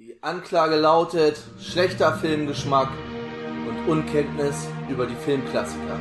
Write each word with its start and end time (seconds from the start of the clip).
Die 0.00 0.16
Anklage 0.22 0.76
lautet 0.76 1.38
schlechter 1.60 2.14
Filmgeschmack 2.14 2.88
und 3.68 3.86
Unkenntnis 3.86 4.66
über 4.88 5.04
die 5.04 5.14
Filmklassiker. 5.14 6.00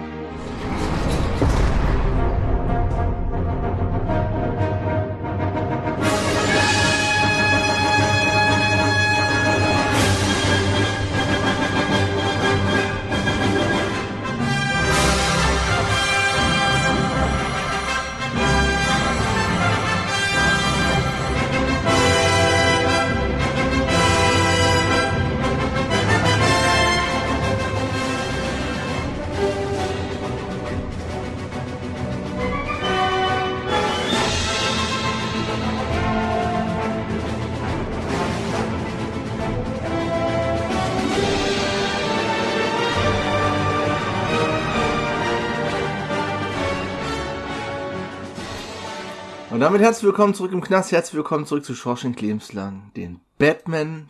Damit 49.69 49.83
herzlich 49.83 50.05
willkommen 50.05 50.33
zurück 50.33 50.51
im 50.51 50.61
Knast, 50.61 50.91
herzlich 50.91 51.13
willkommen 51.13 51.45
zurück 51.45 51.63
zu 51.63 51.75
Shawshank 51.75 52.19
Lebenslang, 52.21 52.91
den 52.95 53.19
Batman 53.37 54.09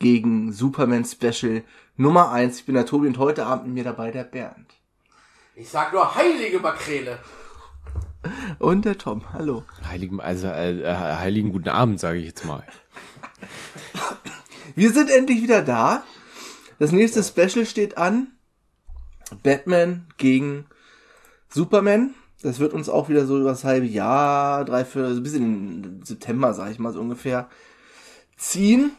gegen 0.00 0.50
Superman 0.50 1.04
Special 1.04 1.62
Nummer 1.96 2.32
1. 2.32 2.58
Ich 2.58 2.66
bin 2.66 2.74
der 2.74 2.86
Tobi 2.86 3.06
und 3.06 3.16
heute 3.16 3.46
Abend 3.46 3.66
mit 3.66 3.74
mir 3.74 3.84
dabei 3.84 4.10
der 4.10 4.24
Bernd. 4.24 4.74
Ich 5.54 5.68
sag 5.68 5.92
nur 5.92 6.16
heilige 6.16 6.58
Makrele. 6.58 7.20
Und 8.58 8.84
der 8.84 8.98
Tom, 8.98 9.32
hallo. 9.32 9.62
Heiligen, 9.88 10.20
also 10.20 10.48
äh, 10.48 10.80
äh, 10.80 10.96
heiligen 10.96 11.52
guten 11.52 11.68
Abend, 11.68 12.00
sage 12.00 12.18
ich 12.18 12.26
jetzt 12.26 12.44
mal. 12.44 12.66
Wir 14.74 14.90
sind 14.90 15.08
endlich 15.08 15.40
wieder 15.40 15.62
da. 15.62 16.02
Das 16.80 16.90
nächste 16.90 17.22
Special 17.22 17.64
steht 17.64 17.96
an. 17.96 18.32
Batman 19.44 20.08
gegen 20.16 20.66
Superman. 21.48 22.16
Das 22.42 22.58
wird 22.58 22.74
uns 22.74 22.88
auch 22.88 23.08
wieder 23.08 23.26
so 23.26 23.38
über 23.38 23.50
das 23.50 23.64
halbe 23.64 23.86
Jahr, 23.86 24.64
drei, 24.64 24.84
vier, 24.84 25.10
so 25.14 25.20
ein 25.20 25.22
bisschen 25.22 26.02
September, 26.04 26.52
sag 26.52 26.70
ich 26.70 26.78
mal 26.78 26.92
so 26.92 27.00
ungefähr, 27.00 27.48
ziehen. 28.36 28.92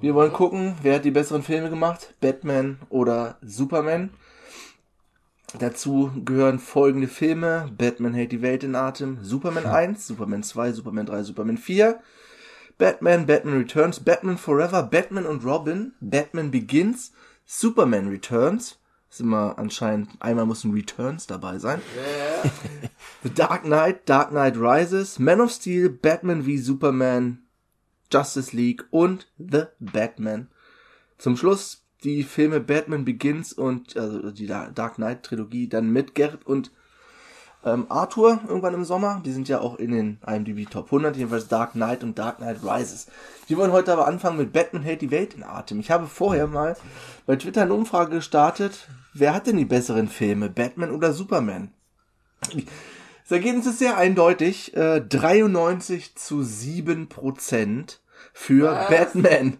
Wir 0.00 0.14
wollen 0.14 0.32
gucken, 0.32 0.76
wer 0.82 0.96
hat 0.96 1.04
die 1.04 1.10
besseren 1.10 1.42
Filme 1.42 1.70
gemacht, 1.70 2.14
Batman 2.20 2.78
oder 2.88 3.36
Superman. 3.42 4.10
Dazu 5.58 6.10
gehören 6.24 6.58
folgende 6.58 7.08
Filme, 7.08 7.70
Batman 7.76 8.14
hält 8.14 8.32
die 8.32 8.40
Welt 8.40 8.64
in 8.64 8.74
Atem, 8.74 9.18
Superman 9.22 9.66
1, 9.66 10.06
Superman 10.06 10.42
2, 10.42 10.72
Superman 10.72 11.06
3, 11.06 11.24
Superman 11.24 11.58
4, 11.58 12.00
Batman, 12.78 13.26
Batman 13.26 13.58
Returns, 13.58 14.00
Batman 14.00 14.38
Forever, 14.38 14.82
Batman 14.82 15.26
und 15.26 15.44
Robin, 15.44 15.92
Batman 16.00 16.50
Begins, 16.50 17.12
Superman 17.44 18.08
Returns, 18.08 18.78
ist 19.12 19.20
immer 19.20 19.58
anscheinend, 19.58 20.10
einmal 20.20 20.46
muss 20.46 20.64
ein 20.64 20.72
Returns 20.72 21.26
dabei 21.26 21.58
sein. 21.58 21.82
The 23.22 23.30
Dark 23.32 23.64
Knight, 23.64 24.08
Dark 24.08 24.30
Knight 24.30 24.56
Rises, 24.56 25.18
Man 25.18 25.40
of 25.40 25.50
Steel, 25.50 25.90
Batman 25.90 26.44
v 26.44 26.56
Superman, 26.56 27.42
Justice 28.10 28.56
League 28.56 28.84
und 28.90 29.30
The 29.38 29.64
Batman. 29.80 30.48
Zum 31.18 31.36
Schluss 31.36 31.84
die 32.04 32.24
Filme 32.24 32.60
Batman 32.60 33.04
Begins 33.04 33.52
und 33.52 33.96
also 33.96 34.30
die 34.30 34.46
Dark 34.46 34.94
Knight 34.94 35.22
Trilogie 35.22 35.68
dann 35.68 35.90
mit 35.90 36.14
Gerrit 36.14 36.46
und 36.46 36.72
ähm, 37.64 37.86
Arthur 37.90 38.40
irgendwann 38.48 38.74
im 38.74 38.84
Sommer. 38.84 39.20
Die 39.24 39.32
sind 39.32 39.48
ja 39.48 39.60
auch 39.60 39.76
in 39.76 39.92
den 39.92 40.18
IMDb 40.26 40.68
Top 40.68 40.86
100, 40.86 41.16
jedenfalls 41.16 41.48
Dark 41.48 41.72
Knight 41.72 42.02
und 42.02 42.18
Dark 42.18 42.38
Knight 42.38 42.64
Rises. 42.64 43.06
Wir 43.46 43.58
wollen 43.58 43.72
heute 43.72 43.92
aber 43.92 44.06
anfangen 44.06 44.38
mit 44.38 44.52
Batman 44.52 44.82
hält 44.82 45.02
die 45.02 45.10
Welt 45.10 45.34
in 45.34 45.44
Atem. 45.44 45.80
Ich 45.80 45.90
habe 45.90 46.06
vorher 46.06 46.46
mal 46.46 46.76
bei 47.26 47.36
Twitter 47.36 47.62
eine 47.62 47.74
Umfrage 47.74 48.10
gestartet. 48.16 48.88
Wer 49.14 49.34
hat 49.34 49.46
denn 49.46 49.56
die 49.56 49.64
besseren 49.64 50.08
Filme, 50.08 50.48
Batman 50.48 50.90
oder 50.90 51.12
Superman? 51.12 51.72
Das 53.22 53.30
Ergebnis 53.30 53.66
ist 53.66 53.78
sehr 53.78 53.96
eindeutig. 53.96 54.74
Äh, 54.76 55.00
93 55.00 56.16
zu 56.16 56.42
7 56.42 57.08
Prozent 57.08 58.00
für 58.32 58.72
Was? 58.72 58.88
Batman. 58.88 59.58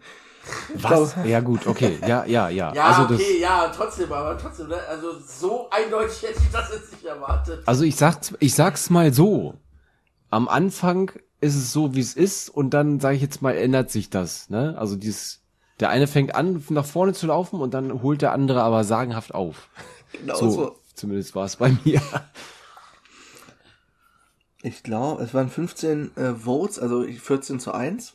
Was? 0.74 1.14
Ja 1.24 1.40
gut, 1.40 1.66
okay, 1.66 1.98
ja, 2.00 2.24
ja, 2.24 2.48
ja. 2.48 2.74
Ja, 2.74 2.84
also 2.86 3.04
das, 3.04 3.20
okay, 3.20 3.38
ja, 3.40 3.68
trotzdem, 3.68 4.12
aber 4.12 4.36
trotzdem, 4.36 4.68
ne? 4.68 4.76
Also 4.88 5.20
so 5.20 5.70
eindeutig 5.70 6.22
hätte 6.22 6.40
ich 6.40 6.50
das 6.50 6.72
jetzt 6.72 6.92
nicht 6.92 7.04
erwartet. 7.04 7.62
also 7.66 7.84
ich 7.84 7.94
sag's, 7.94 8.34
ich 8.40 8.54
sag's 8.54 8.90
mal 8.90 9.12
so. 9.12 9.54
Am 10.30 10.48
Anfang 10.48 11.12
ist 11.40 11.54
es 11.54 11.72
so, 11.72 11.94
wie 11.94 12.00
es 12.00 12.14
ist, 12.14 12.48
und 12.48 12.70
dann 12.70 12.98
sage 12.98 13.16
ich 13.16 13.22
jetzt 13.22 13.42
mal, 13.42 13.54
ändert 13.54 13.90
sich 13.90 14.10
das. 14.10 14.50
Ne? 14.50 14.74
Also 14.78 14.96
dieses, 14.96 15.41
der 15.82 15.90
eine 15.90 16.06
fängt 16.06 16.34
an, 16.36 16.64
nach 16.70 16.86
vorne 16.86 17.12
zu 17.12 17.26
laufen, 17.26 17.60
und 17.60 17.74
dann 17.74 18.02
holt 18.02 18.22
der 18.22 18.32
andere 18.32 18.62
aber 18.62 18.84
sagenhaft 18.84 19.34
auf. 19.34 19.68
Genau 20.12 20.36
So, 20.36 20.50
so. 20.50 20.76
zumindest 20.94 21.34
war 21.34 21.46
es 21.46 21.56
bei 21.56 21.76
mir. 21.84 22.00
Ich 24.62 24.84
glaube, 24.84 25.24
es 25.24 25.34
waren 25.34 25.48
15 25.48 26.16
äh, 26.16 26.34
Votes, 26.34 26.78
also 26.78 27.02
14 27.02 27.58
zu 27.58 27.72
1. 27.72 28.14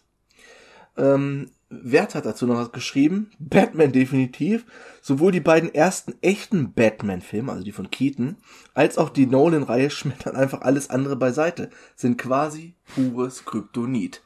Ähm, 0.96 1.52
Wert 1.70 2.16
hat 2.16 2.26
dazu 2.26 2.48
noch 2.48 2.56
was 2.56 2.72
geschrieben. 2.72 3.32
Batman 3.38 3.92
definitiv. 3.92 4.66
Sowohl 5.02 5.34
die 5.34 5.42
beiden 5.42 5.76
ersten 5.76 6.14
echten 6.22 6.72
Batman-Filme, 6.72 7.52
also 7.52 7.66
die 7.66 7.74
von 7.74 7.92
Keaton, 7.92 8.38
als 8.74 8.98
auch 8.98 9.10
die 9.10 9.26
Nolan-Reihe 9.26 9.90
schmettern 9.90 10.38
einfach 10.38 10.62
alles 10.62 10.90
andere 10.90 11.18
beiseite. 11.18 11.70
Sind 11.98 12.18
quasi 12.18 12.76
pures 12.96 13.44
Kryptonit. 13.44 14.24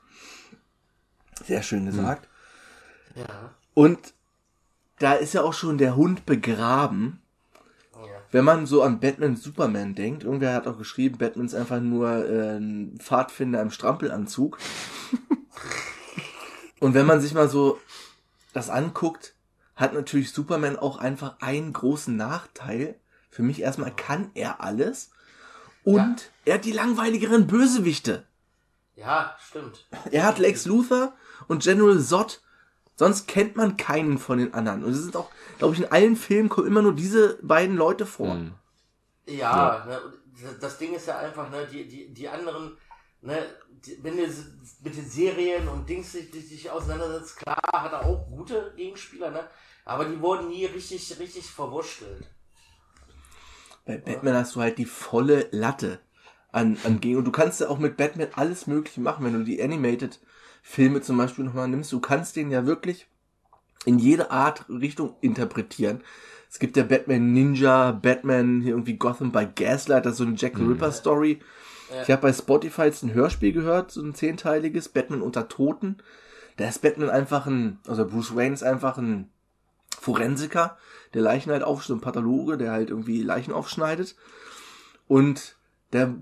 Sehr 1.44 1.64
schön 1.64 1.88
gesagt. 1.88 2.28
Ja. 3.16 3.54
Und 3.74 4.00
da 5.00 5.14
ist 5.14 5.34
ja 5.34 5.42
auch 5.42 5.54
schon 5.54 5.78
der 5.78 5.96
Hund 5.96 6.26
begraben. 6.26 7.22
ja. 7.96 8.02
Wenn 8.32 8.46
man 8.46 8.66
so 8.66 8.82
an 8.84 9.00
Batman 9.00 9.36
Superman 9.36 9.96
denkt, 9.96 10.24
irgendwer 10.24 10.54
hat 10.54 10.68
auch 10.68 10.78
geschrieben, 10.78 11.18
Batman 11.18 11.46
ist 11.48 11.56
einfach 11.56 11.80
nur 11.82 12.10
äh, 12.28 12.58
ein 12.58 12.98
Pfadfinder 13.00 13.62
im 13.62 13.72
Strampelanzug. 13.72 14.58
Und 16.80 16.94
wenn 16.94 17.06
man 17.06 17.22
sich 17.22 17.34
mal 17.34 17.50
so 17.50 17.80
das 18.54 18.70
anguckt, 18.70 19.36
hat 19.76 19.94
natürlich 19.94 20.32
Superman 20.32 20.78
auch 20.78 20.98
einfach 20.98 21.36
einen 21.40 21.74
großen 21.74 22.16
Nachteil. 22.16 22.96
Für 23.30 23.44
mich 23.44 23.62
erstmal 23.62 23.96
kann 23.96 24.32
er 24.34 24.62
alles. 24.62 25.12
Und 25.84 25.98
Ja. 25.98 26.16
er 26.46 26.54
hat 26.56 26.66
die 26.66 26.72
langweiligeren 26.72 27.48
Bösewichte. 27.48 28.26
Ja, 28.96 29.36
stimmt. 29.48 29.88
Er 30.12 30.24
hat 30.26 30.38
Lex 30.38 30.66
Luthor 30.66 31.14
und 31.48 31.64
General 31.64 32.00
Zod. 32.00 32.42
Sonst 33.02 33.28
kennt 33.28 33.56
man 33.56 33.78
keinen 33.78 34.20
von 34.20 34.38
den 34.38 34.54
anderen. 34.54 34.84
Und 34.84 34.92
es 34.92 35.02
sind 35.02 35.16
auch, 35.16 35.32
glaube 35.58 35.74
ich, 35.74 35.80
in 35.80 35.92
allen 35.92 36.16
Filmen 36.16 36.50
kommen 36.50 36.68
immer 36.68 36.84
nur 36.84 36.94
diese 36.94 37.40
beiden 37.42 37.76
Leute 37.76 38.06
vor. 38.06 38.36
Hm. 38.36 38.54
Ja, 39.26 39.84
Ne, 39.88 40.00
und 40.00 40.62
das 40.62 40.78
Ding 40.78 40.94
ist 40.94 41.08
ja 41.08 41.18
einfach, 41.18 41.50
ne, 41.50 41.66
die, 41.66 41.88
die, 41.88 42.14
die 42.14 42.30
anderen, 42.30 42.78
ne, 43.22 43.44
die, 43.84 43.98
wenn 44.04 44.18
du 44.18 44.24
mit 44.84 44.96
den 44.96 45.10
Serien 45.10 45.68
und 45.68 45.90
Dings 45.90 46.12
dich, 46.12 46.30
dich, 46.30 46.50
dich 46.50 46.70
auseinandersetzt, 46.70 47.38
klar 47.38 47.60
hat 47.74 47.92
er 47.92 48.06
auch 48.06 48.28
gute 48.28 48.72
Gegenspieler, 48.76 49.32
ne? 49.32 49.48
Aber 49.84 50.06
die 50.06 50.22
wurden 50.22 50.50
nie 50.50 50.66
richtig, 50.66 51.18
richtig 51.18 51.50
verwurschtelt. 51.50 52.28
Bei 53.84 53.98
Batman 53.98 54.36
hast 54.36 54.56
du 54.56 54.62
halt 54.62 54.78
die 54.78 54.86
volle 54.86 55.48
Latte 55.50 56.02
an, 56.52 56.78
an 56.84 57.00
Gegen. 57.00 57.18
Und 57.18 57.26
du 57.26 57.32
kannst 57.32 57.62
ja 57.62 57.70
auch 57.70 57.80
mit 57.80 57.98
Batman 57.98 58.28
alles 58.36 58.68
Mögliche 58.68 59.02
machen, 59.02 59.26
wenn 59.26 59.34
du 59.34 59.44
die 59.44 59.60
Animated-Filme 60.62 61.02
zum 61.02 61.18
Beispiel 61.18 61.46
nochmal 61.46 61.68
nimmst. 61.68 61.92
Du 61.92 62.00
kannst 62.00 62.36
den 62.36 62.52
ja 62.52 62.66
wirklich 62.66 63.08
in 63.86 64.00
jede 64.00 64.32
Art 64.32 64.66
Richtung 64.70 65.16
interpretieren. 65.22 66.02
Es 66.50 66.60
gibt 66.60 66.78
ja 66.78 66.84
Batman 66.84 67.32
Ninja, 67.34 67.92
Batman 67.92 68.62
hier 68.62 68.72
irgendwie 68.72 68.98
Gotham 68.98 69.32
by 69.32 69.48
Gaslight, 69.56 70.06
das 70.06 70.14
ist 70.14 70.18
so 70.18 70.26
eine 70.26 70.36
Jack 70.36 70.58
the 70.58 70.64
Ripper 70.64 70.92
Story. 70.92 71.40
Ich 72.04 72.12
habe 72.12 72.22
bei 72.22 72.34
Spotify 72.34 72.84
jetzt 72.84 73.04
ein 73.04 73.14
Hörspiel 73.14 73.52
gehört, 73.52 73.92
so 73.92 74.02
ein 74.02 74.16
zehnteiliges, 74.16 74.90
Batman 74.90 75.22
unter 75.22 75.48
Toten. 75.48 75.98
Da 76.58 76.68
ist 76.68 76.82
Batman 76.82 77.10
einfach 77.10 77.48
ein, 77.48 77.80
also 77.88 78.06
Bruce 78.06 78.36
Wayne 78.36 78.54
ist 78.54 78.64
einfach 78.64 78.98
ein 78.98 79.30
Forensiker, 80.00 80.78
der 81.14 81.22
Leichen 81.22 81.52
halt 81.52 81.64
aufschneidet, 81.64 82.02
ein 82.02 82.06
Pathologe, 82.06 82.58
der 82.58 82.72
halt 82.72 82.90
irgendwie 82.90 83.24
Leichen 83.24 83.54
aufschneidet. 83.54 84.16
Und 85.08 85.56
der 85.92 86.16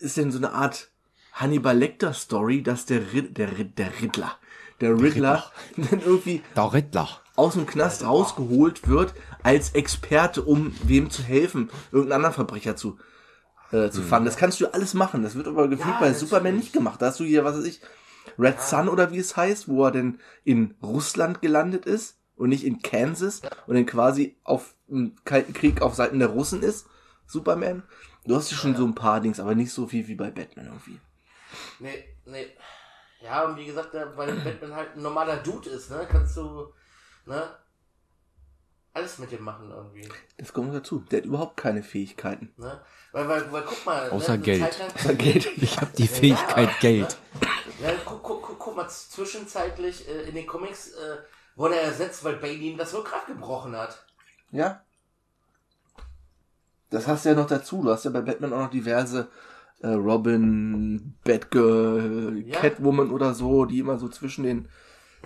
ist 0.00 0.18
in 0.18 0.30
so 0.30 0.38
eine 0.38 0.52
Art 0.52 0.90
Hannibal 1.38 1.76
Lecter 1.76 2.12
Story, 2.12 2.62
dass 2.62 2.86
der, 2.86 3.12
Rid 3.12 3.36
der, 3.38 3.58
Rid 3.58 3.78
der 3.78 4.00
Riddler, 4.00 4.32
der 4.80 4.98
Riddler, 5.00 5.44
dann 5.76 6.00
irgendwie 6.00 6.42
Der 6.54 6.72
Riddler. 6.72 7.08
aus 7.36 7.54
dem 7.54 7.66
Knast 7.66 8.04
rausgeholt 8.04 8.88
wird 8.88 9.14
als 9.42 9.70
Experte, 9.70 10.42
um 10.42 10.74
wem 10.82 11.10
zu 11.10 11.22
helfen, 11.22 11.70
irgendeinen 11.92 12.16
anderen 12.24 12.34
Verbrecher 12.34 12.76
zu, 12.76 12.98
äh, 13.72 13.90
zu 13.90 14.02
fangen. 14.02 14.24
Das 14.24 14.36
kannst 14.36 14.60
du 14.60 14.72
alles 14.72 14.94
machen. 14.94 15.22
Das 15.22 15.34
wird 15.34 15.46
aber 15.46 15.68
gefühlt 15.68 15.94
Ja, 15.94 16.00
bei. 16.00 16.12
Superman 16.14 16.56
nicht 16.56 16.72
gemacht. 16.72 17.00
Da 17.02 17.06
hast 17.06 17.20
du 17.20 17.24
hier, 17.24 17.44
was 17.44 17.56
weiß 17.58 17.64
ich, 17.64 17.80
Red 18.38 18.60
Sun 18.60 18.88
oder 18.88 19.12
wie 19.12 19.18
es 19.18 19.36
heißt, 19.36 19.68
wo 19.68 19.84
er 19.84 19.92
denn 19.92 20.18
in 20.44 20.74
Russland 20.82 21.42
gelandet 21.42 21.86
ist 21.86 22.18
und 22.36 22.48
nicht 22.48 22.64
in 22.64 22.80
Kansas 22.82 23.42
und 23.66 23.74
dann 23.76 23.86
quasi 23.86 24.36
auf 24.42 24.74
im 24.88 25.14
Kalten 25.24 25.52
Krieg 25.52 25.82
auf 25.82 25.94
Seiten 25.94 26.18
der 26.18 26.28
Russen 26.28 26.62
ist. 26.62 26.86
Superman. 27.26 27.82
Du 28.24 28.34
hast 28.36 28.50
ja 28.50 28.56
schon 28.56 28.74
so 28.76 28.84
ein 28.86 28.94
paar 28.94 29.20
Dings, 29.20 29.38
aber 29.38 29.54
nicht 29.54 29.70
so 29.72 29.86
viel 29.86 30.08
wie 30.08 30.14
bei 30.16 30.30
Batman 30.30 30.66
irgendwie. 30.66 30.98
Nee, 31.78 32.04
nee. 32.24 32.46
Ja, 33.22 33.44
und 33.44 33.56
wie 33.56 33.66
gesagt, 33.66 33.90
weil 33.94 34.32
Batman 34.44 34.74
halt 34.74 34.96
ein 34.96 35.02
normaler 35.02 35.36
Dude 35.38 35.70
ist, 35.70 35.90
ne? 35.90 36.06
Kannst 36.10 36.36
du, 36.36 36.72
ne? 37.26 37.48
Alles 38.92 39.18
mit 39.18 39.30
dem 39.30 39.42
machen 39.42 39.70
irgendwie. 39.70 40.08
Das 40.38 40.52
kommt 40.52 40.68
noch 40.68 40.74
dazu. 40.74 41.00
Der 41.10 41.18
hat 41.18 41.26
überhaupt 41.26 41.56
keine 41.58 41.82
Fähigkeiten. 41.82 42.54
Ne? 42.56 42.80
Weil, 43.12 43.28
weil, 43.28 43.52
weil 43.52 43.62
guck 43.62 43.84
mal. 43.84 44.08
Außer 44.10 44.38
ne, 44.38 44.42
Geld. 44.42 44.78
Lang- 44.78 44.88
Da 45.04 45.12
geht. 45.12 45.46
Ich 45.58 45.76
habe 45.76 45.90
die 45.98 46.08
Fähigkeit 46.08 46.80
Geld. 46.80 47.18
Ja, 47.82 47.90
guck, 48.06 48.22
guck, 48.22 48.42
guck, 48.42 48.58
guck 48.58 48.76
mal, 48.76 48.88
zwischenzeitlich 48.88 50.08
äh, 50.08 50.22
in 50.22 50.34
den 50.34 50.46
Comics 50.46 50.92
äh, 50.92 51.18
wurde 51.56 51.76
er 51.76 51.82
ersetzt, 51.82 52.24
weil 52.24 52.36
Bane 52.36 52.54
ihm 52.54 52.78
das 52.78 52.94
Rückgrat 52.94 53.26
gebrochen 53.26 53.76
hat. 53.76 54.02
Ja. 54.50 54.82
Das 56.88 57.06
hast 57.06 57.24
du 57.24 57.30
ja 57.30 57.34
noch 57.34 57.46
dazu. 57.48 57.82
Du 57.82 57.90
hast 57.90 58.04
ja 58.04 58.10
bei 58.10 58.22
Batman 58.22 58.52
auch 58.54 58.60
noch 58.60 58.70
diverse 58.70 59.28
äh, 59.80 59.88
Robin, 59.88 61.14
Batgirl, 61.24 62.42
Ja. 62.46 62.60
Catwoman 62.60 63.10
oder 63.10 63.34
so, 63.34 63.64
die 63.64 63.78
immer 63.78 63.98
so 63.98 64.08
zwischen 64.08 64.44
den 64.44 64.68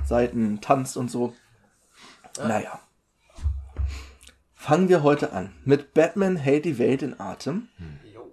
Seiten 0.05 0.61
tanzt 0.61 0.97
und 0.97 1.11
so. 1.11 1.35
Naja. 2.39 2.81
Fangen 4.55 4.89
wir 4.89 5.03
heute 5.03 5.33
an 5.33 5.53
mit 5.65 5.95
Batman 5.95 6.37
hält 6.37 6.65
die 6.65 6.79
Welt 6.79 7.03
in 7.03 7.19
Atem. 7.19 7.69
Jo. 8.15 8.31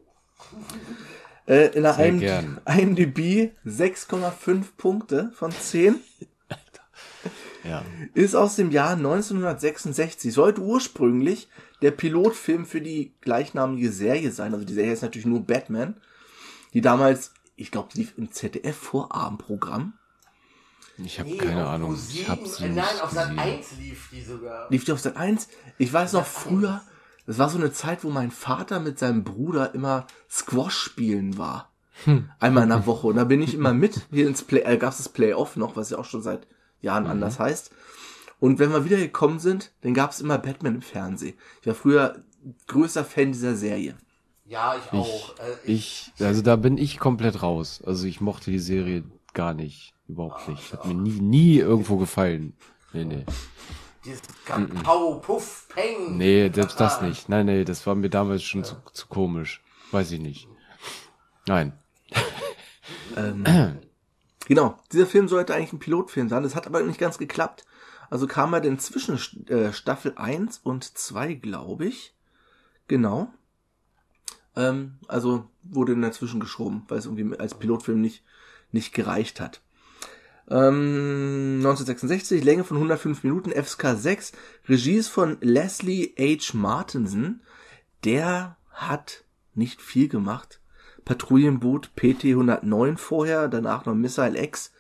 Äh, 1.48 1.68
in 1.76 1.84
der 1.84 1.98
IMD. 1.98 2.24
IMDb 2.66 3.52
6,5 3.66 4.66
Punkte 4.78 5.32
von 5.34 5.52
10. 5.52 5.96
Ja. 7.64 7.84
ist 8.14 8.36
aus 8.36 8.56
dem 8.56 8.72
Jahr 8.72 8.92
1966. 8.92 10.34
Sollte 10.34 10.62
ursprünglich 10.62 11.48
der 11.82 11.92
Pilotfilm 11.92 12.66
für 12.66 12.82
die 12.82 13.14
gleichnamige 13.22 13.92
Serie 13.92 14.32
sein. 14.32 14.54
Also 14.54 14.66
die 14.66 14.74
Serie 14.74 14.94
ist 14.94 15.02
natürlich 15.02 15.26
nur 15.26 15.46
Batman. 15.46 15.96
Die 16.74 16.82
damals, 16.82 17.34
ich 17.56 17.72
glaube, 17.72 17.90
lief 17.94 18.14
im 18.18 18.32
ZDF-Vorabendprogramm. 18.32 19.94
Ich 21.04 21.20
habe 21.20 21.30
Nee, 21.30 21.38
keine 21.38 21.66
auf 21.66 21.74
Ahnung. 21.74 21.90
Pro 21.94 22.00
Ich 22.12 22.28
habe 22.28 22.42
7, 22.48 22.52
sie 22.52 22.64
äh, 22.64 22.68
nicht 22.70 22.78
Nein, 22.78 23.02
auf 23.02 23.12
Sat 23.12 23.30
gesehen. 23.30 23.40
1 23.40 23.72
lief 23.80 24.10
die 24.12 24.22
sogar. 24.22 24.68
Lief 24.70 24.86
die 24.86 24.92
auf 24.92 25.00
Sat 25.00 25.18
1? 25.18 25.48
Ich 25.78 25.94
weiß 25.94 26.14
noch 26.14 26.26
früher, 26.26 26.82
das 27.28 27.38
war 27.38 27.50
so 27.50 27.58
eine 27.58 27.72
Zeit, 27.72 28.04
wo 28.04 28.10
mein 28.10 28.32
Vater 28.32 28.80
mit 28.80 28.98
seinem 28.98 29.24
Bruder 29.24 29.76
immer 29.76 30.08
Squash 30.30 30.76
spielen 30.78 31.38
war. 31.38 31.72
Einmal 32.40 32.64
in 32.64 32.70
der 32.70 32.86
Woche. 32.86 33.08
Und 33.08 33.16
da 33.16 33.24
bin 33.24 33.42
ich 33.42 33.54
immer 33.56 33.74
mit. 33.74 34.08
Hier 34.12 34.28
ins 34.28 34.44
Play, 34.44 34.62
äh, 34.62 34.78
gab 34.78 34.92
es 34.92 34.98
das 34.98 35.10
Playoff 35.10 35.56
noch, 35.56 35.76
was 35.76 35.90
ja 35.90 35.98
auch 35.98 36.06
schon 36.06 36.22
seit 36.22 36.48
Jahren 36.82 37.08
anders 37.08 37.40
heißt. 37.40 37.72
Und 38.40 38.60
wenn 38.60 38.72
wir 38.72 38.86
wieder 38.86 38.98
gekommen 38.98 39.40
sind, 39.40 39.72
dann 39.82 39.94
gab 39.94 40.12
es 40.12 40.22
immer 40.22 40.38
Batman 40.38 40.76
im 40.76 40.82
Fernsehen. 40.82 41.36
Ich 41.62 41.68
war 41.68 41.74
früher 41.76 42.24
größter 42.68 43.04
Fan 43.04 43.32
dieser 43.32 43.56
Serie. 43.56 43.96
Ja, 44.46 44.76
ich 44.76 44.94
Ich, 44.94 45.00
auch. 45.00 45.36
Äh, 45.40 45.72
ich, 45.72 46.12
also 46.20 46.42
da 46.42 46.56
bin 46.56 46.78
ich 46.78 47.00
komplett 47.00 47.42
raus. 47.42 47.82
Also 47.86 48.08
ich 48.08 48.22
mochte 48.22 48.52
die 48.52 48.60
Serie 48.60 49.04
gar 49.34 49.54
nicht. 49.54 49.94
Überhaupt 50.08 50.48
nicht. 50.48 50.72
Hat 50.72 50.86
mir 50.86 50.94
nie, 50.94 51.20
nie 51.20 51.58
irgendwo 51.58 51.98
gefallen. 51.98 52.54
Nee, 52.94 53.04
nee. 53.04 53.26
Dieses 54.06 54.22
Kampau, 54.46 55.16
Puff, 55.16 55.68
Peng. 55.68 56.18
Nee, 56.18 56.50
selbst 56.54 56.80
das 56.80 57.02
nicht. 57.02 57.28
Nein, 57.28 57.48
nee, 57.48 57.66
das 57.66 57.86
war 57.86 57.96
mir 57.96 58.10
damals 58.10 58.44
schon 58.44 58.64
zu, 58.64 58.76
zu 58.94 59.08
komisch. 59.08 59.62
Weiß 59.92 60.12
ich 60.12 60.22
nicht. 60.22 60.48
Nein. 61.46 61.74
Genau, 64.48 64.78
dieser 64.94 65.06
Film 65.06 65.28
sollte 65.28 65.54
eigentlich 65.54 65.74
ein 65.74 65.80
Pilotfilm 65.80 66.30
sein, 66.30 66.42
das 66.42 66.56
hat 66.56 66.68
aber 66.68 66.82
nicht 66.82 67.00
ganz 67.00 67.18
geklappt. 67.18 67.66
Also 68.10 68.28
kam 68.28 68.54
er 68.54 68.62
denn 68.62 68.80
zwischen 68.80 69.18
äh, 69.48 69.74
Staffel 69.74 70.14
1 70.16 70.60
und 70.64 70.98
2, 70.98 71.34
glaube 71.34 71.86
ich. 71.86 72.16
Genau. 72.88 73.34
Ähm, 74.56 75.00
also 75.10 75.50
wurde 75.64 75.92
dann 75.92 76.02
dazwischen 76.02 76.40
geschoben, 76.40 76.86
weil 76.88 76.98
es 76.98 77.06
irgendwie 77.06 77.38
als 77.38 77.56
Pilotfilm 77.56 78.00
nicht, 78.00 78.24
nicht 78.72 78.94
gereicht 78.94 79.42
hat. 79.42 79.60
Ähm, 80.50 81.58
1966, 81.58 82.42
Länge 82.42 82.64
von 82.64 82.78
105 82.78 83.24
Minuten, 83.24 83.52
FSK 83.52 83.98
6, 83.98 84.32
Regie 84.70 84.96
ist 84.96 85.10
von 85.10 85.38
Leslie 85.42 86.16
H. 86.18 86.58
Martinson. 86.58 87.42
Der 88.06 88.56
hat 88.72 89.26
nicht 89.56 89.82
viel 89.82 90.08
gemacht. 90.08 90.62
Patrouillenboot 91.08 91.92
PT-109 91.96 92.98
vorher, 92.98 93.48
danach 93.48 93.86
noch 93.86 93.96
Missile 93.96 94.38
X, 94.44 94.74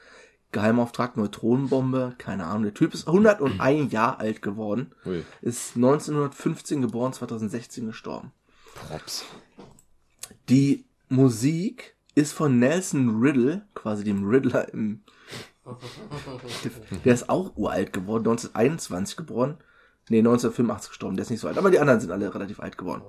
Geheimauftrag 0.52 1.16
Neutronenbombe, 1.16 2.16
keine 2.18 2.46
Ahnung. 2.48 2.64
Der 2.64 2.74
Typ 2.74 2.94
ist 2.94 3.08
101 3.08 3.92
Jahre 3.94 4.20
alt 4.20 4.42
geworden, 4.42 4.92
Ui. 5.06 5.24
ist 5.42 5.78
1915 5.78 6.82
geboren, 6.82 7.14
2016 7.14 7.86
gestorben. 7.86 8.34
Props. 8.76 9.24
Die 10.50 10.84
Musik 11.08 11.96
ist 12.14 12.34
von 12.34 12.60
Nelson 12.60 13.22
Riddle, 13.22 13.66
quasi 13.74 14.04
dem 14.04 14.28
Riddler 14.28 14.74
im. 14.74 15.04
Der 17.06 17.14
ist 17.14 17.30
auch 17.30 17.56
uralt 17.56 17.94
geworden, 17.94 18.28
1921 18.28 19.16
geboren. 19.16 19.58
Nee, 20.10 20.20
1985 20.20 20.90
gestorben, 20.90 21.16
der 21.16 21.24
ist 21.24 21.30
nicht 21.30 21.42
so 21.42 21.48
alt. 21.48 21.58
Aber 21.58 21.70
die 21.70 21.80
anderen 21.80 22.00
sind 22.00 22.12
alle 22.12 22.34
relativ 22.34 22.62
alt 22.62 22.78
geworden. 22.78 23.02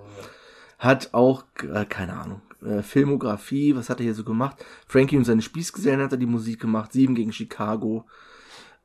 Hat 0.79 1.15
auch, 1.15 1.45
äh, 1.63 1.85
keine 1.85 2.15
Ahnung, 2.15 2.43
äh, 2.63 2.83
Filmografie, 2.83 3.75
was 3.75 3.91
hat 3.91 4.01
er 4.01 4.05
hier 4.05 4.15
so 4.15 4.25
gemacht? 4.25 4.65
Frankie 4.87 5.17
und 5.17 5.25
seine 5.25 5.43
Spießgesellen 5.43 6.01
hat 6.01 6.13
er 6.13 6.19
die 6.19 6.27
Musik 6.27 6.61
gemacht, 6.61 6.93
Sieben 6.93 7.15
gegen 7.15 7.33
Chicago, 7.33 8.07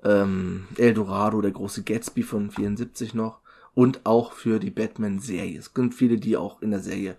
ähm, 0.04 0.68
El 0.78 0.94
Dorado, 0.94 1.42
der 1.42 1.52
große 1.52 1.84
Gatsby 1.84 2.24
von 2.24 2.52
74 2.52 3.14
noch 3.14 3.40
und 3.74 4.06
auch 4.06 4.34
für 4.34 4.60
die 4.60 4.72
Batman-Serie. 4.72 5.58
Es 5.58 5.74
gibt 5.74 5.94
viele, 5.94 6.18
die 6.18 6.38
auch 6.38 6.62
in 6.62 6.72
der 6.72 6.82
Serie 6.82 7.18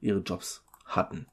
ihre 0.00 0.20
Jobs 0.20 0.62
hatten. 0.84 1.26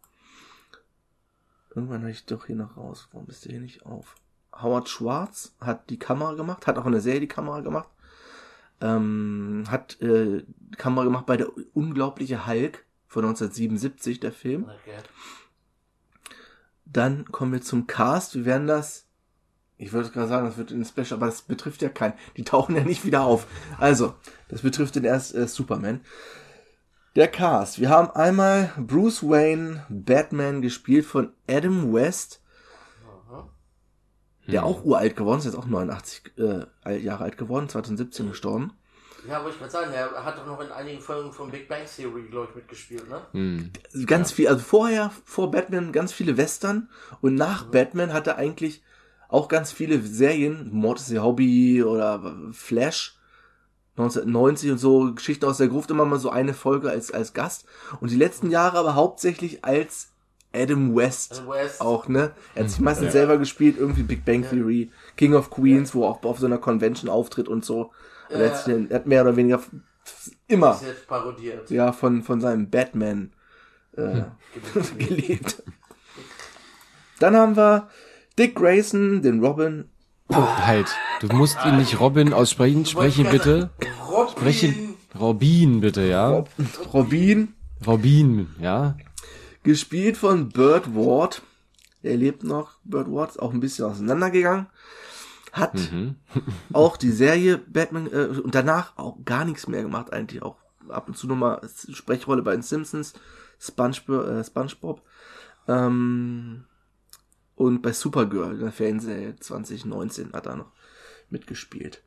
Irgendwann 1.76 2.02
habe 2.02 2.12
ich 2.12 2.26
doch 2.26 2.46
hier 2.46 2.56
noch 2.56 2.78
raus. 2.78 3.10
Warum 3.12 3.28
ist 3.28 3.46
der 3.46 3.52
hier 3.52 3.62
nicht 3.62 3.86
auf? 3.86 4.16
Howard 4.54 4.88
Schwartz 4.88 5.54
hat 5.60 5.90
die 5.90 6.00
Kamera 6.00 6.34
gemacht, 6.34 6.68
hat 6.68 6.78
auch 6.78 6.86
in 6.86 6.94
der 6.94 7.02
Serie 7.02 7.20
die 7.20 7.28
Kamera 7.28 7.60
gemacht. 7.60 7.90
Ähm, 8.82 9.66
hat 9.68 10.02
äh, 10.02 10.44
Kamera 10.78 11.04
gemacht 11.04 11.26
bei 11.26 11.38
der 11.38 11.50
unglaubliche 11.74 12.48
Hulk 12.48 12.85
von 13.16 13.24
1977, 13.24 14.20
der 14.20 14.34
Film. 14.34 14.64
Okay. 14.64 14.98
Dann 16.84 17.24
kommen 17.32 17.54
wir 17.54 17.62
zum 17.62 17.88
Cast. 17.88 18.36
Wir 18.36 18.44
werden 18.44 18.68
das. 18.68 19.06
Ich 19.78 19.94
würde 19.94 20.10
gerade 20.10 20.28
sagen, 20.28 20.46
das 20.46 20.58
wird 20.58 20.72
ein 20.72 20.84
Special, 20.84 21.14
aber 21.14 21.28
das 21.28 21.44
betrifft 21.44 21.82
ja 21.82 21.88
keinen. 21.88 22.16
Die 22.36 22.44
tauchen 22.44 22.76
ja 22.76 22.84
nicht 22.84 23.06
wieder 23.06 23.22
auf. 23.22 23.48
Also, 23.80 24.16
das 24.50 24.64
betrifft 24.64 24.96
den 24.96 25.06
erst 25.06 25.34
äh, 25.34 25.48
Superman. 25.48 26.02
Der 27.16 27.30
Cast. 27.30 27.80
Wir 27.80 27.88
haben 27.88 28.12
einmal 28.12 28.74
Bruce 28.78 29.24
Wayne, 29.24 29.86
Batman, 29.88 30.62
gespielt 30.62 31.06
von 31.06 31.32
Adam 31.48 31.94
West, 31.94 32.42
der 34.46 34.66
auch 34.66 34.84
uralt 34.84 35.16
geworden 35.16 35.40
ist, 35.40 35.46
jetzt 35.46 35.56
auch 35.56 35.68
89 35.68 36.34
äh, 36.38 36.98
Jahre 36.98 37.24
alt 37.24 37.38
geworden, 37.38 37.70
2017 37.70 38.28
gestorben. 38.28 38.74
Ja, 39.28 39.44
wollte 39.44 39.56
ich 39.56 39.60
gerade 39.60 39.72
sagen, 39.72 39.94
er 39.94 40.24
hat 40.24 40.38
doch 40.38 40.46
noch 40.46 40.60
in 40.62 40.72
einigen 40.72 41.02
Folgen 41.02 41.32
von 41.32 41.50
Big 41.50 41.68
Bang 41.68 41.84
Theory, 41.86 42.24
glaube 42.30 42.48
ich, 42.50 42.56
mitgespielt, 42.56 43.10
ne? 43.10 43.22
Hm. 43.32 43.72
ganz 44.06 44.32
viel, 44.32 44.48
also 44.48 44.62
vorher, 44.62 45.12
vor 45.26 45.52
Batman 45.52 45.92
ganz 45.92 46.14
viele 46.14 46.38
Western 46.38 46.90
und 47.22 47.36
nach 47.36 47.66
Batman 47.66 48.14
hat 48.14 48.28
er 48.28 48.38
eigentlich 48.38 48.84
auch 49.28 49.48
ganz 49.48 49.72
viele 49.72 50.02
Serien, 50.02 50.70
Mord 50.72 51.00
ist 51.00 51.12
ihr 51.12 51.24
Hobby 51.24 51.84
oder 51.84 52.36
Flash, 52.52 53.18
1990 53.98 54.72
und 54.72 54.78
so, 54.78 55.14
Geschichten 55.14 55.46
aus 55.46 55.58
der 55.58 55.70
Gruft, 55.70 55.90
immer 55.90 56.06
mal 56.06 56.20
so 56.20 56.30
eine 56.30 56.54
Folge 56.54 56.90
als, 56.90 57.12
als 57.12 57.34
Gast 57.34 57.66
und 58.02 58.12
die 58.12 58.18
letzten 58.18 58.52
Jahre 58.52 58.78
aber 58.78 58.96
hauptsächlich 58.96 59.64
als 59.64 60.10
Adam 60.54 60.96
West. 60.96 61.34
Adam 61.34 61.50
West. 61.50 61.82
Auch, 61.82 62.08
ne? 62.08 62.32
Er 62.56 62.64
hat 62.64 62.70
sich 62.70 62.80
meistens 62.80 63.12
selber 63.12 63.38
gespielt, 63.38 63.78
irgendwie 63.78 64.04
Big 64.04 64.26
Bang 64.26 64.48
Theory, 64.48 64.92
King 65.18 65.34
of 65.34 65.50
Queens, 65.50 65.94
wo 65.94 66.04
er 66.04 66.10
auch 66.10 66.24
auf 66.24 66.40
so 66.40 66.46
einer 66.46 66.58
Convention 66.58 67.10
auftritt 67.10 67.48
und 67.48 67.66
so. 67.66 67.92
Und 68.30 68.40
er, 68.40 68.50
hat 68.52 68.64
sich 68.64 68.90
er 68.90 68.96
hat 68.96 69.08
mehr 69.08 69.22
oder 69.22 69.36
weniger 69.36 69.62
immer 70.48 70.80
jetzt 70.86 71.08
parodiert. 71.08 71.70
ja, 71.70 71.92
von, 71.92 72.24
von 72.24 72.42
seinem 72.42 72.70
Batman 72.70 73.32
äh, 73.96 74.24
gelebt. 74.98 75.64
Dann 77.20 77.36
haben 77.36 77.56
wir 77.56 77.90
Dick 78.38 78.56
Grayson, 78.56 79.22
den 79.22 79.44
Robin. 79.44 79.90
Halt, 80.32 80.88
du 81.22 81.28
musst 81.28 81.58
ihn 81.66 81.78
nicht 81.78 82.00
Robin 82.00 82.34
aussprechen. 82.34 82.86
Sprechen 82.86 83.30
bitte. 83.30 83.70
Robin. 84.10 84.32
Sprechen. 84.32 84.96
Robin 85.18 85.82
bitte, 85.82 86.02
ja. 86.02 86.44
Robin, 86.94 87.54
Robin, 87.86 88.48
ja. 88.60 88.98
gespielt 89.64 90.18
von 90.18 90.50
Burt 90.50 90.94
Ward. 90.94 91.42
Er 92.04 92.18
lebt 92.18 92.44
noch. 92.44 92.78
Burt 92.84 93.10
Ward 93.10 93.32
ist 93.32 93.42
auch 93.42 93.54
ein 93.54 93.60
bisschen 93.60 93.86
auseinandergegangen. 93.86 94.68
Hat 95.56 95.80
auch 96.74 96.98
die 96.98 97.12
Serie 97.12 97.58
Batman 97.58 98.08
äh, 98.12 98.28
und 98.28 98.54
danach 98.54 98.98
auch 98.98 99.24
gar 99.24 99.46
nichts 99.46 99.68
mehr 99.68 99.84
gemacht, 99.84 100.12
eigentlich 100.12 100.44
auch 100.44 100.58
ab 100.90 101.08
und 101.08 101.18
zu 101.18 101.28
nochmal 101.28 101.62
Sprechrolle 101.94 102.42
bei 102.42 102.52
den 102.52 102.62
Simpsons, 102.62 103.14
SpongeBob, 103.60 104.28
äh, 104.28 104.44
SpongeBob. 104.44 105.02
Ähm, 105.70 106.66
und 107.56 107.82
bei 107.82 107.94
Supergirl, 107.94 108.56
in 108.56 108.60
der 108.60 108.74
Fernsehserie 108.74 109.38
2019 109.38 110.34
hat 110.34 110.46
er 110.46 110.58
noch 110.58 110.72
mitgespielt. 111.30 112.04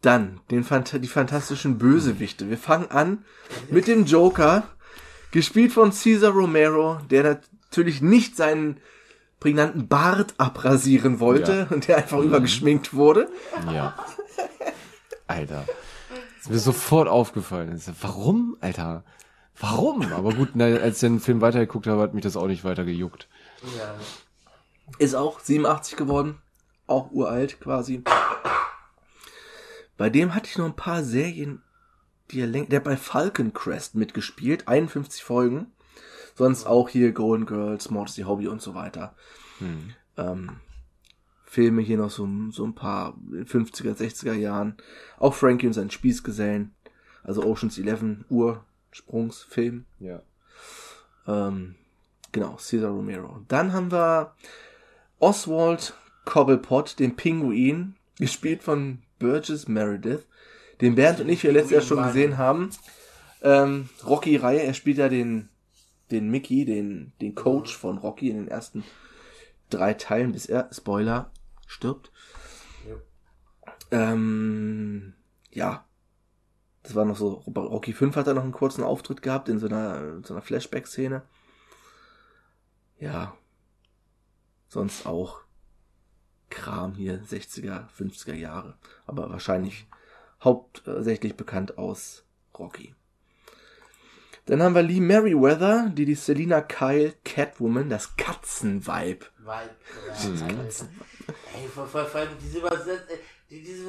Dann 0.00 0.40
den 0.50 0.64
Phant 0.64 1.04
die 1.04 1.08
fantastischen 1.08 1.76
Bösewichte. 1.76 2.48
Wir 2.48 2.56
fangen 2.56 2.90
an 2.90 3.26
mit 3.70 3.88
dem 3.88 4.06
Joker, 4.06 4.68
gespielt 5.32 5.72
von 5.72 5.90
Caesar 5.90 6.32
Romero, 6.32 6.98
der 7.10 7.42
natürlich 7.64 8.00
nicht 8.00 8.36
seinen 8.36 8.80
prägnanten 9.40 9.88
Bart 9.88 10.34
abrasieren 10.38 11.20
wollte 11.20 11.66
Ja. 11.68 11.74
und 11.74 11.88
der 11.88 11.98
einfach 11.98 12.18
übergeschminkt 12.18 12.94
wurde. 12.94 13.28
Ja. 13.72 13.94
Alter. 15.26 15.64
Ist 16.40 16.50
mir 16.50 16.58
sofort 16.58 17.08
aufgefallen. 17.08 17.80
Warum, 18.00 18.56
Alter? 18.60 19.04
Warum? 19.60 20.12
Aber 20.12 20.32
gut, 20.32 20.50
na, 20.54 20.64
als 20.66 20.96
ich 20.96 21.08
den 21.08 21.20
Film 21.20 21.40
weitergeguckt 21.40 21.86
habe, 21.86 22.00
hat 22.02 22.14
mich 22.14 22.22
das 22.22 22.36
auch 22.36 22.46
nicht 22.46 22.64
weiter 22.64 22.84
gejuckt. 22.84 23.28
Ja. 23.76 23.94
Ist 24.98 25.14
auch 25.14 25.40
87 25.40 25.96
geworden. 25.96 26.38
Auch 26.86 27.10
uralt 27.10 27.60
quasi. 27.60 28.02
Bei 29.96 30.10
dem 30.10 30.34
hatte 30.34 30.48
ich 30.48 30.56
noch 30.58 30.64
ein 30.66 30.76
paar 30.76 31.02
Serien, 31.02 31.62
die 32.30 32.40
er 32.40 32.46
länger, 32.46 32.66
der 32.68 32.78
hat 32.78 32.84
bei 32.84 32.96
Falcon 32.96 33.52
Crest 33.52 33.94
mitgespielt, 33.94 34.68
51 34.68 35.22
Folgen. 35.22 35.72
Sonst 36.38 36.66
auch 36.66 36.88
hier 36.88 37.10
Golden 37.10 37.46
Girls, 37.46 37.90
Modesty 37.90 38.22
Hobby 38.22 38.46
und 38.46 38.62
so 38.62 38.72
weiter. 38.76 39.12
Hm. 39.58 39.90
Ähm, 40.16 40.50
Filme 41.44 41.82
hier 41.82 41.98
noch 41.98 42.10
so, 42.10 42.28
so 42.52 42.64
ein 42.64 42.76
paar 42.76 43.14
in 43.32 43.44
50er, 43.44 43.96
60er 43.96 44.34
Jahren. 44.34 44.76
Auch 45.18 45.34
Frankie 45.34 45.66
und 45.66 45.72
sein 45.72 45.90
Spießgesellen. 45.90 46.72
Also 47.24 47.42
Ocean's 47.42 47.76
11 47.76 48.24
Ursprungsfilm. 48.30 49.84
Ja. 49.98 50.22
Ähm, 51.26 51.74
genau, 52.30 52.56
Cesar 52.56 52.92
Romero. 52.92 53.40
Dann 53.48 53.72
haben 53.72 53.90
wir 53.90 54.32
Oswald 55.18 55.92
Cobblepot, 56.24 57.00
den 57.00 57.16
Pinguin, 57.16 57.96
gespielt 58.20 58.62
von 58.62 59.02
Burgess 59.18 59.66
Meredith, 59.66 60.24
den 60.80 60.94
Bernd 60.94 61.18
und 61.18 61.30
ich 61.30 61.42
ja 61.42 61.50
letztes 61.50 61.72
Jahr 61.72 61.82
schon 61.82 62.04
gesehen 62.04 62.38
haben. 62.38 62.70
Ähm, 63.42 63.88
Rocky-Reihe, 64.06 64.62
er 64.62 64.74
spielt 64.74 64.98
ja 64.98 65.08
den, 65.08 65.48
den 66.10 66.30
Mickey, 66.30 66.64
den, 66.64 67.12
den 67.20 67.34
Coach 67.34 67.76
von 67.76 67.98
Rocky 67.98 68.30
in 68.30 68.36
den 68.36 68.48
ersten 68.48 68.84
drei 69.70 69.94
Teilen, 69.94 70.32
bis 70.32 70.46
er, 70.46 70.68
Spoiler, 70.72 71.30
stirbt. 71.66 72.10
Ja. 72.88 72.96
Ähm, 73.90 75.14
ja. 75.50 75.84
Das 76.82 76.94
war 76.94 77.04
noch 77.04 77.16
so, 77.16 77.42
bei 77.46 77.60
Rocky 77.60 77.92
5 77.92 78.16
hat 78.16 78.26
er 78.26 78.34
noch 78.34 78.44
einen 78.44 78.52
kurzen 78.52 78.82
Auftritt 78.82 79.20
gehabt 79.20 79.48
in 79.48 79.58
so 79.58 79.66
einer, 79.66 80.22
so 80.22 80.32
einer 80.32 80.42
Flashback-Szene. 80.42 81.22
Ja. 82.98 83.36
Sonst 84.68 85.06
auch 85.06 85.42
Kram 86.50 86.94
hier, 86.94 87.22
60er, 87.22 87.88
50er 87.90 88.34
Jahre. 88.34 88.78
Aber 89.06 89.28
wahrscheinlich 89.28 89.86
hauptsächlich 90.42 91.36
bekannt 91.36 91.76
aus 91.76 92.24
Rocky. 92.58 92.94
Dann 94.48 94.62
haben 94.62 94.74
wir 94.74 94.82
Lee 94.82 95.00
Merriweather, 95.00 95.90
die 95.90 96.06
die 96.06 96.14
Selina 96.14 96.62
Kyle 96.62 97.12
Catwoman, 97.22 97.90
das 97.90 98.16
Katzenweib. 98.16 99.30
Mhm. 99.38 99.46
ja, 100.38 100.46
ey, 101.54 101.68
vor, 101.68 102.14
allem 102.14 102.30
diese, 102.42 102.60
Überset 102.60 103.06
die, 103.50 103.62
diese 103.62 103.82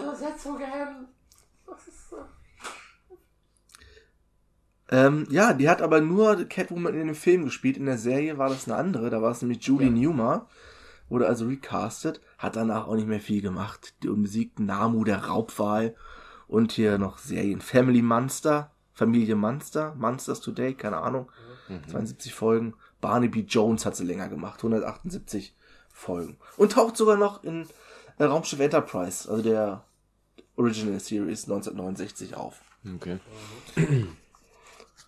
ist 1.88 2.10
so. 2.10 2.18
Ähm, 4.92 5.28
ja, 5.30 5.54
die 5.54 5.70
hat 5.70 5.82
aber 5.82 6.01
nur 6.01 6.44
Catwoman 6.44 6.94
in 6.94 7.08
dem 7.08 7.16
Film 7.16 7.46
gespielt. 7.46 7.78
In 7.78 7.86
der 7.86 7.98
Serie 7.98 8.38
war 8.38 8.50
das 8.50 8.68
eine 8.68 8.75
andere. 8.75 9.10
Da 9.10 9.22
war 9.22 9.32
es 9.32 9.42
nämlich 9.42 9.63
Julie 9.63 9.88
Ja. 9.88 9.94
Newmar. 9.94 10.50
Wurde 11.08 11.28
also 11.28 11.48
recastet. 11.48 12.20
Hat 12.38 12.58
danach 12.58 12.86
auch 12.86 12.96
nicht 12.96 13.08
mehr 13.08 13.22
viel 13.22 13.42
gemacht. 13.42 13.94
Die 14.04 14.10
unbesiegten 14.10 14.66
Namu, 14.66 15.06
der 15.06 15.24
Raubwal. 15.25 15.96
Und 16.48 16.74
hier 16.74 16.98
noch 16.98 17.18
Serien. 17.18 17.62
Family 17.62 18.01
Monster. 18.01 18.72
Familie 19.00 19.36
Monster. 19.36 19.96
Monsters 19.98 20.41
Today, 20.41 20.74
keine 20.74 20.98
Ahnung. 20.98 21.32
72 21.89 22.34
Folgen. 22.34 22.74
Barnaby 23.00 23.46
Jones 23.48 23.86
hat 23.86 23.96
sie 23.96 24.03
länger 24.03 24.27
gemacht. 24.27 24.60
178 24.60 25.56
Folgen. 25.88 26.38
Und 26.58 26.74
taucht 26.74 26.98
sogar 26.98 27.15
noch 27.15 27.46
in 27.46 27.65
äh, 28.18 28.25
Raumschiff 28.25 28.60
Enterprise, 28.60 29.29
also 29.32 29.41
der 29.41 29.86
Original 30.58 31.00
Series 31.00 31.46
1969 31.46 32.36
auf. 32.36 32.62
Okay. 32.96 33.20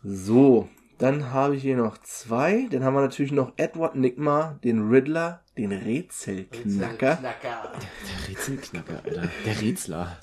So, 0.03 0.67
dann 0.97 1.31
habe 1.31 1.55
ich 1.55 1.61
hier 1.61 1.77
noch 1.77 1.95
zwei. 1.99 2.67
Dann 2.71 2.83
haben 2.83 2.95
wir 2.95 3.01
natürlich 3.01 3.31
noch 3.31 3.53
Edward 3.57 3.95
Nigma, 3.95 4.57
den 4.63 4.89
Riddler, 4.89 5.43
den 5.55 5.71
Rätselknacker. 5.71 7.17
Knacker. 7.17 7.71
Der 7.71 8.27
Rätselknacker, 8.27 9.01
Alter. 9.05 9.29
Der 9.45 9.61
Rätsler. 9.61 10.17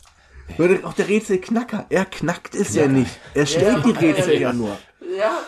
Würde 0.56 0.84
auch 0.84 0.94
der 0.94 1.08
Rätselknacker. 1.08 1.86
Er 1.90 2.04
knackt 2.04 2.54
es 2.54 2.74
ja, 2.74 2.86
nicht. 2.86 3.18
Er 3.34 3.46
stellt 3.46 3.84
Ja, 3.84 3.92
die 3.92 4.06
Rätsel 4.06 4.34
ja, 4.34 4.40
ja 4.40 4.52
nur. 4.52 4.76
Ja, 5.16 5.40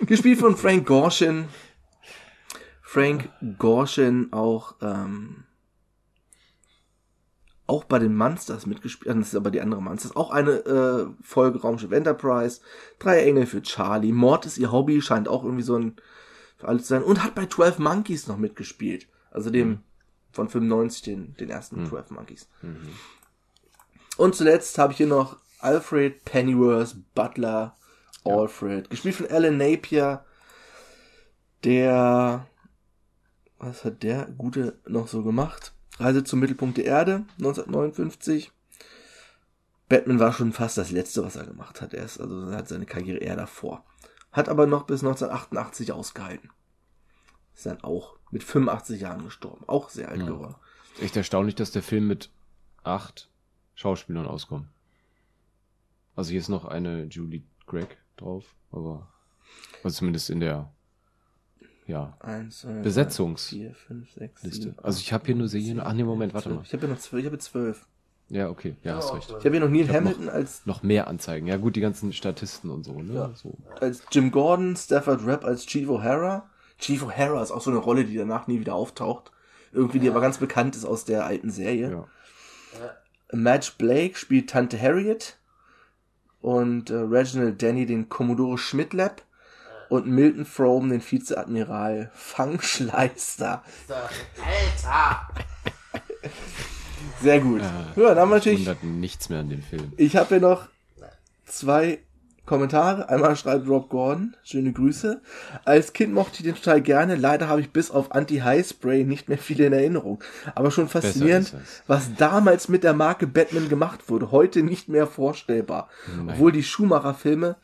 Gespielt 0.00 0.38
von 0.38 0.56
Frank 0.56 0.86
Gorshin. 0.86 1.46
Frank 2.82 3.28
Gorshin 3.58 4.32
auch, 4.32 4.76
ähm, 4.80 5.44
auch 7.66 7.84
bei 7.84 7.98
den 7.98 8.16
Monsters 8.16 8.66
mitgespielt. 8.66 9.14
Das 9.14 9.28
ist 9.28 9.34
aber 9.34 9.50
die 9.50 9.60
andere 9.60 9.82
Monsters. 9.82 10.16
Auch 10.16 10.30
eine 10.30 10.50
äh, 10.50 11.06
Folge 11.22 11.60
Raumschiff 11.60 11.92
Enterprise. 11.92 12.60
Drei 12.98 13.22
Engel 13.22 13.46
für 13.46 13.62
Charlie. 13.62 14.12
Mord 14.12 14.46
ist 14.46 14.58
ihr 14.58 14.72
Hobby. 14.72 15.02
Scheint 15.02 15.28
auch 15.28 15.44
irgendwie 15.44 15.62
so 15.62 15.76
ein 15.76 15.96
für 16.56 16.68
alles 16.68 16.82
zu 16.82 16.88
sein. 16.88 17.02
Und 17.02 17.22
hat 17.22 17.34
bei 17.34 17.46
12 17.46 17.78
Monkeys 17.78 18.26
noch 18.26 18.38
mitgespielt. 18.38 19.06
Also 19.30 19.50
dem 19.50 19.80
von 20.32 20.48
95, 20.48 21.02
den, 21.02 21.34
den 21.36 21.50
ersten 21.50 21.86
12 21.86 22.10
Monkeys. 22.10 22.48
Und 24.20 24.34
zuletzt 24.34 24.76
habe 24.76 24.92
ich 24.92 24.98
hier 24.98 25.06
noch 25.06 25.38
Alfred 25.60 26.26
Pennyworth 26.26 26.94
Butler 27.14 27.74
Alfred, 28.22 28.90
gespielt 28.90 29.14
von 29.14 29.30
Alan 29.30 29.56
Napier, 29.56 30.26
der, 31.64 32.46
was 33.56 33.82
hat 33.82 34.02
der 34.02 34.26
Gute 34.26 34.78
noch 34.86 35.08
so 35.08 35.22
gemacht? 35.22 35.72
Reise 35.98 36.22
zum 36.22 36.40
Mittelpunkt 36.40 36.76
der 36.76 36.84
Erde, 36.84 37.24
1959. 37.38 38.52
Batman 39.88 40.20
war 40.20 40.34
schon 40.34 40.52
fast 40.52 40.76
das 40.76 40.90
letzte, 40.90 41.24
was 41.24 41.36
er 41.36 41.46
gemacht 41.46 41.80
hat. 41.80 41.94
Er 41.94 42.04
ist, 42.04 42.20
also 42.20 42.50
er 42.50 42.58
hat 42.58 42.68
seine 42.68 42.84
Karriere 42.84 43.20
eher 43.20 43.36
davor. 43.36 43.86
Hat 44.32 44.50
aber 44.50 44.66
noch 44.66 44.82
bis 44.82 45.02
1988 45.02 45.92
ausgehalten. 45.92 46.50
Ist 47.54 47.64
dann 47.64 47.82
auch 47.82 48.16
mit 48.30 48.44
85 48.44 49.00
Jahren 49.00 49.24
gestorben. 49.24 49.64
Auch 49.66 49.88
sehr 49.88 50.10
alt 50.10 50.20
Ja. 50.20 50.26
geworden. 50.26 50.56
Echt 51.00 51.16
erstaunlich, 51.16 51.54
dass 51.54 51.70
der 51.70 51.82
Film 51.82 52.06
mit 52.06 52.28
acht 52.84 53.29
Schauspielern 53.80 54.26
auskommt. 54.26 54.66
Also 56.14 56.32
hier 56.32 56.40
ist 56.40 56.50
noch 56.50 56.66
eine 56.66 57.04
Julie 57.04 57.42
Gregg 57.66 57.88
drauf, 58.18 58.44
aber 58.72 59.08
also 59.82 59.96
zumindest 59.96 60.28
in 60.28 60.40
der 60.40 60.70
ja, 61.86 62.14
Eins, 62.20 62.60
zwei, 62.60 62.82
Besetzungs- 62.82 63.48
vier, 63.48 63.74
fünf, 63.74 64.12
sechs, 64.12 64.42
Liste. 64.42 64.62
sieben, 64.64 64.78
Also 64.82 65.00
ich 65.00 65.14
habe 65.14 65.24
hier 65.24 65.34
nur 65.34 65.48
Serien. 65.48 65.80
Ach 65.80 65.94
nee, 65.94 66.04
Moment, 66.04 66.34
warte 66.34 66.50
mal. 66.50 66.60
Ich 66.62 66.74
habe 66.74 66.86
ja 66.86 66.92
noch 66.92 66.98
zwölf. 67.00 67.22
Ich 67.22 67.26
habe 67.26 67.38
zwölf. 67.38 67.86
Ja, 68.28 68.50
okay, 68.50 68.76
ja, 68.84 68.96
hast 68.96 69.14
recht. 69.14 69.30
Ich 69.30 69.44
habe 69.46 69.50
hier 69.52 69.60
noch 69.60 69.70
Neil 69.70 69.88
Hamilton 69.88 70.28
als 70.28 70.66
Noch 70.66 70.82
mehr 70.82 71.08
Anzeigen. 71.08 71.46
Ja 71.46 71.56
gut, 71.56 71.74
die 71.74 71.80
ganzen 71.80 72.12
Statisten 72.12 72.70
und 72.70 72.84
so, 72.84 73.00
ne? 73.00 73.14
Ja. 73.14 73.30
So. 73.34 73.56
als 73.80 74.02
Jim 74.12 74.30
Gordon, 74.30 74.76
Stafford 74.76 75.26
Rapp 75.26 75.44
als 75.44 75.64
Chief 75.64 75.88
O'Hara. 75.88 76.42
Chief 76.78 77.02
O'Hara 77.02 77.42
ist 77.42 77.50
auch 77.50 77.62
so 77.62 77.70
eine 77.70 77.80
Rolle, 77.80 78.04
die 78.04 78.14
danach 78.14 78.46
nie 78.46 78.60
wieder 78.60 78.74
auftaucht. 78.74 79.32
Irgendwie, 79.72 80.00
die 80.00 80.08
aber 80.10 80.20
ganz 80.20 80.36
bekannt 80.36 80.76
ist 80.76 80.84
aus 80.84 81.06
der 81.06 81.24
alten 81.24 81.50
Serie. 81.50 81.90
Ja. 81.90 82.08
Madge 83.32 83.72
Blake 83.78 84.16
spielt 84.16 84.50
Tante 84.50 84.80
Harriet 84.80 85.38
und 86.40 86.90
äh, 86.90 86.94
Reginald 86.94 87.60
Denny 87.60 87.86
den 87.86 88.08
Commodore 88.08 88.58
Schmidlap 88.58 89.22
und 89.88 90.06
Milton 90.06 90.44
Frome 90.44 90.90
den 90.90 91.02
Vizeadmiral 91.02 92.10
Fangschleister. 92.14 93.62
Alter. 93.88 95.28
Sehr 97.20 97.40
gut. 97.40 97.60
Ja. 97.60 97.92
Ja, 97.96 98.08
dann 98.14 98.18
haben 98.18 98.30
wir 98.30 98.36
natürlich 98.36 98.82
nichts 98.82 99.28
mehr 99.28 99.40
an 99.40 99.50
dem 99.50 99.62
Film. 99.62 99.92
Ich 99.96 100.16
habe 100.16 100.28
hier 100.28 100.40
noch 100.40 100.68
zwei 101.44 101.98
Kommentare. 102.50 103.08
Einmal 103.08 103.36
schreibt 103.36 103.68
Rob 103.68 103.88
Gordon, 103.90 104.34
schöne 104.42 104.72
Grüße. 104.72 105.22
Als 105.64 105.92
Kind 105.92 106.12
mochte 106.12 106.38
ich 106.38 106.42
den 106.42 106.56
total 106.56 106.82
gerne. 106.82 107.14
Leider 107.14 107.46
habe 107.46 107.60
ich 107.60 107.70
bis 107.70 107.92
auf 107.92 108.10
Anti-High-Spray 108.10 109.04
nicht 109.04 109.28
mehr 109.28 109.38
viel 109.38 109.60
in 109.60 109.72
Erinnerung. 109.72 110.20
Aber 110.56 110.72
schon 110.72 110.88
faszinierend, 110.88 111.54
was 111.86 112.12
damals 112.16 112.68
mit 112.68 112.82
der 112.82 112.92
Marke 112.92 113.28
Batman 113.28 113.68
gemacht 113.68 114.10
wurde. 114.10 114.32
Heute 114.32 114.64
nicht 114.64 114.88
mehr 114.88 115.06
vorstellbar. 115.06 115.88
Nein. 116.16 116.30
Obwohl 116.30 116.50
die 116.50 116.64
Schumacher-Filme 116.64 117.54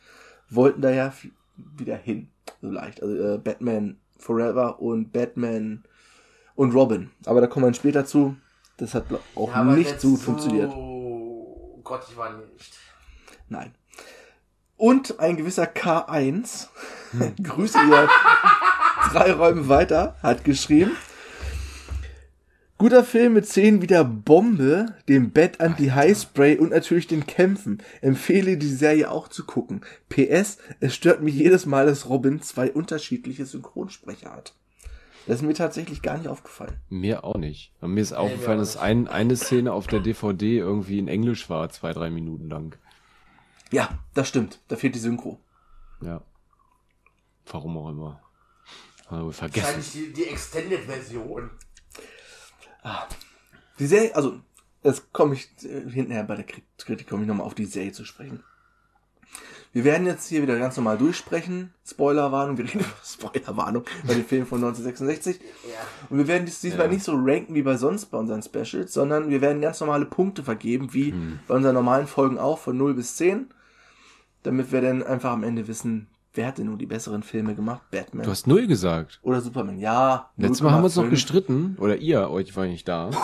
wollten 0.49 0.79
da 0.81 0.89
ja 0.89 1.11
wieder 1.57 1.97
hin. 1.97 2.29
So 2.61 2.71
leicht. 2.71 3.03
Also 3.03 3.33
äh, 3.33 3.37
Batman 3.39 3.97
Forever 4.17 4.79
und 4.79 5.11
Batman 5.11 5.83
und 6.55 6.73
Robin. 6.73 7.09
Aber 7.25 7.41
da 7.41 7.47
kommen 7.47 7.65
wir 7.65 7.73
später 7.73 8.05
zu. 8.05 8.37
Das 8.77 8.93
hat 8.93 9.03
auch 9.35 9.53
Ja, 9.53 9.65
nicht 9.65 9.99
so 9.99 10.11
gut 10.11 10.21
funktioniert. 10.21 10.71
Oh 10.73 11.81
Gott, 11.83 12.05
ich 12.09 12.15
war 12.15 12.37
nicht. 12.37 12.77
Nein. 13.49 13.73
Und 14.77 15.19
ein 15.19 15.37
gewisser 15.37 15.65
K1. 15.65 16.67
Grüße 17.43 17.79
ihr 17.89 18.09
drei 19.11 19.33
Räume 19.33 19.67
weiter 19.67 20.15
hat 20.21 20.43
geschrieben. 20.43 20.91
Guter 22.77 23.03
Film 23.03 23.33
mit 23.33 23.47
Szenen 23.47 23.81
wie 23.81 23.87
der 23.87 24.03
Bombe, 24.03 24.93
dem 25.09 25.31
Bett 25.31 25.59
Anti-High-Spray 25.59 26.59
und 26.59 26.69
natürlich 26.69 27.07
den 27.07 27.25
Kämpfen. 27.25 27.81
Empfehle 28.01 28.55
die 28.57 28.67
Serie 28.67 29.09
auch 29.09 29.29
zu 29.29 29.47
gucken. 29.47 29.81
PS, 30.09 30.59
es 30.79 30.93
stört 30.93 31.23
mich 31.23 31.33
jedes 31.33 31.65
Mal, 31.65 31.87
dass 31.87 32.07
Robin 32.07 32.39
zwei 32.43 32.71
unterschiedliche 32.71 33.47
Synchronsprecher 33.47 34.31
hat. 34.31 34.53
Das 35.25 35.37
ist 35.37 35.41
mir 35.41 35.55
tatsächlich 35.55 36.03
gar 36.03 36.19
nicht 36.19 36.27
aufgefallen. 36.27 36.75
Mir 36.89 37.23
auch 37.23 37.37
nicht. 37.37 37.71
Und 37.81 37.95
mir 37.95 38.01
ist 38.01 38.13
aufgefallen, 38.13 38.59
dass 38.59 38.77
ein, 38.77 39.07
eine 39.07 39.35
Szene 39.35 39.73
auf 39.73 39.87
der 39.87 39.99
DVD 39.99 40.59
irgendwie 40.59 40.99
in 40.99 41.07
Englisch 41.07 41.49
war, 41.49 41.69
zwei, 41.69 41.93
drei 41.93 42.11
Minuten 42.11 42.47
lang. 42.47 42.77
Ja, 43.71 43.89
das 44.13 44.27
stimmt. 44.29 44.59
Da 44.67 44.75
fehlt 44.75 44.95
die 44.95 44.99
Synchro. 44.99 45.39
Ja. 46.01 46.21
Warum 47.51 47.77
auch 47.77 47.89
immer. 47.89 48.21
Haben 49.09 49.25
wir 49.27 49.33
vergessen. 49.33 49.63
Wahrscheinlich 49.65 49.91
die, 49.91 50.13
die 50.13 50.25
Extended-Version. 50.27 51.49
Die 53.79 53.85
Serie, 53.87 54.15
also, 54.15 54.39
das 54.83 55.11
komme 55.11 55.35
ich 55.35 55.49
äh, 55.63 55.89
hinterher 55.89 56.23
bei 56.23 56.35
der 56.35 56.47
Kri- 56.47 56.63
Kritik, 56.77 57.07
komme 57.09 57.23
ich 57.23 57.27
nochmal 57.27 57.45
auf 57.45 57.55
die 57.55 57.65
Serie 57.65 57.91
zu 57.91 58.05
sprechen. 58.05 58.43
Wir 59.73 59.83
werden 59.83 60.07
jetzt 60.07 60.27
hier 60.27 60.41
wieder 60.41 60.57
ganz 60.57 60.77
normal 60.77 60.97
durchsprechen. 60.97 61.73
Spoilerwarnung, 61.85 62.57
wir 62.57 62.65
reden 62.65 62.79
über 62.79 62.89
Spoilerwarnung 63.05 63.83
bei 64.07 64.13
dem 64.13 64.25
Film 64.25 64.47
von 64.47 64.59
1966. 64.63 65.39
Ja. 65.39 65.47
Und 66.09 66.17
wir 66.17 66.27
werden 66.27 66.45
dies 66.45 66.61
diesmal 66.61 66.87
Ja. 66.87 66.93
nicht 66.93 67.03
so 67.03 67.13
ranken 67.15 67.53
wie 67.53 67.61
bei 67.61 67.75
sonst 67.77 68.05
bei 68.05 68.17
unseren 68.17 68.41
Specials, 68.41 68.93
sondern 68.93 69.29
wir 69.29 69.41
werden 69.41 69.61
ganz 69.61 69.79
normale 69.81 70.05
Punkte 70.05 70.43
vergeben, 70.43 70.93
wie 70.93 71.13
bei 71.47 71.55
unseren 71.55 71.75
normalen 71.75 72.07
Folgen 72.07 72.39
auch, 72.39 72.57
von 72.59 72.77
0 72.77 72.93
bis 72.95 73.17
10. 73.17 73.49
Damit 74.43 74.71
wir 74.71 74.81
dann 74.81 75.03
einfach 75.03 75.31
am 75.31 75.43
Ende 75.43 75.67
wissen, 75.67 76.07
wer 76.33 76.47
hat 76.47 76.57
denn 76.57 76.67
nun 76.67 76.77
die 76.77 76.85
besseren 76.85 77.23
Filme 77.23 77.55
gemacht? 77.55 77.81
Batman 77.91 78.23
Du 78.23 78.31
hast 78.31 78.47
null 78.47 78.67
gesagt. 78.67 79.19
oder 79.23 79.41
Superman? 79.41 79.79
Ja. 79.79 80.31
Letztes 80.37 80.61
Mal 80.61 80.71
haben 80.71 80.81
wir 80.81 80.85
uns 80.85 80.95
noch 80.95 81.03
0,5. 81.05 81.09
gestritten. 81.09 81.77
Oder 81.79 81.97
ihr, 81.97 82.29
euch 82.29 82.55
war 82.55 82.65
nicht 82.65 82.87
da. 82.87 83.09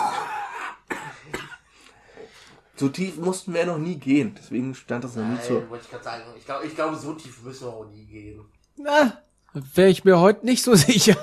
So 2.76 2.88
tief 2.88 3.18
mussten 3.18 3.54
wir 3.54 3.66
noch 3.66 3.78
nie 3.78 3.94
gehen. 3.96 4.34
Deswegen 4.36 4.74
stand 4.74 5.04
das 5.04 5.14
noch 5.14 5.24
nie. 5.24 5.36
Nein, 5.36 5.70
wollte 5.70 5.84
ich 5.84 5.90
gerade 5.90 6.02
sagen. 6.04 6.24
Ich 6.36 6.44
glaube, 6.44 6.66
ich 6.66 6.74
glaube, 6.74 6.96
so 6.96 7.12
tief 7.14 7.40
müssen 7.44 7.68
wir 7.68 7.72
auch 7.72 7.86
nie 7.88 8.04
gehen. 8.04 8.44
Na, 8.76 9.22
wäre 9.52 9.88
ich 9.90 10.04
mir 10.04 10.18
heute 10.18 10.44
nicht 10.44 10.62
so 10.64 10.74
sicher. 10.74 11.16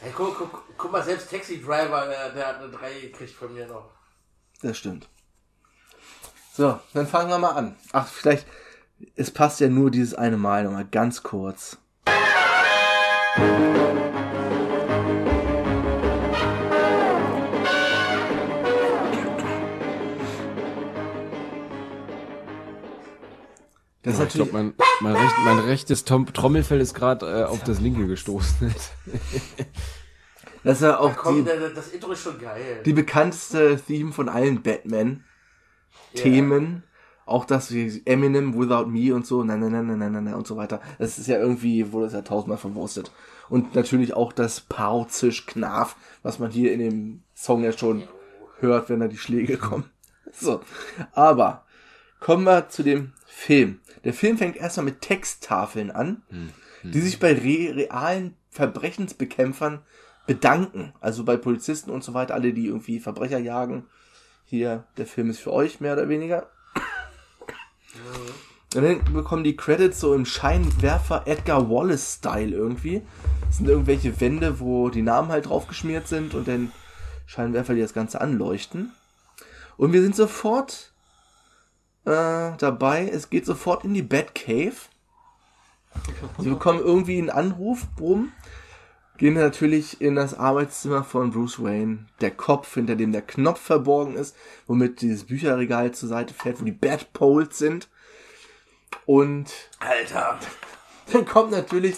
Hey, 0.00 0.12
guck, 0.14 0.36
guck, 0.36 0.64
guck 0.76 0.92
mal, 0.92 1.02
selbst 1.02 1.30
Taxi 1.30 1.62
Driver, 1.62 2.06
der, 2.06 2.30
der 2.34 2.46
hat 2.48 2.58
eine 2.62 2.70
3 2.70 3.00
gekriegt 3.00 3.32
von 3.32 3.54
mir 3.54 3.66
noch. 3.66 3.90
Das 4.60 4.76
stimmt. 4.76 5.08
So, 6.52 6.78
dann 6.92 7.06
fangen 7.06 7.30
wir 7.30 7.38
mal 7.38 7.52
an. 7.52 7.76
Ach, 7.92 8.06
vielleicht, 8.06 8.46
es 9.14 9.30
passt 9.30 9.60
ja 9.60 9.68
nur 9.68 9.90
dieses 9.90 10.14
eine 10.14 10.36
Mal 10.36 10.64
nochmal 10.64 10.86
ganz 10.90 11.22
kurz. 11.22 11.78
Das 24.02 24.14
ist 24.14 24.20
ich 24.20 24.26
natürlich, 24.26 24.50
glaube, 24.50 24.64
mein, 24.64 24.74
mein, 25.00 25.16
recht, 25.16 25.34
mein 25.44 25.58
rechtes 25.58 26.04
Tom 26.04 26.32
Trommelfell 26.32 26.80
ist 26.80 26.94
gerade 26.94 27.40
äh, 27.40 27.44
auf 27.44 27.62
das 27.64 27.80
linke 27.80 28.06
gestoßen. 28.06 28.68
das 30.64 30.78
ist 30.78 30.82
ja 30.82 30.98
auch 30.98 31.14
Komm, 31.16 31.36
die, 31.36 31.44
der, 31.44 31.58
der, 31.58 31.68
das 31.70 31.88
Intro 31.88 32.12
ist 32.12 32.22
schon 32.22 32.38
geil. 32.38 32.82
die 32.86 32.94
bekannteste 32.94 33.78
Theme 33.78 34.12
von 34.12 34.30
allen 34.30 34.62
Batman-Themen. 34.62 36.84
Auch 37.28 37.44
das 37.44 37.72
wie 37.72 38.02
Eminem, 38.06 38.58
Without 38.58 38.86
Me 38.86 39.14
und 39.14 39.26
so, 39.26 39.44
nein, 39.44 39.60
nein, 39.60 39.72
nein, 39.72 39.86
nein, 39.86 39.98
nein, 39.98 40.12
nein, 40.12 40.24
nein 40.24 40.34
und 40.34 40.46
so 40.46 40.56
weiter. 40.56 40.80
Das 40.98 41.18
ist 41.18 41.26
ja 41.26 41.38
irgendwie, 41.38 41.92
wurde 41.92 42.06
das 42.06 42.14
ja 42.14 42.22
tausendmal 42.22 42.58
verwurstet. 42.58 43.12
Und 43.48 43.74
natürlich 43.74 44.14
auch 44.14 44.32
das 44.32 44.60
Pau, 44.62 45.04
Zisch, 45.04 45.46
Knaf, 45.46 45.96
was 46.22 46.38
man 46.38 46.50
hier 46.50 46.72
in 46.72 46.80
dem 46.80 47.22
Song 47.34 47.62
ja 47.62 47.72
schon 47.72 48.04
hört, 48.60 48.88
wenn 48.88 49.00
da 49.00 49.08
die 49.08 49.18
Schläge 49.18 49.56
kommen. 49.58 49.84
So. 50.32 50.60
Aber 51.12 51.64
kommen 52.20 52.44
wir 52.44 52.68
zu 52.68 52.82
dem 52.82 53.12
Film. 53.26 53.80
Der 54.04 54.14
Film 54.14 54.38
fängt 54.38 54.56
erstmal 54.56 54.86
mit 54.86 55.00
Texttafeln 55.02 55.90
an, 55.90 56.22
die 56.82 57.00
sich 57.00 57.18
bei 57.18 57.32
re 57.32 57.76
realen 57.76 58.36
Verbrechensbekämpfern 58.50 59.82
bedanken. 60.26 60.92
Also 61.00 61.24
bei 61.24 61.36
Polizisten 61.36 61.90
und 61.90 62.02
so 62.02 62.14
weiter, 62.14 62.34
alle, 62.34 62.52
die 62.52 62.66
irgendwie 62.66 63.00
Verbrecher 63.00 63.38
jagen. 63.38 63.86
Hier, 64.44 64.84
der 64.96 65.06
Film 65.06 65.30
ist 65.30 65.40
für 65.40 65.52
euch, 65.52 65.80
mehr 65.80 65.92
oder 65.92 66.08
weniger. 66.08 66.48
Und 68.74 68.82
dann 68.82 69.14
bekommen 69.14 69.44
die 69.44 69.56
Credits 69.56 69.98
so 69.98 70.14
im 70.14 70.26
Scheinwerfer 70.26 71.22
Edgar 71.26 71.70
Wallace-Style 71.70 72.54
irgendwie. 72.54 73.02
Das 73.46 73.56
sind 73.56 73.68
irgendwelche 73.68 74.20
Wände, 74.20 74.60
wo 74.60 74.90
die 74.90 75.02
Namen 75.02 75.30
halt 75.30 75.48
draufgeschmiert 75.48 76.06
sind 76.06 76.34
und 76.34 76.46
dann 76.48 76.72
Scheinwerfer, 77.24 77.74
die 77.74 77.80
das 77.80 77.94
Ganze 77.94 78.20
anleuchten. 78.20 78.92
Und 79.78 79.92
wir 79.92 80.02
sind 80.02 80.14
sofort 80.14 80.92
äh, 82.04 82.52
dabei. 82.58 83.08
Es 83.08 83.30
geht 83.30 83.46
sofort 83.46 83.84
in 83.84 83.94
die 83.94 84.02
Batcave. 84.02 84.76
Sie 86.38 86.50
bekommen 86.50 86.80
irgendwie 86.80 87.18
einen 87.18 87.30
Anruf, 87.30 87.86
bumm. 87.96 88.32
Gehen 89.18 89.34
natürlich 89.34 90.00
in 90.00 90.14
das 90.14 90.32
Arbeitszimmer 90.32 91.02
von 91.02 91.32
Bruce 91.32 91.60
Wayne. 91.60 92.06
Der 92.20 92.30
Kopf, 92.30 92.74
hinter 92.74 92.94
dem 92.94 93.10
der 93.10 93.22
Knopf 93.22 93.60
verborgen 93.60 94.14
ist, 94.14 94.36
womit 94.68 95.00
dieses 95.00 95.24
Bücherregal 95.24 95.90
zur 95.90 96.08
Seite 96.08 96.32
fährt, 96.32 96.60
wo 96.60 96.64
die 96.64 96.70
Batpoles 96.70 97.58
sind. 97.58 97.88
Und 99.06 99.50
Alter. 99.80 100.38
dann 101.12 101.24
kommt 101.24 101.50
natürlich, 101.50 101.96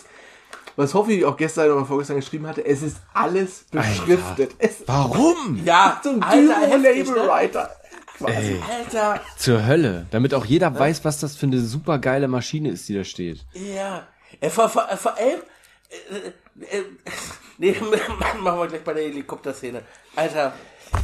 was 0.77 0.95
Hoffi 0.95 1.27
auch 1.27 1.37
gestern 1.37 1.71
oder 1.71 1.85
vorgestern 1.85 2.17
geschrieben 2.17 2.47
hatte, 2.47 2.65
es 2.65 2.81
ist 2.81 2.97
alles 3.13 3.67
beschriftet. 3.71 4.53
Es 4.59 4.83
Warum? 4.87 5.61
Ja, 5.63 6.01
so 6.03 6.11
ein 6.11 6.23
Alter, 6.23 6.61
heftig, 6.61 6.83
Label 6.83 7.23
ne? 7.23 7.29
Writer. 7.29 7.71
Quasi. 8.17 8.35
Ey, 8.35 8.61
Alter. 8.79 9.21
zur 9.37 9.67
Hölle. 9.67 10.07
Damit 10.11 10.33
auch 10.33 10.47
jeder 10.47 10.79
weiß, 10.79 11.05
was 11.05 11.21
das 11.21 11.37
für 11.37 11.47
eine 11.47 11.61
super 11.61 11.99
geile 11.99 12.29
Maschine 12.29 12.71
ist, 12.71 12.89
die 12.89 12.95
da 12.95 13.05
steht. 13.05 13.45
Ja. 13.53 14.07
Äh, 14.41 14.49
vor, 14.49 14.71
vor, 14.71 14.89
vor 14.97 15.19
allem. 15.19 15.41
Äh, 15.91 16.77
äh, 16.79 16.85
nee, 17.59 17.77
machen 18.41 18.59
wir 18.59 18.67
gleich 18.69 18.85
bei 18.85 18.95
der 18.95 19.05
Helikopterszene. 19.05 19.83
Alter. 20.17 20.53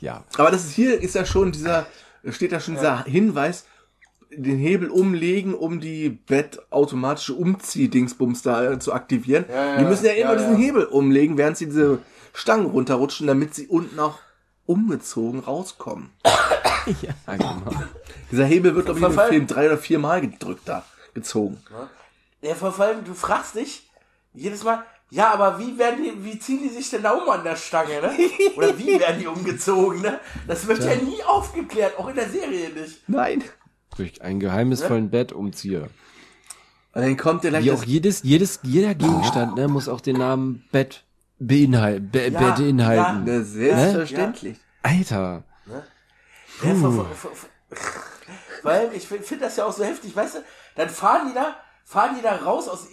Ja. 0.00 0.24
Aber 0.36 0.50
das 0.50 0.64
ist 0.64 0.72
hier 0.72 1.00
ist 1.00 1.14
ja 1.14 1.24
schon 1.24 1.52
dieser, 1.52 1.86
steht 2.30 2.50
da 2.50 2.58
schon 2.58 2.74
dieser 2.74 3.04
Hinweis, 3.04 3.66
den 4.30 4.58
Hebel 4.58 4.90
umlegen, 4.90 5.54
um 5.54 5.78
die 5.78 6.08
bettautomatische 6.08 7.34
Umziehdingsbums 7.34 8.42
da 8.42 8.72
äh, 8.72 8.78
zu 8.80 8.92
aktivieren. 8.92 9.44
Ja, 9.48 9.64
ja, 9.64 9.78
die 9.78 9.84
müssen 9.84 10.06
ja 10.06 10.12
immer 10.14 10.32
ja, 10.32 10.36
diesen 10.38 10.54
ja. 10.54 10.58
Hebel 10.58 10.84
umlegen, 10.86 11.38
während 11.38 11.56
sie 11.56 11.66
diese 11.66 12.00
Stangen 12.34 12.66
runterrutschen, 12.66 13.28
damit 13.28 13.54
sie 13.54 13.68
unten 13.68 13.96
auch 14.00 14.18
umgezogen 14.66 15.40
rauskommen. 15.40 16.10
Ja, 17.00 17.36
genau. 17.36 17.62
Dieser 18.32 18.44
Hebel 18.44 18.74
wird, 18.74 18.86
glaube 18.86 18.98
ich, 18.98 19.06
Verfall- 19.06 19.28
Film 19.28 19.46
drei 19.46 19.66
oder 19.66 19.78
vier 19.78 20.00
Mal 20.00 20.20
gedrückt 20.20 20.62
da, 20.64 20.84
gezogen. 21.14 21.62
Ja, 22.40 22.56
vor 22.56 22.76
allem, 22.80 23.04
du 23.04 23.14
fragst 23.14 23.54
dich 23.54 23.88
jedes 24.34 24.64
Mal, 24.64 24.84
ja, 25.10 25.30
aber 25.30 25.58
wie 25.58 25.76
werden 25.76 26.02
die, 26.02 26.24
wie 26.24 26.38
ziehen 26.38 26.62
die 26.62 26.70
sich 26.70 26.88
denn 26.88 27.02
da 27.02 27.10
um 27.12 27.28
an 27.28 27.44
der 27.44 27.56
Stange, 27.56 28.00
ne? 28.00 28.12
Oder 28.56 28.78
wie 28.78 28.98
werden 29.00 29.20
die 29.20 29.26
umgezogen, 29.26 30.00
ne? 30.00 30.18
Das 30.46 30.66
wird 30.66 30.82
ja 30.82 30.94
nie 30.94 31.22
aufgeklärt, 31.24 31.98
auch 31.98 32.08
in 32.08 32.14
der 32.14 32.30
Serie 32.30 32.70
nicht. 32.70 33.06
Nein. 33.08 33.44
Durch 33.96 34.22
einen 34.22 34.40
geheimnisvollen 34.40 35.10
Bettumzieher. 35.10 35.90
Und 36.94 37.02
dann 37.02 37.16
kommt 37.16 37.44
der 37.44 37.62
Wie 37.62 37.72
auch 37.72 37.84
jedes, 37.84 38.22
jedes, 38.22 38.60
jeder 38.62 38.94
Gegenstand, 38.94 39.56
ne, 39.56 39.68
muss 39.68 39.88
auch 39.88 40.00
den 40.00 40.16
Namen 40.16 40.64
Bett 40.72 41.04
beinhalten, 41.38 42.10
be, 42.10 42.28
Ja, 42.28 42.50
beinhalten. 42.54 43.26
Ja, 43.26 43.42
selbstverständlich. 43.42 44.58
Alter. 44.82 45.44
Ja, 46.62 46.74
vor, 46.74 46.92
vor, 46.92 47.06
vor, 47.14 47.30
vor, 47.34 47.48
weil 48.62 48.90
ich 48.94 49.06
finde 49.06 49.24
find 49.24 49.42
das 49.42 49.56
ja 49.56 49.64
auch 49.64 49.72
so 49.72 49.84
heftig, 49.84 50.14
weißt 50.14 50.36
du? 50.36 50.38
Dann 50.76 50.88
fahren 50.88 51.28
die 51.28 51.34
da, 51.34 51.56
fahren 51.84 52.14
die 52.16 52.22
da 52.22 52.36
raus 52.36 52.68
aus 52.68 52.86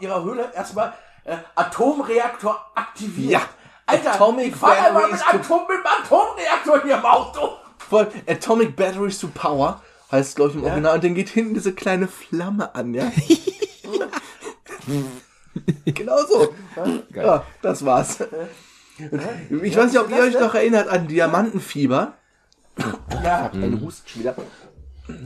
ihrer, 0.00 0.24
Höhle, 0.24 0.50
erstmal 0.54 0.92
äh, 1.24 1.36
Atomreaktor 1.54 2.58
aktiviert. 2.74 3.32
Ja. 3.32 3.40
Alter, 3.86 4.14
Atomic 4.14 4.46
ich 4.48 4.56
fahr 4.56 4.72
einmal 4.86 5.10
mit, 5.10 5.20
to- 5.20 5.26
Atom, 5.36 5.60
mit 5.68 5.78
dem 5.78 6.04
Atomreaktor 6.04 6.82
hier 6.82 6.96
im 6.96 7.04
Auto. 7.04 7.50
Voll 7.78 8.08
Atomic 8.26 8.74
Batteries 8.76 9.18
to 9.18 9.28
Power 9.28 9.82
heißt, 10.10 10.36
glaube 10.36 10.52
ich, 10.52 10.56
im 10.56 10.64
Original. 10.64 10.94
Und 10.94 11.04
dann 11.04 11.14
geht 11.14 11.28
hinten 11.28 11.52
diese 11.54 11.74
kleine 11.74 12.08
Flamme 12.08 12.74
an, 12.74 12.94
ja? 12.94 13.10
genau 15.84 16.18
so. 16.26 16.54
Ja, 17.14 17.44
das 17.62 17.84
war's. 17.84 18.18
Ich 18.98 19.76
weiß 19.76 19.92
nicht, 19.92 20.00
ob 20.00 20.10
ihr 20.10 20.18
euch 20.18 20.34
noch 20.38 20.54
erinnert 20.54 20.88
an 20.88 21.08
Diamantenfieber. 21.08 22.14
Ja, 23.22 23.50
Ein 23.52 23.80
Husten 23.82 24.20
wieder. 24.20 24.34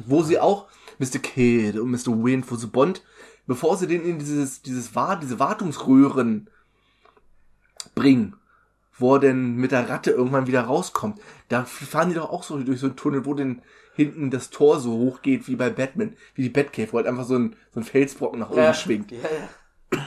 Wo 0.06 0.22
sie 0.22 0.38
auch 0.40 0.66
Mr. 0.98 1.18
Kid 1.18 1.78
und 1.78 1.90
Mr. 1.90 2.08
Wayne 2.08 2.42
für 2.42 2.56
so 2.56 2.68
Bond, 2.68 3.02
bevor 3.46 3.76
sie 3.76 3.86
den 3.86 4.04
in 4.04 4.18
dieses, 4.18 4.62
dieses 4.62 4.94
Wart, 4.94 5.22
diese 5.22 5.38
Wartungsröhren 5.38 6.50
bringen, 7.94 8.36
wo 8.96 9.14
er 9.14 9.20
denn 9.20 9.56
mit 9.56 9.72
der 9.72 9.88
Ratte 9.88 10.10
irgendwann 10.10 10.46
wieder 10.46 10.62
rauskommt, 10.62 11.20
da 11.48 11.64
fahren 11.64 12.08
die 12.08 12.14
doch 12.14 12.30
auch 12.30 12.42
so 12.42 12.58
durch 12.58 12.80
so 12.80 12.86
einen 12.86 12.96
Tunnel, 12.96 13.24
wo 13.24 13.34
denn 13.34 13.62
hinten 13.94 14.30
das 14.30 14.50
Tor 14.50 14.78
so 14.78 14.92
hoch 14.92 15.22
geht 15.22 15.48
wie 15.48 15.56
bei 15.56 15.70
Batman, 15.70 16.16
wie 16.34 16.42
die 16.42 16.50
Batcave, 16.50 16.92
wo 16.92 16.98
halt 16.98 17.06
einfach 17.06 17.24
so 17.24 17.36
ein, 17.36 17.56
so 17.72 17.80
ein 17.80 17.84
Felsbrocken 17.84 18.38
nach 18.38 18.50
oben 18.50 18.58
ja. 18.58 18.74
schwingt. 18.74 19.10
Ja, 19.10 19.18
ja. 19.18 20.06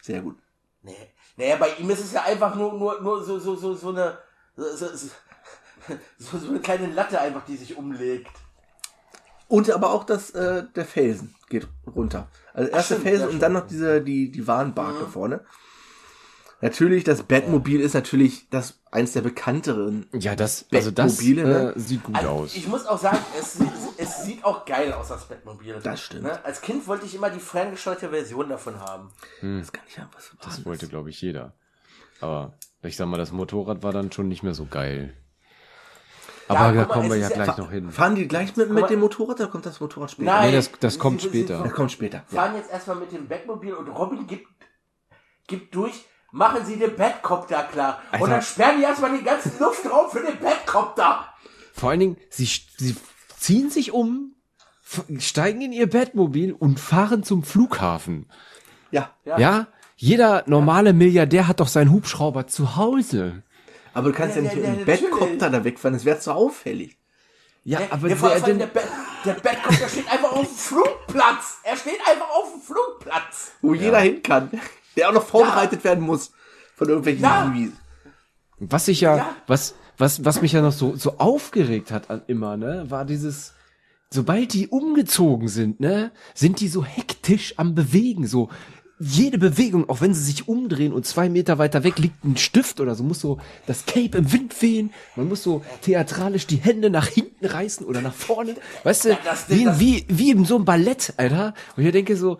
Sehr 0.00 0.22
gut. 0.22 0.36
Nee. 0.82 0.94
Naja, 1.36 1.56
bei 1.56 1.74
ihm 1.78 1.90
ist 1.90 2.04
es 2.04 2.12
ja 2.12 2.22
einfach 2.22 2.54
nur, 2.54 2.74
nur, 2.74 3.00
nur 3.00 3.24
so, 3.24 3.38
so, 3.38 3.56
so, 3.56 3.74
so 3.74 3.88
eine, 3.88 4.18
so, 4.56 4.64
so, 4.76 4.88
so, 4.96 6.38
so 6.38 6.48
eine 6.48 6.60
kleine 6.60 6.86
Latte 6.88 7.20
einfach, 7.20 7.44
die 7.46 7.56
sich 7.56 7.76
umlegt. 7.76 8.30
Und 9.52 9.68
aber 9.70 9.92
auch 9.92 10.04
das, 10.04 10.30
äh, 10.30 10.64
der 10.74 10.86
Felsen 10.86 11.34
geht 11.50 11.68
runter. 11.94 12.28
Also 12.54 12.70
erst 12.70 12.90
der 12.90 13.00
Felsen 13.00 13.28
und 13.28 13.38
dann 13.40 13.52
noch 13.52 13.66
diese, 13.66 14.00
die, 14.00 14.30
die 14.30 14.46
Warnbarke 14.46 15.06
vorne. 15.06 15.40
Natürlich, 16.62 17.04
das 17.04 17.24
Batmobil 17.24 17.80
ist 17.80 17.92
natürlich 17.92 18.48
das, 18.48 18.78
eins 18.92 19.12
der 19.12 19.20
bekannteren. 19.20 20.06
Ja, 20.14 20.36
das, 20.36 20.64
also 20.72 20.90
das 20.90 21.16
Batmobile, 21.16 21.42
ne? 21.44 21.72
äh, 21.74 21.78
sieht 21.78 22.02
gut 22.04 22.14
Also, 22.16 22.28
aus. 22.30 22.54
ich 22.56 22.66
muss 22.68 22.86
auch 22.86 22.98
sagen, 22.98 23.18
es, 23.38 23.54
sieht- 23.54 23.68
es 23.98 24.22
sieht 24.24 24.42
auch 24.44 24.64
geil 24.64 24.90
aus, 24.94 25.08
das 25.08 25.26
Batmobil. 25.28 25.78
Das 25.82 26.00
stimmt. 26.00 26.22
Ne? 26.22 26.44
Als 26.44 26.60
Kind 26.62 26.86
wollte 26.86 27.04
ich 27.04 27.14
immer 27.14 27.28
die 27.28 27.40
ferngesteuerte 27.40 28.08
Version 28.08 28.48
davon 28.48 28.80
haben. 28.80 29.10
Das 29.42 29.70
kann 29.72 29.84
ich 29.88 29.96
ja 29.96 30.08
was 30.14 30.30
Das 30.42 30.64
wollte, 30.64 30.86
glaube 30.88 31.10
ich, 31.10 31.20
jeder. 31.20 31.52
Aber 32.20 32.54
ich 32.82 32.96
sag 32.96 33.06
mal, 33.06 33.18
das 33.18 33.32
Motorrad 33.32 33.82
war 33.82 33.92
dann 33.92 34.12
schon 34.12 34.28
nicht 34.28 34.42
mehr 34.44 34.54
so 34.54 34.64
geil. 34.64 35.12
Aber 36.56 36.72
da 36.72 36.84
kommen 36.84 37.08
wir 37.10 37.16
ja 37.16 37.28
gleich 37.28 37.56
noch 37.56 37.70
hin. 37.70 37.90
Fahren 37.90 38.14
die 38.14 38.26
gleich 38.28 38.56
mit, 38.56 38.70
mit 38.70 38.90
dem 38.90 39.00
Motorrad 39.00 39.40
oder 39.40 39.48
kommt 39.48 39.66
das 39.66 39.80
Motorrad 39.80 40.10
später? 40.10 40.30
Nein. 40.30 40.50
Nee, 40.50 40.56
das, 40.56 40.70
das 40.80 40.94
Sie- 40.94 40.98
kommt 40.98 41.20
sie- 41.20 41.28
später. 41.28 41.62
Das 41.62 41.72
kommt 41.72 41.92
später. 41.92 42.24
Ja. 42.30 42.42
fahren 42.42 42.56
jetzt 42.56 42.70
erstmal 42.70 42.96
mit 42.96 43.12
dem 43.12 43.28
Batmobil 43.28 43.72
und 43.74 43.88
Robin 43.88 44.26
gibt, 44.26 44.46
gibt 45.46 45.74
durch, 45.74 46.04
machen 46.30 46.64
Sie 46.64 46.76
den 46.78 46.96
Batcopter 46.96 47.62
klar. 47.64 48.00
Alter. 48.10 48.24
Und 48.24 48.30
dann 48.30 48.42
sperren 48.42 48.76
die 48.78 48.84
erstmal 48.84 49.10
den 49.16 49.24
ganzen 49.24 49.52
Luftraum 49.58 50.10
für 50.10 50.20
den 50.20 50.38
Batcopter. 50.38 51.26
Vor 51.74 51.90
allen 51.90 52.00
Dingen, 52.00 52.16
sie, 52.30 52.44
sie 52.46 52.96
ziehen 53.38 53.70
sich 53.70 53.92
um, 53.92 54.34
steigen 55.18 55.62
in 55.62 55.72
ihr 55.72 55.88
Bettmobil 55.88 56.52
und 56.52 56.78
fahren 56.80 57.22
zum 57.22 57.42
Flughafen. 57.42 58.26
ja. 58.90 59.10
Ja. 59.24 59.38
Ja? 59.38 59.66
Jeder 59.96 60.42
normale 60.46 60.92
Milliardär 60.94 61.46
hat 61.46 61.60
doch 61.60 61.68
seinen 61.68 61.92
Hubschrauber 61.92 62.48
zu 62.48 62.74
Hause. 62.76 63.44
Aber 63.94 64.08
du 64.10 64.14
kannst 64.14 64.36
ja, 64.36 64.42
Ja, 64.42 64.48
nicht 64.48 64.62
ja, 64.62 64.70
mit 64.70 64.80
dem 64.80 64.86
ja. 64.88 64.96
Bettcopter 64.96 65.50
da 65.50 65.64
wegfahren, 65.64 65.94
das 65.94 66.04
wäre 66.04 66.18
zu 66.18 66.32
auffällig. 66.32 66.96
Ja, 67.64 67.80
aber 67.90 68.08
der, 68.08 68.22
allem 68.22 68.44
denn, 68.44 68.58
der, 68.58 68.66
Bat, 68.66 68.84
der 69.24 69.34
Batcopter 69.34 69.88
steht 69.88 70.10
einfach 70.10 70.32
auf 70.32 70.46
dem 70.48 70.56
Flugplatz. 70.56 71.58
Er 71.62 71.76
steht 71.76 72.00
einfach 72.10 72.28
auf 72.30 72.52
dem 72.52 72.60
Flugplatz. 72.60 73.52
Wo 73.60 73.74
jeder 73.74 74.00
hin 74.00 74.22
kann. 74.22 74.50
Der 74.96 75.08
auch 75.08 75.12
noch 75.12 75.24
vorbereitet 75.26 75.84
werden 75.84 76.04
muss. 76.04 76.32
Von 76.74 76.88
irgendwelchen 76.88 77.22
Ja. 77.22 77.52
Hiwis. 77.52 77.72
was 78.58 78.88
ich 78.88 79.00
ja, 79.02 79.16
Ja. 79.16 79.36
was, 79.46 79.74
was, 79.98 80.24
was 80.24 80.42
mich 80.42 80.52
ja 80.52 80.60
noch 80.62 80.72
so, 80.72 80.96
so 80.96 81.18
aufgeregt 81.18 81.92
hat 81.92 82.10
an 82.10 82.22
immer, 82.26 82.56
ne, 82.56 82.86
war 82.90 83.04
dieses, 83.04 83.54
sobald 84.10 84.52
die 84.52 84.68
umgezogen 84.68 85.46
sind, 85.48 85.78
ne, 85.80 86.10
sind 86.34 86.60
die 86.60 86.68
so 86.68 86.84
hektisch 86.84 87.54
am 87.58 87.74
Bewegen, 87.76 88.26
so, 88.26 88.48
jede 89.04 89.36
Bewegung, 89.38 89.88
auch 89.88 90.00
wenn 90.00 90.14
sie 90.14 90.22
sich 90.22 90.48
umdrehen 90.48 90.92
und 90.92 91.04
zwei 91.06 91.28
Meter 91.28 91.58
weiter 91.58 91.82
weg 91.84 91.98
liegt 91.98 92.24
ein 92.24 92.36
Stift 92.36 92.80
oder 92.80 92.94
so, 92.94 93.02
muss 93.02 93.20
so 93.20 93.38
das 93.66 93.84
Cape 93.84 94.16
im 94.18 94.32
Wind 94.32 94.60
wehen, 94.62 94.92
man 95.16 95.28
muss 95.28 95.42
so 95.42 95.62
theatralisch 95.82 96.46
die 96.46 96.56
Hände 96.56 96.88
nach 96.88 97.06
hinten 97.08 97.44
reißen 97.46 97.84
oder 97.84 98.00
nach 98.00 98.14
vorne, 98.14 98.54
weißt 98.84 99.06
du, 99.06 99.18
das 99.24 99.46
Ding, 99.46 99.68
wie, 99.78 100.06
wie, 100.08 100.18
wie 100.18 100.30
in 100.30 100.44
so 100.44 100.56
einem 100.56 100.64
Ballett, 100.64 101.14
Alter, 101.16 101.54
und 101.76 101.84
ich 101.84 101.92
denke 101.92 102.16
so, 102.16 102.38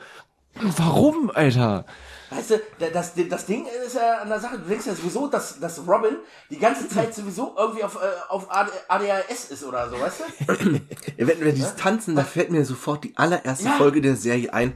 warum, 0.54 1.30
Alter? 1.34 1.84
Weißt 2.30 2.50
du, 2.52 2.60
da- 2.78 2.88
das, 2.90 3.12
das 3.28 3.44
Ding 3.46 3.66
ist 3.86 3.94
ja 3.94 4.18
an 4.22 4.28
der 4.28 4.40
Sache, 4.40 4.58
du 4.58 4.66
denkst 4.68 4.86
ja 4.86 4.94
sowieso, 4.94 5.26
dass, 5.28 5.60
dass 5.60 5.80
Robin 5.86 6.16
die 6.50 6.58
ganze 6.58 6.88
Zeit 6.88 7.14
sowieso 7.14 7.54
irgendwie 7.58 7.84
auf, 7.84 7.96
äh, 7.96 8.30
auf 8.30 8.50
AD 8.50 8.70
ADHS 8.88 9.50
ist 9.50 9.64
oder 9.64 9.90
so, 9.90 10.00
weißt 10.00 10.20
du? 10.20 10.80
Ja, 11.18 11.26
wenn 11.26 11.40
wir 11.44 11.52
dieses 11.52 11.74
Tanzen, 11.76 12.16
da 12.16 12.24
fällt 12.24 12.50
mir 12.50 12.64
sofort 12.64 13.04
die 13.04 13.12
allererste 13.16 13.66
Ja. 13.66 13.72
Folge 13.72 14.00
der 14.00 14.16
Serie 14.16 14.52
ein, 14.54 14.72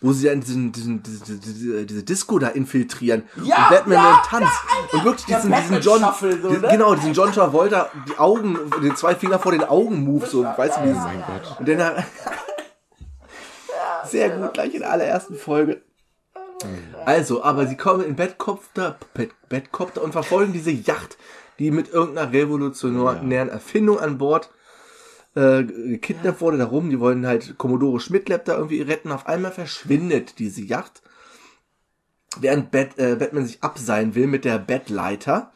wo 0.00 0.12
sie 0.12 0.26
dann 0.28 0.40
diesen, 0.40 0.70
diesen, 0.72 1.02
diese, 1.02 1.36
diese, 1.38 1.84
diese 1.86 2.02
Disco 2.04 2.38
da 2.38 2.48
infiltrieren 2.48 3.24
Ja, 3.44 3.64
und 3.64 3.68
Batman 3.70 3.94
ja, 3.96 4.22
dann 4.30 4.40
tanzt. 4.42 4.58
und 4.92 5.04
wirklich 5.04 5.26
diesen, 5.26 5.52
diesen 5.52 5.80
John, 5.80 6.00
so, 6.20 6.26
ne? 6.50 6.68
genau, 6.70 6.94
diesen 6.94 7.12
John 7.14 7.32
Travolta, 7.32 7.90
die 8.08 8.16
Augen, 8.18 8.58
den 8.82 8.94
zwei 8.96 9.14
Finger 9.16 9.38
vor 9.38 9.52
den 9.52 9.64
Augen 9.64 10.04
Move, 10.04 10.26
so, 10.26 10.44
weißt 10.44 10.78
du, 10.78 10.82
dieses, 10.82 11.02
und 11.58 11.68
dann, 11.68 11.78
da- 11.78 12.04
sehr 14.04 14.30
gut, 14.30 14.54
gleich 14.54 14.72
in 14.74 14.80
der 14.80 14.92
allerersten 14.92 15.34
Folge. 15.36 15.82
Also, 17.04 17.42
aber 17.44 17.66
sie 17.66 17.76
kommen 17.76 18.04
in 18.04 18.16
Bettkopter, 18.16 18.98
Bett, 19.14 19.30
Bettkopter 19.48 20.02
und 20.02 20.12
verfolgen 20.12 20.52
diese 20.52 20.70
Yacht, 20.70 21.16
die 21.58 21.70
mit 21.70 21.92
irgendeiner 21.92 22.32
revolutionären 22.32 23.48
Erfindung 23.48 24.00
an 24.00 24.18
Bord 24.18 24.50
äh, 25.38 25.64
gekidnappt 25.64 26.40
wurde 26.40 26.58
darum. 26.58 26.90
Die 26.90 27.00
wollen 27.00 27.26
halt 27.26 27.56
Commodore 27.58 28.00
Schmidtlab 28.00 28.44
da 28.44 28.56
irgendwie 28.56 28.82
retten. 28.82 29.12
Auf 29.12 29.26
einmal 29.26 29.52
verschwindet 29.52 30.38
diese 30.38 30.62
Yacht, 30.62 31.02
während 32.40 32.70
Bat, 32.70 32.98
äh, 32.98 33.16
Batman 33.16 33.46
sich 33.46 33.62
abseilen 33.62 34.14
will 34.14 34.26
mit 34.26 34.44
der 34.44 34.58
Bettleiter. 34.58 35.52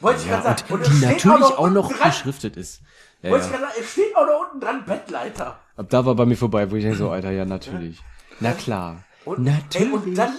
Wollte 0.00 0.20
ich 0.22 0.28
Ja, 0.28 0.40
gerade 0.40 0.60
sagen. 0.60 0.72
und 0.74 0.82
es 0.82 0.88
die 1.00 1.06
natürlich 1.06 1.44
auch 1.44 1.70
noch 1.70 1.92
dran, 1.92 2.08
beschriftet 2.10 2.56
ist. 2.56 2.82
Ja, 3.22 3.30
Wollte 3.30 3.46
ich 3.46 3.52
ja. 3.52 3.58
gerade 3.58 3.72
sagen, 3.72 3.82
es 3.84 3.92
steht 3.92 4.16
auch 4.16 4.26
noch 4.26 4.40
unten 4.46 4.60
dran 4.60 4.84
Bettleiter. 4.84 5.58
Ab 5.76 5.86
da 5.90 6.06
war 6.06 6.14
bei 6.14 6.24
mir 6.26 6.36
vorbei, 6.36 6.70
wo 6.70 6.76
ich 6.76 6.82
denke 6.84 6.98
so, 6.98 7.10
Alter, 7.10 7.30
ja, 7.32 7.44
natürlich. 7.44 8.00
Na 8.40 8.52
klar. 8.52 9.02
Und, 9.24 9.40
natürlich. 9.44 9.88
Ey, 9.88 9.92
und 9.92 10.14
dann, 10.16 10.32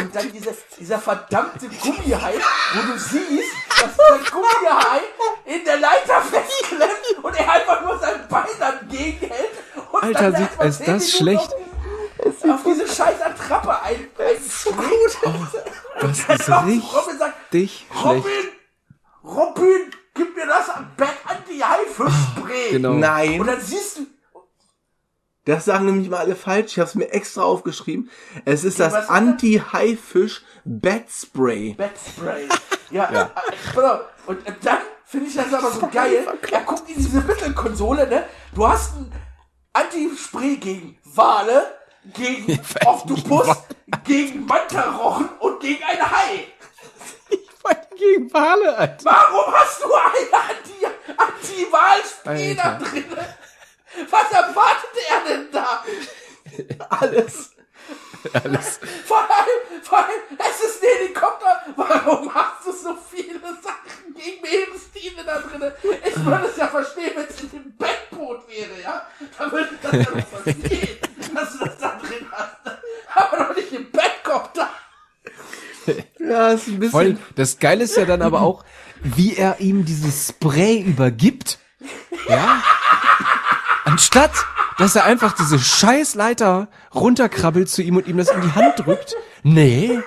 und 0.00 0.14
dann 0.16 0.32
diese, 0.32 0.56
dieser 0.78 0.98
verdammte 0.98 1.68
Gummihai, 1.68 2.34
wo 2.74 2.92
du 2.92 2.98
siehst, 2.98 3.52
dass 3.68 3.96
der 3.96 4.18
Gummihai 4.30 5.00
in 5.44 5.64
der 5.64 5.76
Leiter 5.78 6.22
festklemmt 6.22 7.22
und 7.22 7.34
er 7.36 7.52
einfach 7.52 7.82
nur 7.82 7.98
sein 7.98 8.26
Bein 8.28 8.46
dagegen 8.58 9.26
hält. 9.28 9.50
Und 9.92 10.02
Alter, 10.02 10.30
dann 10.30 10.42
sieht- 10.42 10.50
zehn 10.50 10.58
das 10.58 10.78
Minuten 10.80 11.10
schlecht? 11.10 11.54
Auf, 12.18 12.44
auf 12.50 12.60
diese 12.64 12.86
scheiß 12.88 13.20
Attrappe 13.20 13.82
ein, 13.82 14.08
einschlägt. 14.18 15.18
das 16.00 16.18
ist 16.18 16.26
kommt 16.46 16.94
Robin 16.94 17.18
sagt, 17.18 17.52
richtig 17.52 17.86
Robin, 18.02 18.22
schlecht. 18.22 18.48
Robin, 19.22 19.90
gib 20.14 20.36
mir 20.36 20.46
das 20.46 20.66
Back 20.96 21.16
Anti-Haifisch-Spray. 21.26 22.70
Genau. 22.70 22.90
Und 22.92 23.00
Nein, 23.00 23.44
dann 23.44 23.60
siehst 23.60 23.98
du, 23.98 24.06
das 25.44 25.64
sagen 25.66 25.86
nämlich 25.86 26.08
mal 26.08 26.18
alle 26.20 26.36
falsch. 26.36 26.72
Ich 26.72 26.78
habe 26.78 26.88
es 26.88 26.94
mir 26.94 27.10
extra 27.12 27.42
aufgeschrieben. 27.42 28.10
Es 28.44 28.64
ist 28.64 28.78
was 28.78 28.92
das? 28.92 29.08
Anti-Haifisch 29.08 30.42
Bat 30.64 31.10
Spray. 31.10 31.74
Batspray. 31.74 32.48
Ja, 32.90 33.10
ja. 33.12 33.30
Auf. 33.76 34.00
Und 34.26 34.38
dann 34.62 34.78
finde 35.04 35.28
ich 35.28 35.34
das 35.36 35.52
aber 35.52 35.70
so 35.70 35.86
geil. 35.88 36.26
Er 36.50 36.60
guckt 36.62 36.88
in 36.88 36.96
diese 36.96 37.20
Mittelkonsole, 37.20 38.06
ne? 38.08 38.24
Du 38.54 38.66
hast 38.66 38.94
ein 38.96 39.12
Anti-Spray 39.74 40.56
gegen 40.56 40.98
Wale, 41.04 41.66
gegen 42.14 42.58
Oktopus, 42.86 43.48
gegen 44.04 44.46
Mantarochen 44.46 45.28
und 45.40 45.60
gegen 45.60 45.82
ein 45.84 46.10
Hai. 46.10 46.46
Gegen 47.96 48.32
Wale, 48.34 48.76
Alter. 48.76 49.04
Warum 49.04 49.54
hast 49.54 49.82
du 49.82 49.92
ein 49.94 50.28
Anti- 50.32 51.14
Anti-Wahl-Spray 51.16 52.54
da 52.56 52.62
Alter. 52.62 52.84
drin? 52.84 53.04
Was 54.10 54.30
erwartet 54.32 54.90
er 55.08 55.28
denn 55.28 55.48
da? 55.52 55.84
Alles. 56.90 57.50
Alles. 58.32 58.80
Vor 59.04 59.18
allem, 59.18 59.82
vor 59.82 59.98
allem, 59.98 60.22
es 60.38 60.64
ist 60.64 60.82
ein 60.82 60.88
Helikopter. 60.98 61.62
Warum 61.76 62.34
hast 62.34 62.66
du 62.66 62.72
so 62.72 62.96
viele 63.10 63.40
Sachen 63.40 64.14
gegen 64.14 64.40
Meeresstiere 64.40 65.24
da 65.26 65.40
drin? 65.40 65.72
Ich 66.06 66.24
würde 66.24 66.46
es 66.46 66.56
ja 66.56 66.68
verstehen, 66.68 67.12
wenn 67.14 67.26
es 67.26 67.40
in 67.42 67.50
dem 67.50 67.76
Bettboot 67.76 68.48
wäre, 68.48 68.80
ja? 68.82 69.06
Da 69.38 69.52
würde 69.52 69.68
ich 69.74 69.80
das 69.82 69.92
ja 69.92 70.16
noch 70.16 70.26
verstehen, 70.26 70.98
dass 71.34 71.52
du 71.52 71.64
das 71.64 71.78
da 71.78 72.00
drin 72.02 72.26
hast. 72.32 72.56
Aber 73.14 73.44
doch 73.44 73.54
nicht 73.56 73.72
im 73.72 73.90
Bettkopter. 73.90 74.70
Ja, 76.18 76.52
ist 76.52 76.66
ein 76.68 76.82
Vor 76.90 77.00
allem, 77.00 77.16
bisschen. 77.16 77.34
das 77.36 77.58
Geile 77.58 77.84
ist 77.84 77.96
ja 77.96 78.06
dann 78.06 78.22
aber 78.22 78.40
auch, 78.40 78.64
wie 79.02 79.36
er 79.36 79.60
ihm 79.60 79.84
dieses 79.84 80.28
Spray 80.28 80.80
übergibt. 80.80 81.58
Ja? 82.26 82.62
Anstatt, 83.94 84.32
dass 84.76 84.96
er 84.96 85.04
einfach 85.04 85.36
diese 85.36 85.56
Scheißleiter 85.56 86.66
runterkrabbelt 86.92 87.68
zu 87.68 87.80
ihm 87.80 87.96
und 87.96 88.08
ihm 88.08 88.16
das 88.16 88.28
in 88.28 88.40
die 88.40 88.50
Hand 88.50 88.84
drückt. 88.84 89.14
Nee. 89.44 90.00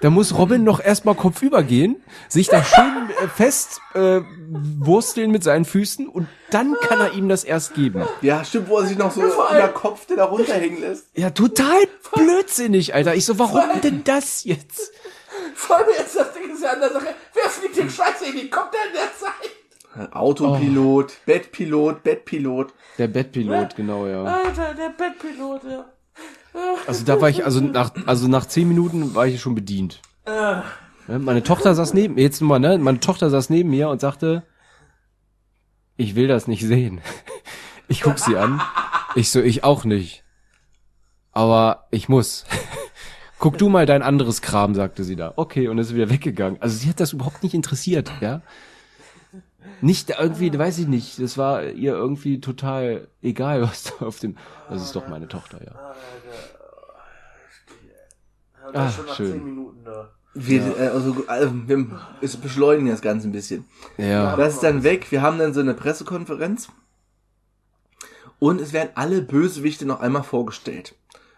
Da 0.00 0.10
muss 0.10 0.38
Robin 0.38 0.62
noch 0.62 0.78
erstmal 0.78 1.16
kopfüber 1.16 1.64
gehen, 1.64 2.00
sich 2.28 2.46
da 2.46 2.62
schön 2.62 3.10
äh, 3.20 3.26
fest 3.26 3.80
äh, 3.94 4.20
wursteln 4.48 5.32
mit 5.32 5.42
seinen 5.42 5.64
Füßen 5.64 6.06
und 6.06 6.28
dann 6.50 6.76
kann 6.82 7.00
er 7.00 7.14
ihm 7.14 7.28
das 7.28 7.42
erst 7.42 7.74
geben. 7.74 8.06
Ja, 8.22 8.44
stimmt, 8.44 8.68
wo 8.68 8.78
er 8.78 8.86
sich 8.86 8.96
noch 8.96 9.10
so 9.10 9.22
vor 9.22 9.50
in 9.50 9.56
der 9.56 9.70
Kopf, 9.70 10.06
der 10.06 10.18
da 10.18 10.26
runterhängen 10.26 10.80
lässt. 10.80 11.08
Ja, 11.14 11.30
total 11.30 11.88
blödsinnig, 12.12 12.94
Alter. 12.94 13.16
Ich 13.16 13.24
so, 13.24 13.40
warum 13.40 13.80
denn 13.82 14.04
das 14.04 14.44
jetzt? 14.44 14.92
Vor 15.56 15.78
allem 15.78 15.88
jetzt, 15.98 16.14
das 16.14 16.32
Ding 16.32 16.48
ist 16.54 16.62
ja 16.62 16.70
an 16.70 16.78
der 16.78 16.92
Sache. 16.92 17.08
Wer 17.32 17.50
fliegt 17.50 17.76
den 17.76 17.90
scheiß 17.90 18.20
Helikopter 18.20 18.78
in 18.86 18.92
der 18.92 19.18
Zeit? 19.18 19.50
Autopilot, 20.12 21.12
Bettpilot, 21.26 22.02
Bettpilot. 22.02 22.72
Der 22.98 23.08
Bettpilot, 23.08 23.76
genau, 23.76 24.06
ja. 24.06 24.24
Alter, 24.24 24.74
der 24.74 24.90
Bettpilot, 24.90 25.62
ja. 25.64 25.84
Also 26.86 27.04
da 27.04 27.20
war 27.20 27.28
ich, 27.28 27.44
also 27.44 27.60
nach, 27.60 27.92
also 28.06 28.28
nach 28.28 28.46
zehn 28.46 28.68
Minuten 28.68 29.14
war 29.14 29.26
ich 29.26 29.40
schon 29.40 29.54
bedient. 29.54 30.00
Äh, 30.24 30.62
Meine 31.18 31.42
Tochter 31.42 31.74
saß 31.74 31.94
neben, 31.94 32.16
jetzt 32.18 32.40
mal, 32.40 32.58
ne, 32.58 32.78
meine 32.78 33.00
Tochter 33.00 33.30
saß 33.30 33.50
neben 33.50 33.70
mir 33.70 33.88
und 33.88 34.00
sagte, 34.00 34.44
ich 35.96 36.14
will 36.14 36.28
das 36.28 36.46
nicht 36.48 36.62
sehen. 36.64 37.00
Ich 37.86 38.00
guck 38.00 38.18
sie 38.18 38.38
an. 38.38 38.62
Ich 39.14 39.30
so, 39.30 39.42
ich 39.42 39.62
auch 39.62 39.84
nicht. 39.84 40.24
Aber 41.32 41.84
ich 41.90 42.08
muss. 42.08 42.46
Guck 43.38 43.58
du 43.58 43.68
mal 43.68 43.84
dein 43.84 44.00
anderes 44.00 44.40
Kram, 44.40 44.74
sagte 44.74 45.04
sie 45.04 45.16
da. 45.16 45.34
Okay, 45.36 45.68
und 45.68 45.76
ist 45.76 45.94
wieder 45.94 46.08
weggegangen. 46.08 46.62
Also 46.62 46.78
sie 46.78 46.88
hat 46.88 46.98
das 46.98 47.12
überhaupt 47.12 47.42
nicht 47.42 47.52
interessiert, 47.52 48.10
ja. 48.22 48.40
Nicht 49.80 50.10
irgendwie, 50.10 50.56
weiß 50.56 50.78
ich 50.78 50.86
nicht, 50.86 51.20
das 51.20 51.36
war 51.38 51.64
ihr 51.64 51.92
irgendwie 51.92 52.40
total 52.40 53.08
egal, 53.22 53.62
was 53.68 53.84
da 53.84 54.06
auf 54.06 54.18
dem, 54.18 54.36
das 54.68 54.82
ist 54.82 54.96
doch 54.96 55.08
meine 55.08 55.28
Tochter, 55.28 55.60
ja. 55.64 55.94
Ah, 58.72 58.90
schon 58.90 59.06
nach 59.06 59.14
schön. 59.14 59.32
10 59.32 59.44
Minuten 59.44 59.84
da. 59.84 60.10
Wir, 60.34 60.76
äh, 60.78 60.88
also, 60.88 61.24
also, 61.28 61.52
wir 61.68 62.00
es 62.20 62.36
beschleunigen 62.36 62.90
das 62.90 63.02
Ganze 63.02 63.28
ein 63.28 63.32
bisschen. 63.32 63.64
Ja. 63.98 64.34
Das 64.36 64.54
ist 64.54 64.62
dann 64.62 64.82
weg. 64.82 65.10
Wir 65.12 65.22
haben 65.22 65.38
dann 65.38 65.54
so 65.54 65.60
eine 65.60 65.74
Pressekonferenz. 65.74 66.68
Und 68.40 68.60
es 68.60 68.72
werden 68.72 68.90
alle 68.96 69.22
Bösewichte 69.22 69.86
noch 69.86 70.00
einmal 70.00 70.24
vorgestellt. 70.24 70.96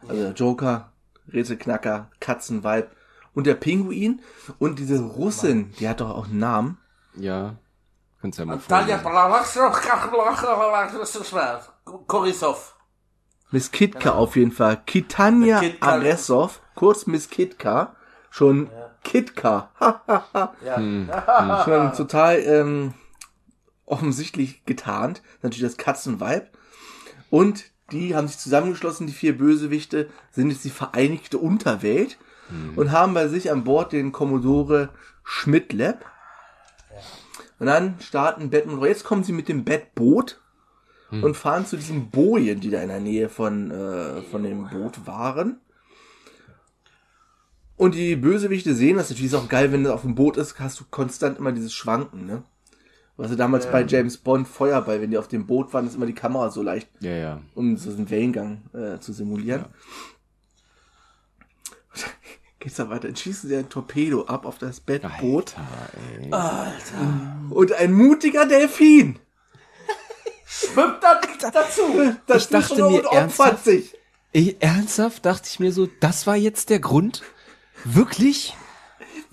Also 0.09 0.23
der 0.23 0.33
Joker, 0.33 0.93
Rätselknacker, 1.31 2.11
Katzenweib 2.21 2.91
und 3.35 3.47
der 3.47 3.55
Pinguin. 3.55 4.21
Und 4.59 4.79
diese 4.79 5.01
Russin, 5.01 5.73
die 5.79 5.89
hat 5.89 6.01
doch 6.01 6.11
auch 6.11 6.29
einen 6.29 6.39
Namen. 6.39 6.79
Ja. 7.17 7.57
Kannst 8.27 8.39
ja 8.39 8.45
mal 8.45 8.59
vorlesen. 8.59 8.69
Korisov. 12.07 12.75
Miss 13.51 13.71
Kitka 13.71 14.11
auf 14.13 14.37
jeden 14.37 14.53
Fall. 14.53 14.83
Kitania 14.87 15.61
Mit 15.61 15.73
Kitka. 15.75 15.87
Aresov, 15.89 16.61
kurz 16.75 17.07
Miss 17.07 17.31
Kitka. 17.31 17.95
Schon 18.31 18.69
Kitka. 19.05 19.71
Ha, 19.81 20.03
ha, 20.07 20.25
ha. 20.35 20.55
Ja. 20.65 20.77
Schon 21.65 21.93
total 21.95 22.41
ähm, 22.41 22.95
offensichtlich 23.85 24.65
getarnt. 24.65 25.23
Natürlich 25.43 25.63
das 25.63 25.77
Katzenweib. 25.77 26.51
Und 27.31 27.65
die 27.93 28.17
haben 28.17 28.27
sich 28.27 28.39
zusammengeschlossen, 28.39 29.07
die 29.07 29.13
vier 29.13 29.39
Bösewichte, 29.39 30.11
sind 30.33 30.51
jetzt 30.51 30.65
die 30.65 30.71
Vereinigte 30.71 31.39
Unterwelt 31.39 32.19
und 32.77 32.91
haben 32.93 33.15
bei 33.15 33.29
sich 33.29 33.51
an 33.51 33.65
Bord 33.65 33.93
den 33.93 34.13
Commodore 34.13 34.91
Schmidt-Lab. 35.25 36.05
Und 37.59 37.67
dann 37.67 37.97
starten 38.01 38.51
Batman. 38.51 38.83
Jetzt 38.85 39.05
kommen 39.05 39.25
sie 39.25 39.33
mit 39.33 39.49
dem 39.49 39.65
Batboot 39.65 40.41
und 41.11 41.37
fahren 41.37 41.65
zu 41.67 41.77
diesen 41.77 42.11
Bojen, 42.11 42.61
die 42.61 42.71
da 42.71 42.83
in 42.83 42.89
der 42.89 43.01
Nähe 43.01 43.29
von, 43.29 43.71
äh, 43.71 44.23
von 44.23 44.43
dem 44.43 44.69
Boot 44.69 45.07
waren. 45.07 45.61
Und 47.77 47.95
die 47.95 48.17
Bösewichte 48.17 48.75
sehen 48.75 48.97
das 48.97 49.11
natürlich 49.11 49.33
ist 49.33 49.39
auch 49.39 49.49
geil, 49.49 49.71
wenn 49.71 49.85
du 49.85 49.93
auf 49.93 50.03
dem 50.03 50.15
Boot 50.15 50.37
ist, 50.37 50.59
hast 50.59 50.81
du 50.81 50.85
konstant 50.91 51.39
immer 51.39 51.53
dieses 51.53 51.73
Schwanken, 51.75 52.27
ne? 52.27 52.43
Was 53.19 53.31
du 53.31 53.37
damals 53.37 53.67
bei 53.71 53.83
James 53.85 54.19
Bond 54.19 54.47
Feuerball, 54.47 55.01
wenn 55.01 55.11
die 55.11 55.17
auf 55.17 55.29
dem 55.29 55.47
Boot 55.47 55.73
waren, 55.73 55.87
ist 55.87 55.95
immer 55.95 56.05
die 56.05 56.13
Kamera 56.13 56.51
so 56.51 56.63
leicht, 56.63 56.89
Ja, 57.01 57.13
ja. 57.13 57.41
um 57.55 57.77
so 57.79 57.91
einen 57.91 58.11
Wellengang 58.11 58.63
äh, 58.75 58.99
zu 58.99 59.15
simulieren. 59.15 59.65
Geht's 62.67 62.79
da 62.79 62.91
weiter, 62.91 63.07
dann 63.07 63.15
schießen 63.15 63.49
sie 63.49 63.55
ein 63.55 63.69
Torpedo 63.69 64.25
ab 64.25 64.45
auf 64.45 64.59
das 64.59 64.81
Bettboot 64.81 65.55
Alter, 66.33 66.75
ey. 66.99 67.55
und 67.55 67.73
ein 67.73 67.93
mutiger 67.93 68.45
Delfin. 68.45 69.21
Schwimmt 70.45 70.99
da 71.01 71.21
dazu. 71.53 71.83
Das 72.27 72.43
Ich 72.43 72.49
dachte 72.49 72.75
mir 72.75 72.87
und 72.87 73.07
opfert 73.07 73.13
ernsthaft? 73.15 73.65
sich. 73.65 73.95
Ey, 74.33 74.57
ernsthaft 74.59 75.25
dachte 75.25 75.49
ich 75.49 75.61
mir 75.61 75.71
so, 75.71 75.87
das 76.01 76.27
war 76.27 76.35
jetzt 76.35 76.71
der 76.71 76.81
Grund? 76.81 77.23
Wirklich? 77.85 78.57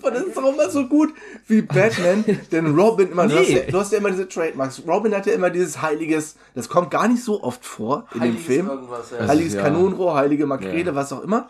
Und 0.04 0.14
das 0.14 0.24
ist 0.24 0.38
auch 0.38 0.52
immer 0.52 0.68
so 0.70 0.86
gut 0.86 1.12
wie 1.46 1.62
Batman, 1.62 2.24
denn 2.52 2.74
Robin 2.78 3.10
immer, 3.10 3.26
du, 3.28 3.38
hast 3.38 3.48
Nee. 3.48 3.56
ja, 3.64 3.70
du 3.70 3.78
hast 3.78 3.92
ja 3.92 3.98
immer 3.98 4.10
diese 4.10 4.28
Trademarks. 4.28 4.82
Robin 4.86 5.14
hat 5.14 5.26
ja 5.26 5.32
immer 5.32 5.50
dieses 5.50 5.80
heiliges, 5.82 6.36
das 6.54 6.68
kommt 6.68 6.90
gar 6.90 7.08
nicht 7.08 7.22
so 7.24 7.42
oft 7.42 7.64
vor 7.64 8.06
in 8.14 8.20
dem 8.20 8.22
Heiliges 8.28 8.44
Film. 8.46 8.68
irgendwas, 8.68 9.10
ja. 9.10 9.18
Also- 9.18 9.28
Heiliges 9.30 9.54
ja. 9.54 9.62
Kanonenrohr, 9.62 10.14
heilige 10.14 10.46
Makrele, 10.46 10.90
Ja. 10.90 10.94
was 10.94 11.12
auch 11.12 11.22
immer. 11.22 11.48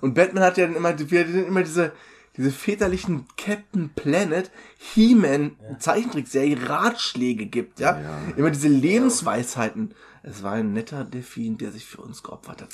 Und 0.00 0.14
Batman 0.14 0.44
hat 0.44 0.56
ja 0.58 0.66
dann 0.66 0.76
immer, 0.76 0.96
wir 0.98 1.20
hatten 1.20 1.44
immer 1.46 1.62
diese, 1.62 1.92
diese 2.36 2.50
väterlichen 2.50 3.26
Captain 3.36 3.90
Planet, 3.94 4.50
He-Man 4.94 5.56
Zeichentrickserie 5.78 6.58
Ratschläge 6.68 7.46
gibt, 7.46 7.80
ja? 7.80 7.98
Ja. 8.00 8.18
Immer 8.36 8.50
diese 8.50 8.68
Lebensweisheiten. 8.68 9.94
Es 10.22 10.42
war 10.42 10.52
ein 10.52 10.72
netter 10.72 11.04
Delfin, 11.04 11.56
der 11.56 11.70
sich 11.70 11.86
für 11.86 12.02
uns 12.02 12.22
geopfert 12.22 12.60
hat. 12.62 12.68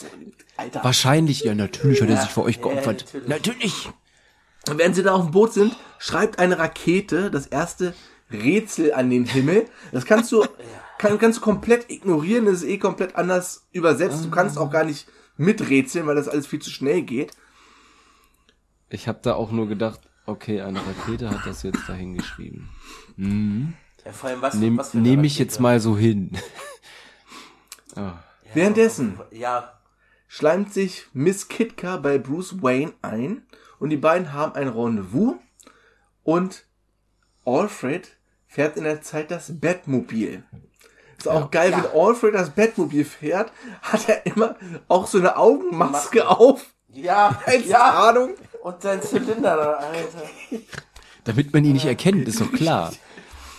Alter. 0.56 0.82
Wahrscheinlich, 0.82 1.42
ja, 1.44 1.54
natürlich 1.54 2.00
hat 2.00 2.08
er 2.08 2.16
sich 2.16 2.30
für 2.30 2.42
euch 2.42 2.56
Ja, 2.56 2.62
geopfert. 2.62 3.04
natürlich. 3.14 3.28
natürlich. 3.28 3.90
Und 4.68 4.78
Während 4.78 4.94
sie 4.94 5.02
da 5.02 5.14
auf 5.14 5.22
dem 5.22 5.32
Boot 5.32 5.52
sind, 5.52 5.76
schreibt 5.98 6.38
eine 6.38 6.58
Rakete 6.58 7.30
das 7.30 7.46
erste 7.46 7.94
Rätsel 8.30 8.94
an 8.94 9.10
den 9.10 9.24
Himmel. 9.24 9.66
Das 9.90 10.04
kannst 10.04 10.30
du, 10.32 10.44
kann, 10.98 11.18
kannst 11.18 11.38
du 11.38 11.42
komplett 11.42 11.90
ignorieren, 11.90 12.46
das 12.46 12.62
ist 12.62 12.64
eh 12.68 12.78
komplett 12.78 13.16
anders 13.16 13.66
übersetzt. 13.72 14.24
Du 14.24 14.30
kannst 14.30 14.58
auch 14.58 14.70
gar 14.70 14.84
nicht 14.84 15.08
miträtseln, 15.36 16.06
weil 16.06 16.14
das 16.14 16.28
alles 16.28 16.46
viel 16.46 16.60
zu 16.60 16.70
schnell 16.70 17.02
geht. 17.02 17.32
Ich 18.88 19.08
habe 19.08 19.20
da 19.22 19.34
auch 19.34 19.50
nur 19.50 19.68
gedacht, 19.68 20.00
okay, 20.26 20.60
eine 20.60 20.80
Rakete 20.80 21.30
hat 21.30 21.46
das 21.46 21.62
jetzt 21.62 21.88
dahin 21.88 22.14
geschrieben. 22.14 22.68
Mhm. 23.16 23.74
Ja, 24.04 24.12
vor 24.12 24.30
allem 24.30 24.42
was, 24.42 24.54
Nehm, 24.54 24.78
was 24.78 24.94
Nehme 24.94 25.26
ich 25.26 25.38
jetzt 25.38 25.60
mal 25.60 25.80
so 25.80 25.96
hin. 25.96 26.32
Ah. 27.94 28.22
Währenddessen 28.54 29.20
Ja, 29.30 29.78
schleimt 30.26 30.72
sich 30.72 31.08
Miss 31.12 31.48
Kitka 31.48 31.98
bei 31.98 32.16
Bruce 32.16 32.62
Wayne 32.62 32.94
ein 33.02 33.42
und 33.82 33.90
die 33.90 33.96
beiden 33.96 34.32
haben 34.32 34.54
ein 34.54 34.68
Rendezvous 34.68 35.34
und 36.22 36.66
Alfred 37.44 38.16
fährt 38.46 38.76
in 38.76 38.84
der 38.84 39.02
Zeit 39.02 39.32
das 39.32 39.58
Batmobil. 39.58 40.44
Ist 41.18 41.26
auch 41.26 41.50
geil, 41.50 41.72
wenn 41.72 42.00
Alfred 42.00 42.32
das 42.32 42.50
Batmobil 42.50 43.04
fährt, 43.04 43.50
hat 43.82 44.08
er 44.08 44.24
immer 44.24 44.54
auch 44.86 45.08
so 45.08 45.18
eine 45.18 45.36
Augenmaske 45.36 46.28
auf. 46.28 46.64
ja, 46.92 47.40
Als 47.46 47.66
ja. 47.66 48.08
Ahnung. 48.08 48.34
Und 48.62 48.80
sein 48.82 49.02
Zylinder 49.02 49.56
da, 49.56 49.72
Alter. 49.72 50.22
Damit 51.24 51.52
man 51.52 51.64
ihn 51.64 51.72
nicht 51.72 51.86
erkennt, 51.86 52.28
ist 52.28 52.40
doch 52.40 52.52
klar. 52.52 52.92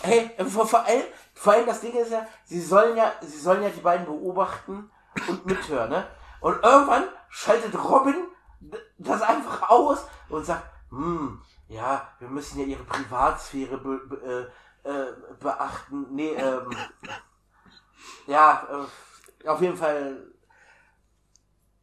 Hey, 0.05 0.31
vor, 0.49 0.67
vor 0.67 0.85
allem, 0.85 1.03
vor 1.33 1.53
allem 1.53 1.65
das 1.65 1.79
Ding 1.79 1.93
ist 1.93 2.11
ja, 2.11 2.27
sie 2.43 2.59
sollen 2.59 2.97
ja, 2.97 3.13
sie 3.21 3.39
sollen 3.39 3.63
ja 3.63 3.69
die 3.69 3.79
beiden 3.79 4.05
beobachten 4.05 4.89
und 5.29 5.45
mithören, 5.45 5.89
ne? 5.89 6.05
Und 6.41 6.61
irgendwann 6.61 7.03
schaltet 7.29 7.73
Robin 7.73 8.15
das 8.97 9.21
einfach 9.21 9.69
aus 9.69 10.05
und 10.29 10.45
sagt, 10.45 10.65
hm, 10.89 11.41
ja, 11.67 12.07
wir 12.19 12.29
müssen 12.29 12.59
ja 12.59 12.65
ihre 12.65 12.83
Privatsphäre 12.83 13.77
be, 13.77 13.97
be, 14.07 14.51
äh, 14.85 14.89
äh, 14.89 15.13
beachten. 15.39 16.07
Nee, 16.11 16.33
ähm, 16.33 16.69
ja, 18.27 18.67
äh, 19.43 19.47
auf 19.47 19.61
jeden 19.61 19.77
Fall 19.77 20.33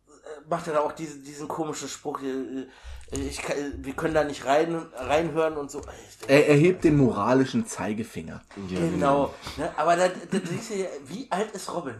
äh, 0.09 0.49
macht 0.49 0.67
er 0.67 0.75
da 0.75 0.81
auch 0.81 0.93
diesen, 0.93 1.25
diesen 1.25 1.49
komischen 1.49 1.89
Spruch, 1.89 2.21
äh, 2.23 2.67
ich 3.13 3.43
wir 3.49 3.95
können 3.95 4.15
da 4.15 4.23
nicht 4.23 4.45
rein, 4.45 4.77
reinhören 4.95 5.57
und 5.57 5.69
so. 5.71 5.83
Er 6.29 6.49
erhebt 6.49 6.85
den 6.85 6.97
moralischen 6.97 7.67
Zeigefinger. 7.67 8.41
Genau. 8.69 9.35
Ne? 9.57 9.73
Aber 9.77 9.97
da, 9.97 10.09
da 10.09 10.39
dir, 10.39 10.89
wie 11.07 11.29
alt 11.31 11.51
ist 11.51 11.75
Robin? 11.75 11.97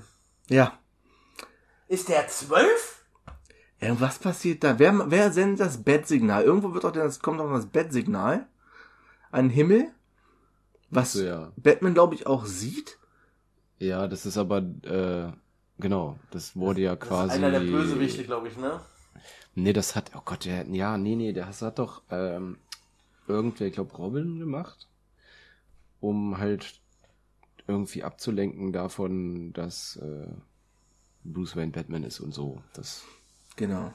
Ja. 0.49 0.79
Ist 1.89 2.09
der 2.09 2.29
zwölf? 2.29 3.00
Ja, 3.81 3.99
was 3.99 4.19
passiert 4.19 4.63
da? 4.63 4.79
Wer, 4.79 5.11
wer 5.11 5.33
sendet 5.33 5.61
das 5.61 5.83
Bettsignal? 5.83 6.45
Irgendwo 6.45 6.75
wird 6.75 6.85
doch 6.85 6.93
das, 6.93 7.21
kommt 7.21 7.41
doch 7.41 7.51
das 7.51 7.67
Bettsignal 7.67 8.47
an 9.31 9.47
den 9.47 9.51
Himmel, 9.51 9.91
was 10.91 11.13
So, 11.13 11.23
ja. 11.23 11.53
Batman, 11.57 11.95
glaube 11.95 12.15
ich, 12.15 12.27
auch 12.27 12.45
sieht. 12.45 12.99
Ja, 13.79 14.07
das 14.07 14.27
ist 14.27 14.37
aber, 14.37 14.59
äh, 14.59 15.33
genau, 15.79 16.19
das 16.31 16.57
wurde 16.57 16.83
ja 16.83 16.97
quasi. 16.97 17.33
Einer 17.33 17.51
der 17.51 17.61
Bösewichte, 17.61 18.25
glaube 18.25 18.49
ich, 18.49 18.57
ne? 18.59 18.81
Nee, 19.55 19.73
das 19.73 19.97
hat, 19.97 20.11
oh 20.15 20.23
Gott, 20.25 20.45
der, 20.45 20.67
ja, 20.67 20.99
nee, 20.99 21.17
nee, 21.17 21.33
das 21.33 21.63
hat 21.63 21.79
doch, 21.79 22.03
ähm, 22.11 22.59
irgendwer, 23.27 23.67
ich 23.67 23.73
glaube, 23.75 23.97
Robin 23.97 24.39
gemacht, 24.39 24.89
um 26.01 26.39
halt 26.39 26.81
irgendwie 27.67 28.03
abzulenken 28.03 28.73
davon, 28.73 29.53
dass, 29.55 29.97
äh, 29.97 30.29
Bruce 31.25 31.57
Wayne 31.57 31.73
Batman 31.73 32.03
ist 32.03 32.21
und 32.21 32.33
so. 32.33 32.63
Das, 32.73 33.05
Genau. 33.61 33.93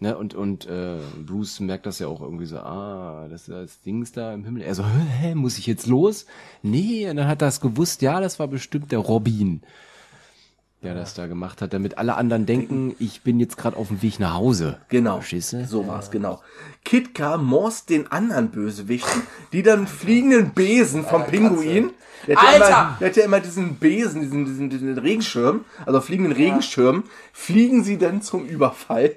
ne, 0.00 0.18
und, 0.18 0.34
und, 0.34 0.66
äh, 0.66 0.98
Bruce 1.24 1.60
merkt 1.60 1.86
das 1.86 2.00
ja 2.00 2.08
auch 2.08 2.20
irgendwie 2.20 2.46
so, 2.46 2.58
ah, 2.58 3.28
das 3.30 3.42
ist 3.42 3.48
das 3.48 3.80
Dings 3.80 4.10
da 4.10 4.34
im 4.34 4.44
Himmel. 4.44 4.62
Er 4.62 4.74
so, 4.74 4.84
hä, 4.84 5.36
muss 5.36 5.56
ich 5.56 5.68
jetzt 5.68 5.86
los? 5.86 6.26
Nee, 6.62 7.08
und 7.08 7.16
dann 7.16 7.28
hat 7.28 7.40
er 7.40 7.48
es 7.48 7.60
gewusst, 7.60 8.02
ja, 8.02 8.20
das 8.20 8.40
war 8.40 8.48
bestimmt 8.48 8.90
der 8.90 8.98
Robin, 8.98 9.62
der 10.84 10.94
das 10.94 11.14
da 11.14 11.26
gemacht 11.26 11.62
hat, 11.62 11.72
damit 11.72 11.98
alle 11.98 12.14
anderen 12.16 12.46
denken, 12.46 12.94
ich 12.98 13.22
bin 13.22 13.40
jetzt 13.40 13.56
gerade 13.56 13.76
auf 13.76 13.88
dem 13.88 14.02
Weg 14.02 14.20
nach 14.20 14.34
Hause. 14.34 14.78
Genau. 14.88 15.20
Du? 15.28 15.64
So 15.66 15.86
war's, 15.86 16.10
genau. 16.10 16.42
Kitka 16.84 17.38
morst 17.38 17.88
den 17.90 18.12
anderen 18.12 18.50
Bösewichten, 18.50 19.22
die 19.52 19.62
dann 19.62 19.86
fliegenden 19.86 20.50
Besen 20.50 21.04
vom 21.04 21.24
Pinguin. 21.26 21.90
Der 22.26 22.36
hat, 22.36 22.44
ja 22.44 22.50
Alter! 22.50 22.66
immer, 22.68 22.96
der 23.00 23.08
hat 23.08 23.16
ja 23.16 23.24
immer 23.24 23.40
diesen 23.40 23.76
Besen, 23.76 24.20
diesen, 24.20 24.44
diesen, 24.44 24.70
diesen 24.70 24.98
Regenschirm, 24.98 25.64
also 25.86 26.00
fliegenden 26.00 26.32
Regenschirm, 26.32 27.04
fliegen 27.32 27.82
sie 27.82 27.98
dann 27.98 28.22
zum 28.22 28.44
Überfall. 28.46 29.16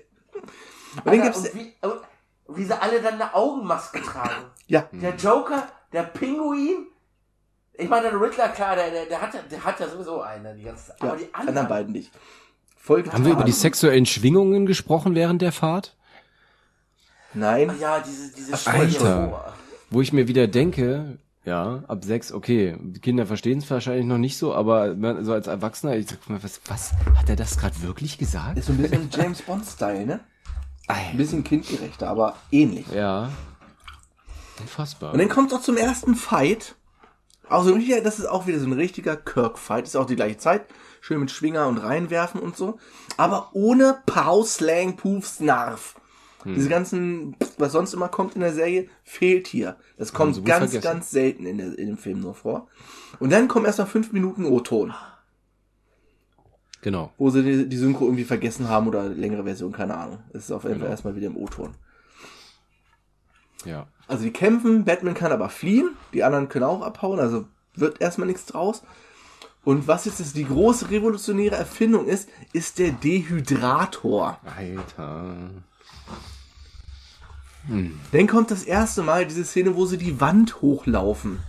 Und 0.95 1.05
dann 1.05 1.21
Alter, 1.21 1.23
gibt's, 1.23 1.49
und 1.49 1.55
wie, 1.55 1.73
und 1.81 2.57
wie 2.57 2.63
sie 2.63 2.81
alle 2.81 3.01
dann 3.01 3.15
eine 3.15 3.33
Augenmaske 3.35 4.01
tragen. 4.01 4.45
ja, 4.67 4.85
Der 4.91 5.15
Joker, 5.15 5.67
der 5.93 6.03
Pinguin. 6.03 6.87
Ich 7.77 7.89
meine, 7.89 8.09
der 8.09 8.19
Riddler, 8.19 8.49
klar, 8.49 8.75
der, 8.75 8.89
der, 8.89 9.05
der, 9.05 9.21
hat, 9.21 9.33
ja- 9.33 9.41
der 9.49 9.63
hat 9.63 9.79
ja 9.79 9.87
sowieso 9.87 10.21
eine, 10.21 10.55
die 10.55 10.63
ganze 10.63 10.91
ja, 11.01 11.07
Aber 11.09 11.17
die 11.17 11.25
anderen 11.33 11.49
anderen, 11.49 11.67
beiden 11.67 11.91
nicht. 11.93 12.11
Voll 12.77 13.03
Haben 13.09 13.25
wir 13.25 13.33
über 13.33 13.43
die 13.43 13.51
sexuellen 13.51 14.05
Schwingungen 14.05 14.65
gesprochen 14.65 15.13
während 15.13 15.41
der 15.41 15.51
Fahrt? 15.51 15.95
Nein. 17.33 17.69
Ah, 17.69 17.73
ja, 17.79 17.99
diese, 17.99 18.33
diese 18.33 18.53
Alter. 18.69 19.53
Wo 19.89 20.01
ich 20.01 20.11
mir 20.13 20.27
wieder 20.27 20.47
denke, 20.47 21.19
ja, 21.45 21.83
ab 21.87 22.03
sechs, 22.03 22.31
okay, 22.31 22.77
die 22.79 22.99
Kinder 22.99 23.25
verstehen 23.25 23.59
es 23.59 23.69
wahrscheinlich 23.69 24.05
noch 24.05 24.17
nicht 24.17 24.37
so, 24.37 24.53
aber 24.55 24.95
man- 24.95 25.23
so 25.23 25.33
als 25.33 25.47
Erwachsener, 25.47 25.95
ich 25.95 26.07
sag 26.07 26.29
mal, 26.29 26.41
was, 26.43 26.59
was, 26.67 26.93
hat 27.15 27.29
er 27.29 27.35
das 27.35 27.57
gerade 27.57 27.81
wirklich 27.83 28.17
gesagt? 28.17 28.57
Ist 28.57 28.67
so 28.67 28.73
ein 28.73 28.77
bisschen 28.77 29.09
James 29.11 29.41
Bond-Style, 29.43 30.05
ne? 30.05 30.19
Ein 30.87 30.95
Ei, 31.13 31.17
bisschen 31.17 31.43
kindgerechter, 31.43 32.07
aber 32.09 32.35
ähnlich. 32.51 32.85
Ja. 32.93 33.29
Unfassbar. 34.59 35.13
Und 35.13 35.19
dann 35.19 35.29
kommt 35.29 35.53
auch 35.53 35.61
zum 35.61 35.77
ersten 35.77 36.15
Fight. 36.15 36.75
Auch 37.49 37.63
so 37.63 37.77
das 37.77 38.19
ist 38.19 38.25
auch 38.25 38.47
wieder 38.47 38.59
so 38.59 38.65
ein 38.65 38.73
richtiger 38.73 39.15
Kirk-Fight. 39.15 39.85
Ist 39.85 39.95
auch 39.95 40.05
die 40.05 40.15
gleiche 40.15 40.37
Zeit. 40.37 40.65
Schön 41.01 41.19
mit 41.19 41.31
Schwinger 41.31 41.67
und 41.67 41.77
reinwerfen 41.77 42.41
und 42.41 42.57
so. 42.57 42.79
Aber 43.15 43.49
ohne 43.53 44.01
Pow, 44.05 44.45
Slang, 44.45 44.97
Poof, 44.97 45.25
Snarf. 45.25 45.95
Hm. 46.43 46.55
Diese 46.55 46.69
ganzen, 46.69 47.35
was 47.57 47.71
sonst 47.71 47.93
immer 47.93 48.09
kommt 48.09 48.35
in 48.35 48.41
der 48.41 48.53
Serie, 48.53 48.87
fehlt 49.03 49.47
hier. 49.47 49.77
Das 49.97 50.13
kommt 50.13 50.35
wohl 50.35 50.43
ganz, 50.43 50.71
vergessen. 50.71 50.81
ganz 50.93 51.11
selten 51.11 51.45
in, 51.45 51.57
der, 51.57 51.77
in 51.79 51.87
dem 51.87 51.97
Film 51.97 52.19
nur 52.19 52.35
vor. 52.35 52.67
Und 53.19 53.31
dann 53.31 53.47
kommen 53.47 53.65
erstmal 53.65 53.87
fünf 53.87 54.11
Minuten 54.11 54.45
O-Ton, 54.45 54.93
genau. 56.81 57.11
wo 57.17 57.29
sie 57.29 57.43
die, 57.43 57.69
die 57.69 57.77
Synchro 57.77 58.05
irgendwie 58.05 58.23
vergessen 58.25 58.67
haben 58.69 58.87
oder 58.87 59.07
längere 59.09 59.43
Version, 59.43 59.71
keine 59.71 59.95
Ahnung. 59.97 60.19
Es 60.33 60.45
ist 60.45 60.51
auf 60.51 60.63
jeden 60.63 60.75
Fall 60.75 60.81
Genau. 60.81 60.91
erstmal 60.91 61.15
wieder 61.15 61.27
im 61.27 61.37
O-Ton. 61.37 61.75
Ja. 63.65 63.87
Also 64.07 64.23
die 64.23 64.31
kämpfen, 64.31 64.85
Batman 64.85 65.13
kann 65.13 65.31
aber 65.31 65.49
fliehen, 65.49 65.91
die 66.13 66.23
anderen 66.23 66.49
können 66.49 66.65
auch 66.65 66.81
abhauen, 66.81 67.19
also 67.19 67.45
wird 67.75 68.01
erstmal 68.01 68.27
nichts 68.27 68.45
draus. 68.45 68.83
Und 69.63 69.87
was 69.87 70.05
jetzt 70.05 70.35
die 70.35 70.45
große 70.45 70.89
revolutionäre 70.89 71.55
Erfindung 71.55 72.07
ist, 72.07 72.29
ist 72.53 72.79
der 72.79 72.91
Dehydrator. 72.91 74.39
Alter. 74.55 75.35
Dann 78.13 78.27
kommt 78.27 78.49
das 78.49 78.63
erste 78.63 79.03
Mal 79.03 79.25
diese 79.25 79.43
Szene, 79.43 79.75
wo 79.75 79.85
sie 79.85 79.97
die 79.97 80.21
Wand 80.21 80.61
hochlaufen. 80.61 81.39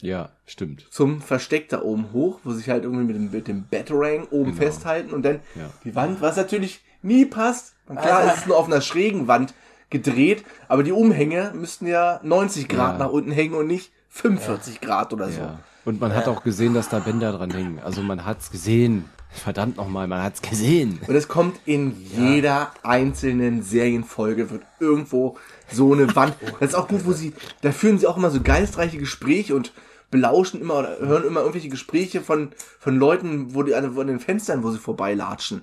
Ja, 0.00 0.30
stimmt. 0.46 0.86
Zum 0.90 1.20
Versteck 1.20 1.68
da 1.68 1.82
oben 1.82 2.12
hoch, 2.12 2.38
wo 2.44 2.52
sich 2.52 2.68
halt 2.68 2.84
irgendwie 2.84 3.04
mit 3.04 3.16
dem, 3.16 3.30
mit 3.30 3.48
dem 3.48 3.64
Batarang 3.68 4.26
oben 4.30 4.54
festhalten 4.54 5.12
und 5.12 5.22
dann 5.22 5.40
Ja. 5.56 5.70
die 5.84 5.94
Wand, 5.96 6.20
was 6.20 6.36
natürlich 6.36 6.80
nie 7.02 7.24
passt. 7.24 7.74
Und 7.88 8.00
klar, 8.00 8.24
es 8.26 8.38
ist 8.38 8.46
nur 8.46 8.56
auf 8.56 8.66
einer 8.66 8.80
schrägen 8.80 9.26
Wand 9.26 9.54
gedreht, 9.92 10.44
aber 10.66 10.82
die 10.82 10.90
Umhänge 10.92 11.52
müssten 11.54 11.86
ja 11.86 12.18
90 12.24 12.68
Grad 12.68 12.94
Ja. 12.98 13.06
nach 13.06 13.12
unten 13.12 13.30
hängen 13.30 13.54
und 13.54 13.68
nicht 13.68 13.92
45 14.08 14.80
Grad 14.80 15.12
oder 15.12 15.28
so. 15.30 15.40
Ja. 15.40 15.60
Und 15.84 16.00
man 16.00 16.14
hat 16.14 16.26
auch 16.28 16.42
gesehen, 16.42 16.74
dass 16.74 16.88
da 16.88 16.98
Bänder 16.98 17.32
dran 17.32 17.50
hängen. 17.50 17.78
Also 17.84 18.02
man 18.02 18.24
hat's 18.24 18.50
gesehen. 18.50 19.04
Verdammt 19.30 19.78
nochmal, 19.78 20.06
man 20.08 20.22
hat's 20.22 20.42
gesehen. 20.42 21.00
Und 21.06 21.14
es 21.14 21.26
kommt 21.26 21.58
in 21.64 21.96
jeder 22.14 22.70
einzelnen 22.82 23.62
Serienfolge 23.62 24.50
wird 24.50 24.62
irgendwo 24.78 25.38
so 25.72 25.92
eine 25.94 26.14
Wand. 26.14 26.34
Das 26.60 26.70
ist 26.70 26.74
auch 26.74 26.86
gut, 26.88 27.06
wo 27.06 27.12
sie, 27.12 27.32
da 27.62 27.72
führen 27.72 27.98
sie 27.98 28.06
auch 28.06 28.16
immer 28.18 28.30
so 28.30 28.42
geistreiche 28.42 28.98
Gespräche 28.98 29.56
und 29.56 29.72
belauschen 30.10 30.60
immer 30.60 30.74
oder 30.80 30.98
hören 30.98 31.24
immer 31.24 31.40
irgendwelche 31.40 31.70
Gespräche 31.70 32.20
von, 32.20 32.50
von 32.78 32.96
Leuten, 32.98 33.54
wo 33.54 33.62
die 33.62 33.74
an 33.74 33.98
an 33.98 34.06
den 34.06 34.20
Fenstern, 34.20 34.62
wo 34.62 34.70
sie 34.70 34.78
vorbeilatschen. 34.78 35.62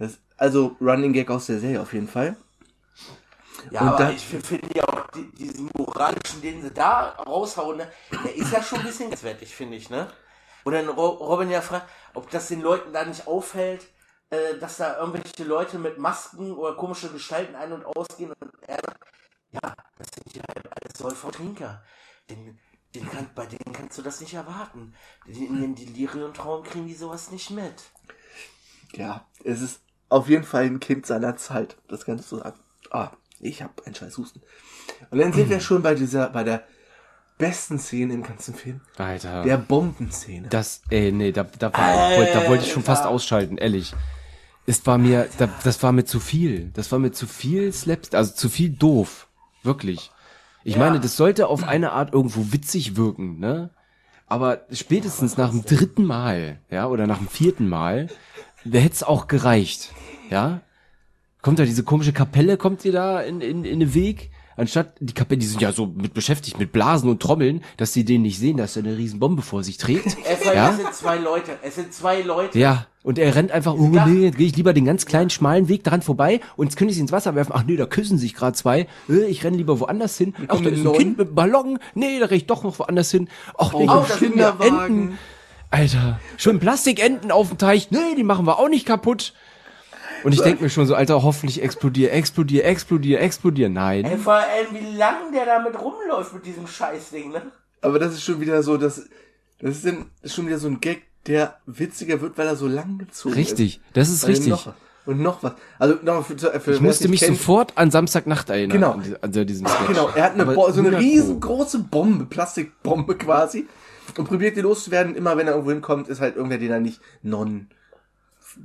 Das, 0.00 0.18
also 0.36 0.76
Running 0.80 1.12
Gag 1.12 1.30
aus 1.30 1.46
der 1.46 1.60
Serie 1.60 1.80
auf 1.80 1.92
jeden 1.94 2.08
Fall. 2.08 2.36
Ja, 3.70 3.80
Und 3.82 3.88
aber 3.88 3.98
dann- 3.98 4.14
ich 4.16 4.26
finde 4.26 4.68
ja 4.74 4.84
auch 4.88 5.06
die, 5.12 5.30
diesen 5.32 5.70
moralischen, 5.76 6.40
den 6.42 6.62
sie 6.62 6.70
da 6.70 7.10
raushauen, 7.10 7.78
ne, 7.78 7.90
der 8.24 8.34
ist 8.34 8.52
ja 8.52 8.62
schon 8.62 8.80
ein 8.80 8.86
bisschen 8.86 9.08
grenzwertig, 9.08 9.54
finde 9.54 9.76
ich, 9.76 9.88
ne? 9.90 10.10
Oder 10.64 10.82
dann 10.82 10.90
Ro- 10.90 11.08
Robin 11.26 11.50
ja 11.50 11.60
fragt, 11.60 11.88
ob 12.14 12.30
das 12.30 12.48
den 12.48 12.60
Leuten 12.60 12.92
da 12.92 13.04
nicht 13.04 13.26
auffällt, 13.26 13.86
äh, 14.30 14.56
dass 14.58 14.76
da 14.78 14.98
irgendwelche 14.98 15.44
Leute 15.44 15.78
mit 15.78 15.98
Masken 15.98 16.52
oder 16.52 16.74
komische 16.76 17.10
Gestalten 17.10 17.54
ein- 17.54 17.72
und 17.72 17.84
ausgehen 17.84 18.32
und 18.40 18.50
er 18.66 18.76
sagt, 18.76 19.00
ja, 19.50 19.74
das 19.98 20.06
sind 20.14 20.36
ja 20.36 20.42
alles 20.54 20.98
Säufertrinker. 20.98 21.82
Den, 22.30 22.58
den 22.94 23.10
kann, 23.10 23.28
bei 23.34 23.46
denen 23.46 23.72
kannst 23.74 23.98
du 23.98 24.02
das 24.02 24.20
nicht 24.20 24.34
erwarten. 24.34 24.94
In 25.26 25.60
den 25.60 25.74
Delirium-Traum 25.74 26.62
kriegen 26.62 26.86
die 26.86 26.94
sowas 26.94 27.30
nicht 27.30 27.50
mit. 27.50 27.74
Ja, 28.94 29.26
es 29.44 29.60
ist 29.60 29.80
auf 30.08 30.28
jeden 30.28 30.44
Fall 30.44 30.64
ein 30.64 30.80
Kind 30.80 31.06
seiner 31.06 31.36
Zeit. 31.36 31.76
Das 31.88 32.04
kannst 32.04 32.30
du 32.32 32.36
sagen. 32.38 32.60
Ah, 32.90 33.10
ich 33.42 33.62
habe 33.62 33.74
einen 33.84 33.94
scheiß 33.94 34.16
Husten. 34.18 34.40
Und 35.10 35.18
dann 35.18 35.32
sind 35.32 35.50
wir 35.50 35.60
schon 35.60 35.82
bei 35.82 35.94
dieser, 35.94 36.30
bei 36.30 36.44
der 36.44 36.62
besten 37.38 37.78
Szene 37.78 38.14
im 38.14 38.22
ganzen 38.22 38.54
Film. 38.54 38.80
Alter. 38.96 39.42
Der 39.42 39.58
Bombenszene. 39.58 40.48
Das, 40.48 40.82
ey, 40.90 41.10
nee, 41.12 41.32
da, 41.32 41.42
da, 41.58 41.72
war, 41.72 42.10
wollt- 42.16 42.34
da 42.34 42.48
wollte 42.48 42.64
ich 42.64 42.72
schon 42.72 42.84
fast 42.84 43.04
ausschalten, 43.04 43.58
ehrlich. 43.58 43.94
Es 44.64 44.86
war 44.86 44.96
mir, 44.96 45.28
da, 45.38 45.48
das 45.64 45.82
war 45.82 45.90
mir 45.90 46.04
zu 46.04 46.20
viel. 46.20 46.70
Das 46.74 46.92
war 46.92 47.00
mir 47.00 47.10
zu 47.10 47.26
viel 47.26 47.72
Slaps, 47.72 48.14
also 48.14 48.32
zu 48.32 48.48
viel 48.48 48.70
doof. 48.70 49.28
Wirklich. 49.64 50.10
Ich 50.64 50.76
meine, 50.76 51.00
das 51.00 51.16
sollte 51.16 51.48
auf 51.48 51.64
eine 51.64 51.90
Art 51.92 52.12
irgendwo 52.14 52.52
witzig 52.52 52.96
wirken, 52.96 53.40
ne? 53.40 53.70
Aber 54.28 54.62
spätstens 54.70 55.36
nach 55.36 55.50
dem 55.50 55.64
dritten 55.64 56.04
Mal, 56.04 56.60
ja, 56.70 56.86
oder 56.86 57.08
nach 57.08 57.18
dem 57.18 57.28
vierten 57.28 57.68
Mal, 57.68 58.06
hätte 58.64 58.92
es 58.94 59.02
auch 59.02 59.26
gereicht, 59.26 59.92
ja? 60.30 60.60
Kommt 61.42 61.58
da 61.58 61.64
diese 61.64 61.82
komische 61.82 62.12
Kapelle, 62.12 62.56
kommt 62.56 62.84
ihr 62.84 62.92
da 62.92 63.20
in, 63.20 63.40
in, 63.40 63.64
in 63.64 63.80
den 63.80 63.94
Weg? 63.94 64.30
Anstatt, 64.56 64.94
die 65.00 65.14
Kapelle, 65.14 65.38
die 65.40 65.46
sind 65.46 65.62
ja 65.62 65.72
so 65.72 65.86
mit 65.86 66.14
beschäftigt 66.14 66.58
mit 66.58 66.72
Blasen 66.72 67.08
und 67.10 67.20
Trommeln, 67.20 67.64
dass 67.78 67.92
sie 67.92 68.04
den 68.04 68.22
nicht 68.22 68.38
sehen, 68.38 68.58
dass 68.58 68.76
er 68.76 68.84
eine 68.84 68.96
riesen 68.96 69.18
Bombe 69.18 69.42
vor 69.42 69.64
sich 69.64 69.76
trägt. 69.78 70.16
Es, 70.24 70.44
ja? 70.44 70.70
Es 70.70 70.76
sind 70.76 70.94
zwei 70.94 71.16
Leute. 71.16 71.52
Es 71.62 71.74
sind 71.76 71.92
zwei 71.92 72.20
Leute. 72.20 72.58
Ja, 72.58 72.86
und 73.02 73.18
er 73.18 73.34
rennt 73.34 73.50
einfach, 73.50 73.74
oh 73.74 73.88
nee, 73.88 74.26
jetzt 74.26 74.38
gehe 74.38 74.46
ich 74.46 74.56
lieber 74.56 74.72
den 74.72 74.84
ganz 74.84 75.06
kleinen, 75.06 75.30
schmalen 75.30 75.68
Weg 75.68 75.82
daran 75.84 76.02
vorbei 76.02 76.40
und 76.56 76.66
jetzt 76.66 76.76
könnte 76.76 76.90
ich 76.90 76.96
sie 76.96 77.00
ins 77.02 77.12
Wasser 77.12 77.34
werfen. 77.34 77.52
Ach 77.56 77.64
nee, 77.64 77.76
da 77.76 77.86
küssen 77.86 78.18
sich 78.18 78.34
gerade 78.34 78.52
zwei. 78.56 78.86
Äh, 79.08 79.24
Ich 79.26 79.42
renne 79.42 79.56
lieber 79.56 79.80
woanders 79.80 80.16
hin. 80.18 80.34
Ach, 80.48 80.60
da 80.60 80.68
ist 80.68 80.86
ein. 80.86 80.92
Kind 80.92 81.18
mit 81.18 81.34
Ballon. 81.34 81.78
Nee, 81.94 82.20
da 82.20 82.26
renne 82.26 82.36
ich 82.36 82.46
doch 82.46 82.62
noch 82.62 82.78
woanders 82.78 83.10
hin. 83.10 83.28
Ach 83.58 83.72
nee, 83.72 83.86
Oh, 83.88 84.04
schwimmen 84.04 84.38
ja 84.38 84.52
Kinderwagen. 84.52 85.02
Enten. 85.02 85.18
Alter, 85.70 86.20
schon 86.36 86.60
Plastikenten 86.60 87.30
auf 87.30 87.48
dem 87.48 87.56
Teich. 87.58 87.90
Nee, 87.90 88.14
die 88.16 88.22
machen 88.24 88.46
wir 88.46 88.58
auch 88.58 88.68
nicht 88.68 88.84
kaputt. 88.86 89.32
Und 90.24 90.32
ich 90.32 90.40
denke 90.40 90.62
mir 90.62 90.70
schon 90.70 90.86
so, 90.86 90.94
Alter, 90.94 91.22
hoffentlich 91.22 91.62
explodier, 91.62 92.12
explodier, 92.12 92.64
explodier, 92.64 93.20
explodier. 93.20 93.68
Nein. 93.68 94.04
Ey, 94.04 94.18
vor 94.18 94.34
allem, 94.34 94.66
wie 94.72 94.96
lang 94.96 95.32
der 95.32 95.46
damit 95.46 95.80
rumläuft 95.80 96.34
mit 96.34 96.46
diesem 96.46 96.66
Scheißding, 96.66 97.30
ne? 97.30 97.42
Aber 97.80 97.98
das 97.98 98.14
ist 98.14 98.22
schon 98.22 98.40
wieder 98.40 98.62
so, 98.62 98.76
das, 98.76 99.08
das 99.60 99.76
ist, 99.76 99.86
dann, 99.86 100.06
ist 100.22 100.34
schon 100.34 100.46
wieder 100.46 100.58
so 100.58 100.68
ein 100.68 100.80
Gag, 100.80 101.02
der 101.26 101.58
witziger 101.66 102.20
wird, 102.20 102.38
weil 102.38 102.46
er 102.46 102.56
so 102.56 102.66
lang 102.66 102.98
gezogen 102.98 103.34
Richtig, 103.34 103.80
das 103.92 104.08
ist 104.08 104.16
ist. 104.16 104.22
Weil 104.24 104.30
richtig. 104.30 104.50
Noch, 104.50 104.74
und 105.04 105.20
noch 105.20 105.42
was. 105.42 105.54
Also 105.78 105.96
noch 106.02 106.24
für, 106.24 106.36
für 106.36 106.72
Ich 106.72 106.80
musste 106.80 107.08
mich 107.08 107.20
kennt, 107.20 107.36
sofort 107.36 107.72
an 107.76 107.90
Samstagnacht 107.90 108.50
erinnern. 108.50 108.76
Genau. 108.76 108.92
An, 108.92 109.16
an 109.20 109.46
diesem 109.46 109.66
Sketch. 109.66 109.88
Genau, 109.88 110.10
er 110.14 110.24
hat 110.24 110.34
eine 110.34 110.46
Bo 110.46 110.70
so 110.70 110.80
eine 110.80 110.90
100 110.90 110.92
Pro. 110.92 110.98
riesengroße 111.00 111.78
Bombe, 111.80 112.24
Plastikbombe 112.26 113.16
quasi. 113.16 113.66
Und 114.16 114.26
probiert 114.26 114.56
die 114.56 114.60
loszuwerden. 114.60 115.16
Immer 115.16 115.36
wenn 115.36 115.46
er 115.46 115.54
irgendwo 115.54 115.72
hinkommt, 115.72 116.08
ist 116.08 116.20
halt 116.20 116.36
irgendwer, 116.36 116.58
den 116.58 116.70
er 116.70 116.80
nicht 116.80 117.00
non 117.22 117.68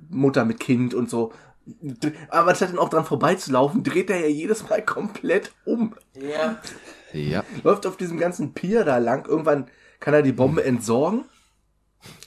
Mutter 0.09 0.45
mit 0.45 0.59
Kind 0.59 0.93
und 0.93 1.09
so. 1.09 1.31
Aber 2.29 2.49
anstatt 2.49 2.69
dann 2.69 2.79
auch 2.79 2.89
dran 2.89 3.05
vorbeizulaufen, 3.05 3.83
dreht 3.83 4.09
er 4.09 4.19
ja 4.19 4.27
jedes 4.27 4.67
Mal 4.69 4.83
komplett 4.83 5.51
um. 5.65 5.95
Ja. 6.13 6.59
Ja. 7.13 7.43
läuft 7.63 7.85
auf 7.85 7.97
diesem 7.97 8.17
ganzen 8.17 8.53
Pier 8.53 8.83
da 8.83 8.97
lang. 8.97 9.25
Irgendwann 9.27 9.67
kann 9.99 10.13
er 10.13 10.21
die 10.21 10.33
Bombe 10.33 10.63
entsorgen. 10.63 11.25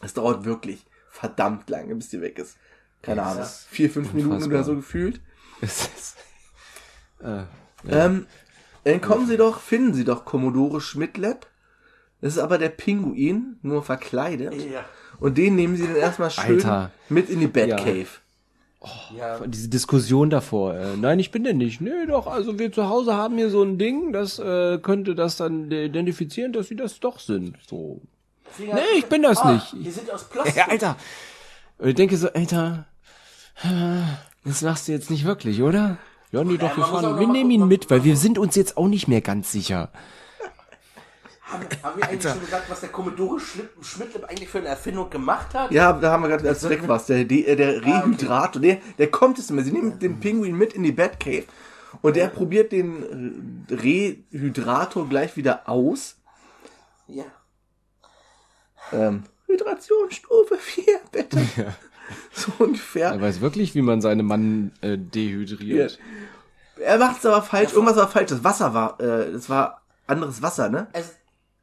Es 0.03 0.15
dauert 0.15 0.45
wirklich 0.45 0.85
verdammt 1.11 1.69
lange, 1.71 1.95
bis 1.95 2.09
die 2.09 2.21
weg 2.21 2.39
ist. 2.39 2.57
Keine 3.03 3.23
Ahnung. 3.23 3.45
Vier, 3.69 3.91
fünf 3.91 4.13
Minuten 4.13 4.35
unfassbar. 4.35 4.59
oder 4.59 4.65
so 4.65 4.77
gefühlt. 4.77 5.21
Es 5.63 5.87
ist, 5.87 6.17
äh, 7.23 7.45
Ähm, 7.89 8.27
dann 8.85 9.01
kommen 9.01 9.27
sie 9.27 9.37
doch, 9.37 9.61
finden 9.61 9.95
sie 9.95 10.05
doch 10.05 10.25
Commodore 10.25 10.81
Schmidtlab. 10.81 11.47
Das 12.21 12.35
ist 12.35 12.39
aber 12.39 12.59
der 12.59 12.69
Pinguin, 12.71 13.59
nur 13.63 13.83
verkleidet. 13.83 14.55
Ja. 14.55 14.85
Und 15.19 15.37
den 15.39 15.55
nehmen 15.55 15.77
sie 15.77 15.87
dann 15.87 15.97
erstmal 15.97 16.31
schön 16.31 16.57
Alter. 16.57 16.91
mit 17.09 17.29
in 17.31 17.41
die 17.41 17.47
Batcave. 17.47 17.99
Ja. 17.99 18.07
Diese 19.47 19.69
Diskussion 19.69 20.31
davor. 20.31 20.75
Äh, 20.75 20.97
nein, 20.97 21.19
ich 21.19 21.31
bin 21.31 21.45
der 21.45 21.55
nicht. 21.55 21.81
Nee, 21.81 22.07
doch, 22.07 22.27
also 22.27 22.59
wir 22.59 22.73
zu 22.73 22.89
Hause 22.89 23.15
haben 23.15 23.37
hier 23.37 23.51
so 23.51 23.63
ein 23.63 23.77
Ding, 23.79 24.13
das 24.13 24.39
äh, 24.39 24.79
könnte 24.79 25.15
das 25.15 25.37
dann 25.37 25.71
identifizieren, 25.71 26.53
dass 26.53 26.69
sie 26.69 26.77
das 26.77 26.99
doch 27.01 27.19
sind. 27.19 27.57
So. 27.69 28.01
Finger- 28.51 28.75
Nee, 28.77 28.99
ich 28.99 29.07
bin 29.07 29.23
das 29.23 29.39
ah, 29.39 29.53
nicht. 29.53 29.75
Die 29.85 29.91
sind 29.91 30.11
aus 30.11 30.25
Plastik. 30.31 30.57
Ja, 30.57 30.69
Alter. 30.69 30.97
Und 31.79 31.89
ich 31.91 31.95
denke 31.95 32.17
so, 32.17 32.33
Alter, 32.33 32.87
äh, 33.63 33.69
das 34.45 34.63
machst 34.63 34.89
du 34.89 34.93
jetzt 34.93 35.11
nicht 35.11 35.25
wirklich, 35.25 35.63
oder? 35.63 35.99
Ja, 36.33 36.45
nee, 36.45 36.57
doch, 36.57 36.77
wir 36.77 36.85
fahren. 36.85 37.19
Wir 37.19 37.27
nehmen 37.27 37.51
ihn 37.51 37.67
mit, 37.69 37.91
weil 37.91 38.05
wir 38.05 38.17
sind 38.17 38.39
uns 38.39 38.55
jetzt 38.55 38.77
auch 38.77 38.89
nicht 38.89 39.09
mehr 39.09 39.21
ganz 39.21 39.53
sicher. 39.53 39.91
Haben, 41.53 41.65
haben 41.83 42.01
wir 42.01 42.09
eigentlich 42.09 42.31
schon 42.33 42.41
gesagt, 42.41 42.71
was 42.71 42.81
der 42.81 42.91
Commodore 42.91 43.41
Schlipp- 43.41 43.83
Schmidtlip 43.85 44.25
eigentlich 44.25 44.49
für 44.49 44.59
eine 44.59 44.69
Erfindung 44.69 45.11
gemacht 45.11 45.53
hat? 45.55 45.71
Ja, 45.73 45.93
da 45.93 46.13
haben 46.13 46.23
wir 46.23 46.29
gerade 46.29 46.49
als 46.49 46.69
weg 46.69 46.83
was. 46.87 47.07
Der, 47.07 47.25
der, 47.25 47.57
der 47.57 47.85
Rehydrator, 47.85 48.63
der, 48.63 48.79
der 48.99 49.11
kommt 49.11 49.39
jetzt 49.39 49.51
immer. 49.51 49.63
Sie 49.63 49.73
nehmen 49.73 49.99
den 49.99 50.21
Pinguin 50.21 50.57
mit 50.57 50.73
in 50.75 50.83
die 50.83 50.93
Batcave 50.93 51.45
und 52.03 52.15
der 52.17 52.29
probiert 52.29 52.73
den 52.73 53.67
äh, 53.69 53.75
Rehydrator 53.75 55.09
gleich 55.09 55.37
wieder 55.37 55.69
aus. 55.69 56.17
Ja. 57.09 57.25
Ähm, 58.93 59.25
Hydration 59.47 60.11
Stufe 60.11 60.57
4, 60.57 60.85
bitte. 61.13 61.41
So 62.33 62.51
ungefähr. 62.59 63.11
Er 63.11 63.21
weiß 63.21 63.41
wirklich, 63.41 63.77
wie 63.77 63.83
man 63.83 64.01
seinen 64.01 64.27
Mann 64.27 64.73
äh, 64.81 64.99
dehydriert. 64.99 66.01
Er 66.81 66.99
macht's 66.99 67.25
aber 67.25 67.41
falsch. 67.41 67.73
Irgendwas 67.73 67.97
war 67.97 68.09
falsch. 68.09 68.31
Das 68.31 68.43
Wasser 68.43 68.75
war, 68.75 68.99
äh, 69.01 69.31
das 69.31 69.49
war 69.49 69.83
anderes 70.09 70.43
Wasser, 70.43 70.69
ne? 70.71 70.89
Es, 70.93 71.15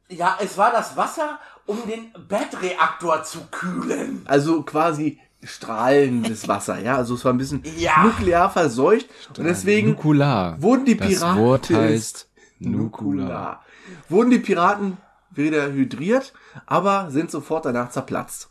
ja, 0.08 0.36
es 0.42 0.56
war 0.58 0.70
das 0.72 0.96
Wasser, 0.96 1.38
um 1.66 1.78
den 1.86 2.12
Bettreaktor 2.28 3.22
zu 3.24 3.40
kühlen. 3.50 4.22
Also 4.26 4.62
quasi 4.62 5.18
strahlendes 5.42 6.48
Wasser, 6.48 6.80
ja. 6.80 6.96
Also 6.96 7.14
es 7.14 7.24
war 7.24 7.32
ein 7.32 7.38
bisschen 7.38 7.62
Ja. 7.76 8.02
nuklear 8.02 8.50
verseucht. 8.50 9.08
Und 9.36 9.44
deswegen 9.44 9.90
Nukular. 9.90 10.60
wurden 10.60 10.84
die 10.84 10.96
Das 10.96 11.08
Piraten. 11.08 11.40
Wort 11.42 11.70
heißt 11.70 12.28
Nukular. 12.58 13.24
Nukular. 13.26 13.64
Wurden 14.08 14.30
die 14.30 14.38
Piraten 14.38 14.96
wieder 15.30 15.70
hydriert, 15.72 16.32
aber 16.66 17.10
sind 17.10 17.30
sofort 17.30 17.64
danach 17.66 17.90
zerplatzt. 17.90 18.48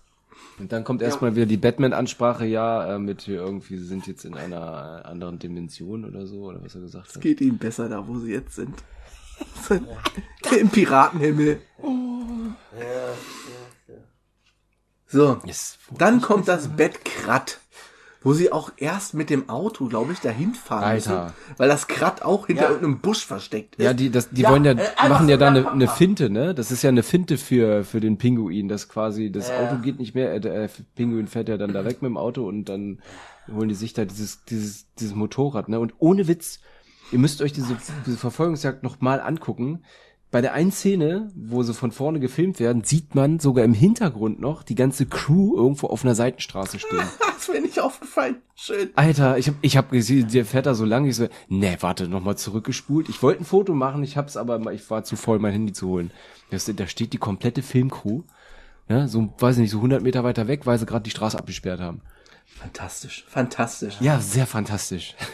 Und 0.60 0.72
dann 0.72 0.84
kommt 0.84 1.02
erstmal 1.02 1.36
wieder 1.36 1.46
die 1.46 1.58
Batman-Ansprache, 1.58 2.46
ja, 2.46 2.96
äh, 2.96 3.00
mit 3.00 3.22
hier 3.22 3.36
irgendwie, 3.42 3.78
sie 3.78 3.86
sind 3.86 4.08
jetzt 4.08 4.26
in 4.26 4.34
einer 4.36 5.04
äh, 5.06 5.08
anderen 5.08 5.38
Dimension 5.38 6.04
oder 6.06 6.26
so, 6.26 6.46
oder 6.46 6.64
was 6.64 6.74
er 6.74 6.82
gesagt 6.82 7.08
Es 7.10 7.16
hat. 7.16 7.22
geht 7.22 7.42
ihnen 7.42 7.58
besser 7.60 7.90
da, 7.90 8.08
wo 8.08 8.18
sie 8.18 8.32
jetzt 8.32 8.56
sind. 8.56 8.74
Im 10.60 10.70
Piratenhimmel. 10.70 11.62
So, 15.08 15.38
Yes. 15.46 15.78
dann 15.98 16.22
kommt 16.22 16.48
das 16.48 16.68
Bettkrat, 16.70 17.60
wo 18.22 18.34
sie 18.34 18.52
auch 18.52 18.72
erst 18.76 19.14
mit 19.14 19.30
dem 19.30 19.48
Auto, 19.48 19.88
glaube 19.88 20.12
ich, 20.12 20.20
dahin 20.20 20.54
fahren 20.54 20.84
Alter. 20.84 21.24
müssen, 21.26 21.34
weil 21.58 21.70
das 21.70 21.88
Krat 21.88 22.24
auch 22.24 22.48
hinter 22.48 22.64
Ja. 22.64 22.70
irgendeinem 22.72 23.00
Busch 23.00 23.26
versteckt 23.26 23.76
ist. 23.78 23.86
Ja, 23.86 23.94
die, 23.94 24.10
das, 24.10 24.30
die 24.32 24.42
Ja, 24.42 24.50
wollen 24.50 24.66
ja, 24.66 24.72
äh, 24.74 25.10
machen 25.10 25.30
ja 25.30 25.38
da 25.38 25.48
eine, 25.48 25.70
eine. 25.72 25.88
Finte, 25.88 26.30
ne? 26.30 26.54
Das 26.54 26.72
ist 26.72 26.82
ja 26.84 26.90
eine 26.90 27.04
Finte 27.04 27.38
für, 27.38 27.86
für 27.86 28.02
den 28.02 28.18
Pinguin, 28.18 28.68
das 28.68 28.90
quasi, 28.90 29.32
das 29.32 29.48
Ja. 29.48 29.60
Auto 29.60 29.78
geht 29.82 29.98
nicht 29.98 30.14
mehr, 30.14 30.34
äh, 30.34 30.42
der 30.42 30.70
Pinguin 30.96 31.28
fährt 31.28 31.48
ja 31.48 31.58
dann 31.58 31.72
da 31.72 31.86
weg 31.86 32.02
mit 32.02 32.10
dem 32.10 32.18
Auto 32.18 32.46
und 32.46 32.66
dann 32.66 33.00
holen 33.50 33.70
die 33.70 33.76
sich 33.76 33.94
da 33.94 34.04
dieses, 34.04 34.44
dieses, 34.44 34.88
dieses 34.96 35.16
Motorrad, 35.16 35.70
ne? 35.70 35.80
Und 35.80 35.94
ohne 36.00 36.28
Witz, 36.28 36.60
ihr 37.12 37.20
müsst 37.20 37.42
euch 37.42 37.54
diese, 37.54 37.78
diese 38.06 38.18
Verfolgungsjagd 38.18 38.84
noch 38.84 39.02
mal 39.02 39.20
angucken. 39.20 39.84
Bei 40.30 40.42
der 40.42 40.54
einen 40.54 40.74
Szene, 40.74 41.32
wo 41.36 41.64
sie 41.64 41.74
von 41.74 41.94
vorne 41.94 42.20
gefilmt 42.20 42.60
werden, 42.60 42.84
sieht 42.84 43.16
man 43.16 43.40
sogar 43.40 43.64
im 43.64 43.74
Hintergrund 43.74 44.42
noch 44.42 44.62
die 44.62 44.76
ganze 44.76 45.06
Crew 45.06 45.56
irgendwo 45.56 45.88
auf 45.88 46.04
einer 46.04 46.16
Seitenstraße 46.16 46.80
stehen. 46.80 47.00
Das 47.38 47.50
wäre 47.50 47.62
nicht 47.62 47.80
aufgefallen. 47.80 48.38
Schön. 48.56 48.90
Alter, 48.96 49.38
ich 49.38 49.48
hab, 49.48 49.56
ich 49.62 49.78
hab 49.78 49.92
gesehen, 49.92 50.28
der 50.28 50.44
fährt 50.44 50.66
da 50.66 50.74
so 50.74 50.86
lang, 50.86 51.06
ich 51.06 51.16
so, 51.16 51.28
nee, 51.48 51.78
warte, 51.80 52.10
nochmal 52.10 52.36
zurückgespult. 52.36 53.08
Ich 53.10 53.22
wollte 53.22 53.44
ein 53.44 53.46
Foto 53.46 53.76
machen, 53.76 54.04
ich 54.04 54.18
hab's 54.18 54.36
aber, 54.36 54.74
ich 54.74 54.90
war 54.90 55.04
zu 55.04 55.16
voll, 55.16 55.38
mein 55.38 55.54
Handy 55.54 55.72
zu 55.72 55.88
holen. 55.88 56.12
Das, 56.50 56.66
da 56.66 56.88
steht 56.88 57.14
die 57.14 57.20
komplette 57.20 57.62
Filmcrew, 57.62 58.24
ja, 58.90 59.08
so, 59.08 59.34
weiß 59.38 59.58
ich 59.58 59.62
nicht, 59.62 59.72
so 59.72 59.78
100 59.78 60.02
Meter 60.02 60.24
weiter 60.24 60.48
weg, 60.48 60.66
weil 60.66 60.80
sie 60.80 60.88
gerade 60.88 61.04
die 61.04 61.12
Straße 61.12 61.38
abgesperrt 61.38 61.80
haben. 61.80 62.02
Fantastisch, 62.60 63.26
fantastisch. 63.30 63.96
Ja, 64.00 64.20
sehr 64.20 64.48
fantastisch. 64.48 65.16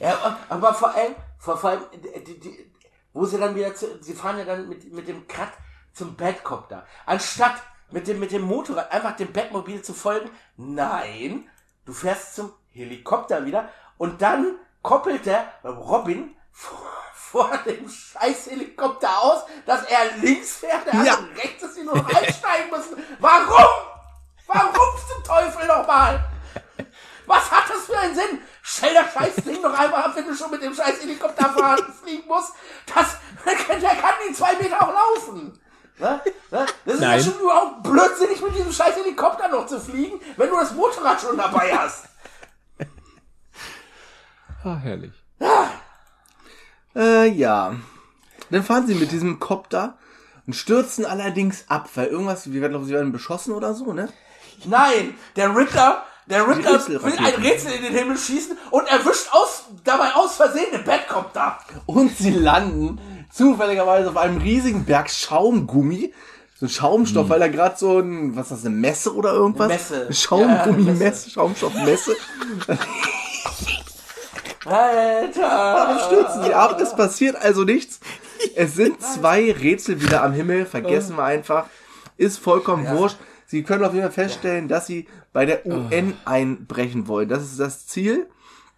Ja, 0.00 0.38
aber 0.48 0.72
vor 0.74 0.94
allem, 0.94 1.16
vor, 1.40 1.62
allem, 1.64 1.82
die, 2.24 2.38
die, 2.38 2.72
wo 3.12 3.24
sie 3.24 3.36
dann 3.36 3.56
wieder, 3.56 3.74
zu, 3.74 4.00
sie 4.00 4.14
fahren 4.14 4.38
ja 4.38 4.44
dann 4.44 4.68
mit, 4.68 4.92
mit 4.92 5.08
dem 5.08 5.26
Cut 5.26 5.48
zum 5.92 6.14
Batcopter. 6.14 6.86
Anstatt 7.04 7.56
mit 7.90 8.06
dem, 8.06 8.20
mit 8.20 8.30
dem 8.30 8.42
Motorrad 8.42 8.92
einfach 8.92 9.16
dem 9.16 9.32
Batmobil 9.32 9.82
zu 9.82 9.94
folgen, 9.94 10.30
nein, 10.56 11.48
du 11.84 11.92
fährst 11.92 12.36
zum 12.36 12.52
Helikopter 12.70 13.44
wieder 13.44 13.70
und 13.96 14.22
dann 14.22 14.54
koppelt 14.82 15.26
der 15.26 15.52
Robin 15.64 16.36
vor, 16.52 16.78
vor 17.12 17.50
dem 17.66 17.88
scheiß 17.88 18.46
Helikopter 18.50 19.20
aus, 19.20 19.42
dass 19.66 19.82
er 19.82 20.16
links 20.18 20.58
fährt, 20.58 20.86
der 20.86 20.94
Ja. 21.02 21.14
andere 21.16 21.36
rechts, 21.38 21.62
dass 21.62 21.74
sie 21.74 21.82
nur 21.82 21.96
noch 21.96 22.08
einsteigen 22.08 22.70
müssen. 22.70 23.02
Warum? 23.18 23.87
Warum 24.48 24.94
zum 25.06 25.22
Teufel 25.22 25.66
nochmal? 25.66 26.24
Was 27.26 27.50
hat 27.50 27.68
das 27.68 27.84
für 27.84 27.98
einen 27.98 28.14
Sinn? 28.14 28.40
Stell 28.62 28.94
das 28.94 29.12
scheiß 29.12 29.44
Ding 29.44 29.62
doch 29.62 29.78
einfach 29.78 30.06
ab, 30.06 30.12
wenn 30.14 30.26
du 30.26 30.34
schon 30.34 30.50
mit 30.50 30.62
dem 30.62 30.74
scheiß 30.74 31.02
Helikopter 31.02 31.50
fahren, 31.50 31.92
fliegen 32.02 32.26
musst. 32.26 32.54
Das, 32.86 33.18
der 33.44 33.54
kann 33.54 34.14
die 34.26 34.32
zwei 34.32 34.56
Meter 34.56 34.82
auch 34.82 34.92
laufen. 34.92 35.58
Ne? 35.98 36.20
Ne? 36.50 36.66
Das 36.84 36.94
ist 36.94 37.00
Nein. 37.00 37.18
ja 37.18 37.24
schon 37.24 37.40
überhaupt 37.40 37.82
blödsinnig, 37.82 38.40
mit 38.40 38.56
diesem 38.56 38.72
scheiß 38.72 38.96
Helikopter 38.96 39.48
noch 39.48 39.66
zu 39.66 39.78
fliegen, 39.78 40.18
wenn 40.36 40.48
du 40.48 40.56
das 40.56 40.72
Motorrad 40.72 41.20
schon 41.20 41.36
dabei 41.36 41.76
hast. 41.76 42.06
Ah, 44.64 44.76
herrlich. 44.76 45.12
Äh, 46.96 47.28
ja. 47.28 47.74
Dann 48.50 48.64
fahren 48.64 48.86
sie 48.86 48.94
mit 48.94 49.12
diesem 49.12 49.38
Kopter 49.38 49.98
und 50.46 50.54
stürzen 50.54 51.04
allerdings 51.04 51.64
ab, 51.68 51.88
weil 51.94 52.06
irgendwas, 52.06 52.50
wir 52.50 52.60
werden, 52.60 52.72
glaube 52.72 52.84
ich, 52.84 52.88
sie 52.88 52.94
werden 52.94 53.12
beschossen 53.12 53.52
oder 53.52 53.74
so, 53.74 53.92
ne? 53.92 54.08
Nein, 54.64 55.14
der 55.36 55.54
Ritter, 55.54 56.04
der 56.26 56.46
Ritter 56.48 56.86
will 56.88 57.18
ein 57.18 57.34
Rätsel 57.42 57.72
in 57.72 57.82
den 57.82 57.94
Himmel 57.94 58.18
schießen 58.18 58.56
und 58.70 58.86
erwischt 58.88 59.28
aus, 59.32 59.64
dabei 59.84 60.14
aus 60.14 60.36
Versehen 60.36 60.72
den 60.72 60.84
Batcopter. 60.84 61.58
Und 61.86 62.16
sie 62.16 62.30
landen 62.30 63.00
zufälligerweise 63.32 64.10
auf 64.10 64.16
einem 64.16 64.38
riesigen 64.38 64.84
Berg 64.84 65.10
Schaumgummi. 65.10 66.12
So 66.58 66.66
ein 66.66 66.70
Schaumstoff, 66.70 67.28
weil 67.28 67.38
da 67.38 67.46
gerade 67.48 67.76
so 67.78 68.00
ein, 68.00 68.34
was 68.34 68.46
ist 68.46 68.58
das, 68.58 68.66
eine 68.66 68.74
Messe 68.74 69.14
oder 69.14 69.32
irgendwas? 69.32 69.68
Messe. 69.68 70.12
Schaumgummi-Messe, 70.12 70.90
Ja, 70.92 71.08
Messe. 71.10 71.30
Schaumstoffmesse. 71.30 72.16
Alter. 74.64 75.40
Dann 75.40 75.98
stürzen 76.00 76.44
sie 76.44 76.54
ab, 76.54 76.80
es 76.80 76.94
passiert 76.94 77.36
also 77.36 77.64
nichts. 77.64 78.00
Es 78.54 78.74
sind 78.74 79.00
zwei 79.00 79.52
Rätsel 79.52 80.02
wieder 80.02 80.22
am 80.22 80.32
Himmel, 80.32 80.66
vergessen 80.66 81.16
wir 81.16 81.24
einfach. 81.24 81.66
Ist 82.16 82.38
vollkommen 82.38 82.88
wurscht. 82.90 83.16
Sie 83.50 83.62
können 83.62 83.82
auf 83.82 83.94
jeden 83.94 84.04
Fall 84.04 84.12
feststellen, 84.28 84.68
dass 84.68 84.86
sie 84.86 85.08
bei 85.32 85.46
der 85.46 85.64
UN 85.66 86.12
einbrechen 86.26 87.08
wollen. 87.08 87.28
Das 87.30 87.42
ist 87.42 87.58
das 87.58 87.86
Ziel. 87.86 88.26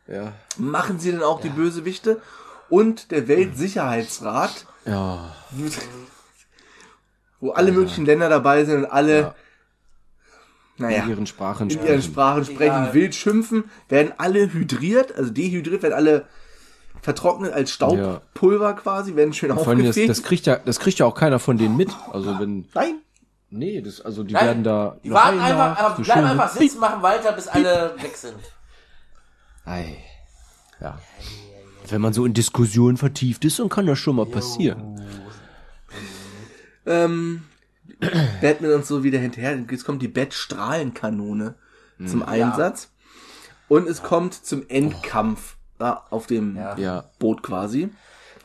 Ja. 0.07 0.33
Machen 0.57 0.99
sie 1.01 1.11
denn 1.11 1.23
auch 1.25 1.41
die 1.41 1.49
Bösewichte? 1.49 2.23
Und 2.69 3.11
der 3.11 3.27
Weltsicherheitsrat, 3.27 4.67
Ja. 4.87 5.35
wo 7.41 7.51
alle 7.51 7.73
möglichen 7.73 8.05
Länder 8.07 8.29
dabei 8.29 8.65
sind 8.65 8.85
und 8.85 8.87
alle, 8.87 9.19
Ja. 9.21 9.35
naja, 10.79 11.03
In 11.03 11.11
ihren 11.11 11.27
Sprachen 11.27 11.69
in 11.69 11.77
ihren 11.77 11.87
sprechen. 11.87 12.03
Sprachen 12.13 12.45
sprechen, 12.45 12.89
wild 12.93 13.15
schimpfen, 13.15 13.65
werden 13.89 14.13
alle 14.19 14.53
hydriert, 14.53 15.17
also 15.17 15.31
dehydriert, 15.31 15.83
werden 15.83 15.95
alle 15.95 16.27
vertrocknet 17.03 17.53
als 17.53 17.73
Staubpulver 17.73 18.75
quasi, 18.75 19.17
werden 19.17 19.33
schön 19.33 19.51
Vor 19.55 19.67
allem 19.67 19.79
das, 19.79 19.89
aufgefegt. 19.89 20.11
das 20.11 20.23
kriegt 20.23 20.47
ja, 20.47 20.57
das 20.57 20.79
kriegt 20.79 20.99
ja 20.99 21.07
auch 21.07 21.15
keiner 21.15 21.39
von 21.41 21.57
denen 21.57 21.77
mit. 21.77 21.91
Also 22.13 22.39
wenn, 22.39 22.67
Nein, 22.75 23.01
nee, 23.51 23.81
das, 23.81 24.01
also 24.01 24.23
die 24.25 24.35
Nein, 24.35 24.47
werden 24.47 24.65
da. 24.65 24.97
Die 25.05 25.11
warten 25.11 25.39
ein 25.39 25.45
einfach, 25.53 25.79
nach, 25.79 25.79
aber 25.93 26.03
bleiben 26.03 26.27
einfach 26.27 26.49
sitzen, 26.51 26.79
machen 26.81 27.03
weiter, 27.03 27.33
bis 27.33 27.49
alle 27.49 27.95
weg 28.01 28.17
sind. 28.17 28.37
Ei. 29.65 29.97
Ja. 30.81 30.99
Wenn 31.89 32.01
man 32.01 32.13
so 32.13 32.25
in 32.25 32.35
Diskussionen 32.35 32.97
vertieft 32.97 33.45
ist, 33.45 33.59
dann 33.59 33.69
kann 33.69 33.87
das 33.87 33.99
schon 33.99 34.17
mal 34.17 34.27
passieren. 34.27 35.01
ähm, 36.87 37.43
Batman 38.41 38.73
und 38.75 38.87
so 38.87 39.03
wieder 39.05 39.19
hinterher. 39.19 39.59
Jetzt 39.71 39.85
kommt 39.85 40.01
die 40.03 40.09
Bettstrahlenkanone 40.09 41.55
Hm. 41.99 42.07
zum 42.09 42.23
Einsatz. 42.23 42.91
Und 43.69 43.87
es 43.89 44.03
kommt 44.03 44.35
zum 44.35 44.65
Endkampf 44.69 45.57
da 45.79 46.05
auf 46.11 46.27
dem. 46.27 46.57
Ja. 46.57 47.05
Boot 47.19 47.43
quasi. 47.43 47.91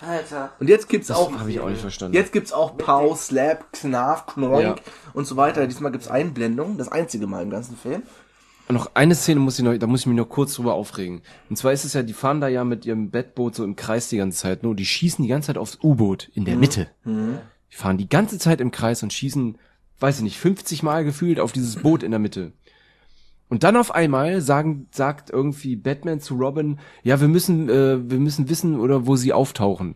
Alter. 0.07 0.51
Und 0.59 0.67
jetzt 0.69 0.87
gibt's 0.89 1.11
auch, 1.11 1.31
Habe 1.37 1.49
ich 1.51 1.59
auch 1.59 1.69
nicht 1.69 1.81
verstanden. 1.81 2.15
jetzt 2.15 2.31
gibt's 2.31 2.51
auch 2.53 2.77
Pow, 2.77 3.15
Slap, 3.19 3.71
Knarf, 3.73 4.25
Knoink 4.27 4.61
Ja. 4.63 4.75
und 5.13 5.25
so 5.25 5.37
weiter. 5.37 5.65
Diesmal 5.67 5.91
gibt's 5.91 6.07
Einblendungen. 6.07 6.77
Das 6.77 6.89
einzige 6.89 7.27
Mal 7.27 7.43
im 7.43 7.49
ganzen 7.49 7.75
Film. 7.77 8.03
noch 8.69 8.91
eine 8.95 9.13
Szene 9.15 9.39
muss 9.39 9.59
ich 9.59 9.65
noch, 9.65 9.77
da 9.77 9.85
muss 9.87 10.01
ich 10.01 10.07
mich 10.07 10.15
noch 10.17 10.27
kurz 10.29 10.53
drüber 10.55 10.73
aufregen. 10.73 11.21
Und 11.49 11.55
zwar 11.57 11.71
ist 11.71 11.85
es 11.85 11.93
ja, 11.93 12.01
die 12.03 12.13
fahren 12.13 12.41
da 12.41 12.47
ja 12.47 12.63
mit 12.63 12.85
ihrem 12.85 13.11
Bettboot 13.11 13.53
so 13.55 13.63
im 13.63 13.75
Kreis 13.75 14.09
die 14.09 14.17
ganze 14.17 14.39
Zeit, 14.39 14.63
nur 14.63 14.75
die 14.75 14.85
schießen 14.85 15.21
die 15.23 15.29
ganze 15.29 15.47
Zeit 15.47 15.57
aufs 15.57 15.77
U-Boot 15.83 16.29
in 16.33 16.45
der 16.45 16.55
Mitte. 16.55 16.87
Die 17.05 17.75
fahren 17.75 17.97
die 17.97 18.09
ganze 18.09 18.39
Zeit 18.39 18.61
im 18.61 18.71
Kreis 18.71 19.03
und 19.03 19.13
schießen, 19.13 19.57
weiß 19.99 20.17
ich 20.17 20.23
nicht, 20.23 20.39
50 20.39 20.81
Mal 20.81 21.03
gefühlt 21.03 21.39
auf 21.39 21.51
dieses 21.51 21.75
Boot 21.75 22.01
in 22.01 22.09
der 22.11 22.19
Mitte. 22.19 22.53
Und 23.47 23.63
dann 23.63 23.77
auf 23.77 23.93
einmal 23.93 24.41
sagen, 24.41 24.87
sagt 24.91 25.29
irgendwie 25.29 25.75
Batman 25.75 26.19
zu 26.19 26.35
Robin, 26.35 26.79
ja, 27.03 27.21
wir 27.21 27.27
müssen, 27.27 27.69
äh, 27.69 28.09
wir 28.09 28.19
müssen 28.19 28.49
wissen 28.49 28.79
oder 28.79 29.05
wo 29.05 29.15
sie 29.15 29.33
auftauchen. 29.33 29.95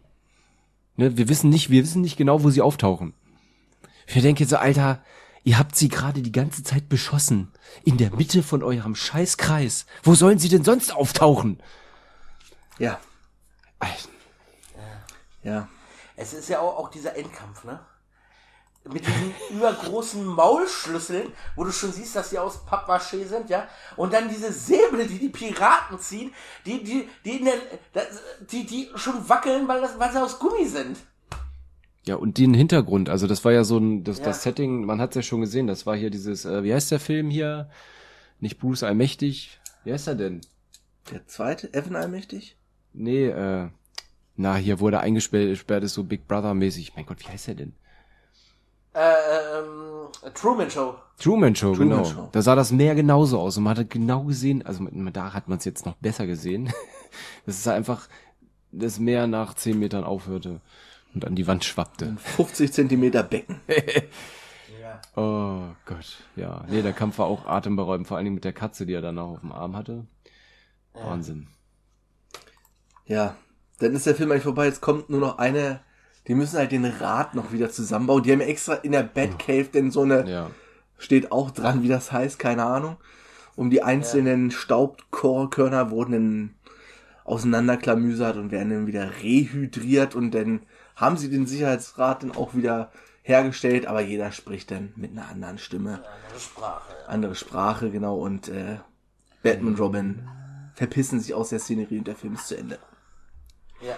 Ne, 0.97 1.17
wir 1.17 1.29
wissen 1.29 1.49
nicht, 1.49 1.69
wir 1.69 1.83
wissen 1.83 2.01
nicht 2.01 2.17
genau, 2.17 2.43
wo 2.43 2.49
sie 2.49 2.61
auftauchen. 2.61 3.13
Ich 4.05 4.21
denke 4.21 4.45
so, 4.45 4.57
Alter, 4.57 5.03
ihr 5.43 5.57
habt 5.57 5.75
sie 5.75 5.89
gerade 5.89 6.21
die 6.21 6.31
ganze 6.31 6.63
Zeit 6.63 6.89
beschossen. 6.89 7.51
In 7.83 7.97
der 7.97 8.15
Mitte 8.15 8.43
von 8.43 8.63
eurem 8.63 8.95
Scheißkreis. 8.95 9.85
Wo 10.03 10.13
sollen 10.13 10.39
sie 10.39 10.49
denn 10.49 10.63
sonst 10.63 10.93
auftauchen? 10.95 11.61
Ja, 12.77 12.99
Alter, 13.79 14.09
ja. 15.43 15.67
Es 16.15 16.33
ist 16.33 16.49
ja 16.49 16.59
auch, 16.59 16.77
auch 16.77 16.89
dieser 16.89 17.15
Endkampf, 17.15 17.63
ne? 17.63 17.79
Mit 18.91 19.05
diesen 19.05 19.33
übergroßen 19.51 20.25
Maulschlüsseln, 20.25 21.31
wo 21.55 21.63
du 21.63 21.71
schon 21.71 21.91
siehst, 21.91 22.15
dass 22.15 22.29
die 22.31 22.39
aus 22.39 22.65
Pappmaché 22.65 23.25
sind, 23.27 23.49
ja? 23.49 23.67
Und 23.95 24.13
dann 24.13 24.29
diese 24.29 24.51
Säbel, 24.51 25.05
die 25.07 25.19
die 25.19 25.29
Piraten 25.29 25.99
ziehen, 25.99 26.33
die, 26.65 26.83
die, 26.83 27.07
die, 27.23 27.37
in 27.37 27.45
der, 27.45 27.53
die, 28.51 28.65
die 28.65 28.89
schon 28.95 29.29
wackeln, 29.29 29.67
weil, 29.67 29.81
das, 29.81 29.99
weil 29.99 30.11
sie 30.11 30.21
aus 30.21 30.39
Gummi 30.39 30.65
sind. 30.65 30.97
Ja, 32.05 32.15
und 32.15 32.37
den 32.39 32.53
Hintergrund, 32.55 33.09
also 33.09 33.27
das 33.27 33.45
war 33.45 33.51
ja 33.51 33.63
so 33.63 33.77
ein, 33.77 34.03
das, 34.03 34.17
Ja. 34.19 34.25
das 34.25 34.41
Setting, 34.43 34.85
man 34.85 34.99
hat's 34.99 35.15
ja 35.15 35.21
schon 35.21 35.41
gesehen, 35.41 35.67
das 35.67 35.85
war 35.85 35.95
hier 35.95 36.09
dieses, 36.09 36.45
äh, 36.45 36.63
wie 36.63 36.73
heißt 36.73 36.89
der 36.91 36.99
Film 36.99 37.29
hier? 37.29 37.69
Nicht 38.39 38.57
Bruce 38.57 38.83
Allmächtig. 38.83 39.59
Wie 39.83 39.93
heißt 39.93 40.07
er 40.07 40.15
denn? 40.15 40.41
Der 41.11 41.27
zweite, 41.27 41.73
Evan 41.73 41.95
Allmächtig? 41.95 42.55
nee, 42.93 43.27
äh, 43.27 43.69
na, 44.35 44.55
hier 44.55 44.79
wurde 44.79 45.01
eingesperrt 45.01 45.83
ist, 45.83 45.93
so 45.93 46.03
Big 46.05 46.25
Brother-mäßig. 46.27 46.93
Mein 46.95 47.05
Gott, 47.05 47.19
wie 47.19 47.27
heißt 47.27 47.47
der 47.47 47.55
denn? 47.55 47.73
Äh, 48.93 49.59
ähm, 49.59 50.33
Truman 50.33 50.69
Show. 50.69 50.95
Truman 51.19 51.55
Show, 51.55 51.75
Truman 51.75 52.03
genau. 52.03 52.09
Show. 52.09 52.29
Da 52.31 52.41
sah 52.41 52.55
das 52.55 52.71
Meer 52.71 52.95
genauso 52.95 53.39
aus 53.39 53.57
und 53.57 53.63
man 53.63 53.77
hat 53.77 53.89
genau 53.89 54.23
gesehen, 54.23 54.65
also 54.65 54.85
da 55.13 55.33
hat 55.33 55.47
man 55.47 55.57
es 55.59 55.65
jetzt 55.65 55.85
noch 55.85 55.95
besser 55.95 56.27
gesehen. 56.27 56.71
Das 57.47 57.57
ist 57.57 57.67
einfach 57.67 58.07
das 58.71 58.99
Meer 58.99 59.25
nach 59.25 59.55
10 59.55 59.79
Metern 59.79 60.03
aufhörte 60.03 60.61
und 61.15 61.25
an 61.25 61.33
die 61.33 61.47
Wand 61.47 61.65
schwappte. 61.65 62.15
50 62.17 62.71
Zentimeter 62.71 63.23
Becken. 63.23 63.59
Ja. 64.79 65.01
Oh 65.15 65.75
Gott, 65.85 66.23
ja. 66.35 66.63
Nee, 66.67 66.81
der 66.81 66.93
Kampf 66.93 67.19
war 67.19 67.27
auch 67.27 67.45
atemberaubend, 67.45 68.07
vor 68.07 68.17
allen 68.17 68.25
Dingen 68.25 68.35
mit 68.35 68.43
der 68.43 68.53
Katze, 68.53 68.85
die 68.85 68.93
er 68.93 69.01
dann 69.01 69.15
noch 69.15 69.33
auf 69.33 69.41
dem 69.41 69.51
Arm 69.51 69.75
hatte. 69.75 70.05
Wahnsinn. 70.93 71.47
Ja, 73.05 73.35
dann 73.79 73.93
ist 73.93 74.05
der 74.05 74.15
Film 74.15 74.31
eigentlich 74.31 74.43
vorbei. 74.43 74.65
Jetzt 74.65 74.81
kommt 74.81 75.09
nur 75.09 75.19
noch 75.19 75.37
eine. 75.37 75.81
Die 76.29 76.35
müssen 76.35 76.57
halt 76.57 76.71
den 76.71 76.85
Rad 76.85 77.35
noch 77.35 77.51
wieder 77.51 77.69
zusammenbauen. 77.71 78.23
Die 78.23 78.31
haben 78.31 78.39
ja 78.39 78.47
extra 78.47 78.75
in 78.75 78.93
der 78.93 79.03
Batcave 79.03 79.65
denn 79.65 79.91
so 79.91 80.03
eine, 80.03 80.29
Ja. 80.29 80.51
steht 80.97 81.31
auch 81.31 81.51
dran, 81.51 81.83
wie 81.83 81.87
das 81.89 82.11
heißt, 82.11 82.39
keine 82.39 82.63
Ahnung. 82.63 82.95
Um 83.55 83.69
die 83.69 83.83
einzelnen 83.83 84.51
Staubkörner 84.51 85.91
wurden 85.91 86.11
dann 86.13 86.55
auseinanderklamüsert 87.25 88.37
und 88.37 88.51
werden 88.51 88.69
dann 88.69 88.87
wieder 88.87 89.21
rehydriert 89.21 90.15
und 90.15 90.31
dann 90.31 90.61
haben 90.95 91.17
sie 91.17 91.29
den 91.29 91.45
Sicherheitsrat 91.45 92.23
dann 92.23 92.31
auch 92.31 92.53
wieder 92.55 92.91
hergestellt, 93.21 93.85
aber 93.85 94.01
jeder 94.01 94.31
spricht 94.31 94.71
dann 94.71 94.93
mit 94.95 95.11
einer 95.11 95.27
anderen 95.29 95.57
Stimme, 95.57 95.95
Andere 96.25 96.39
Sprache. 96.39 96.93
Ja. 97.01 97.07
andere 97.07 97.35
Sprache, 97.35 97.91
genau, 97.91 98.17
und 98.17 98.47
äh, 98.49 98.77
Batman 99.43 99.73
und 99.73 99.79
Robin 99.79 100.27
verpissen 100.73 101.19
sich 101.19 101.33
aus 101.33 101.49
der 101.49 101.59
Szenerie 101.59 101.99
und 101.99 102.07
der 102.07 102.15
Film 102.15 102.33
ist 102.33 102.47
zu 102.47 102.57
Ende. 102.57 102.79
ja. 103.81 103.95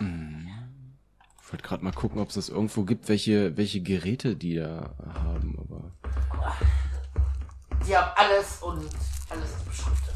Ich 0.00 1.52
wollte 1.52 1.64
gerade 1.66 1.84
mal 1.84 1.92
gucken, 1.92 2.20
ob 2.20 2.28
es 2.28 2.34
das 2.36 2.48
irgendwo 2.48 2.84
gibt, 2.84 3.08
welche, 3.08 3.56
welche 3.56 3.80
Geräte 3.82 4.36
die 4.36 4.56
da 4.56 4.94
haben, 5.14 5.58
aber. 5.58 5.92
Die 7.86 7.96
haben 7.96 8.10
alles 8.16 8.58
und 8.62 8.88
alles 9.30 9.50
ist 9.50 9.64
beschriftet. 9.68 10.14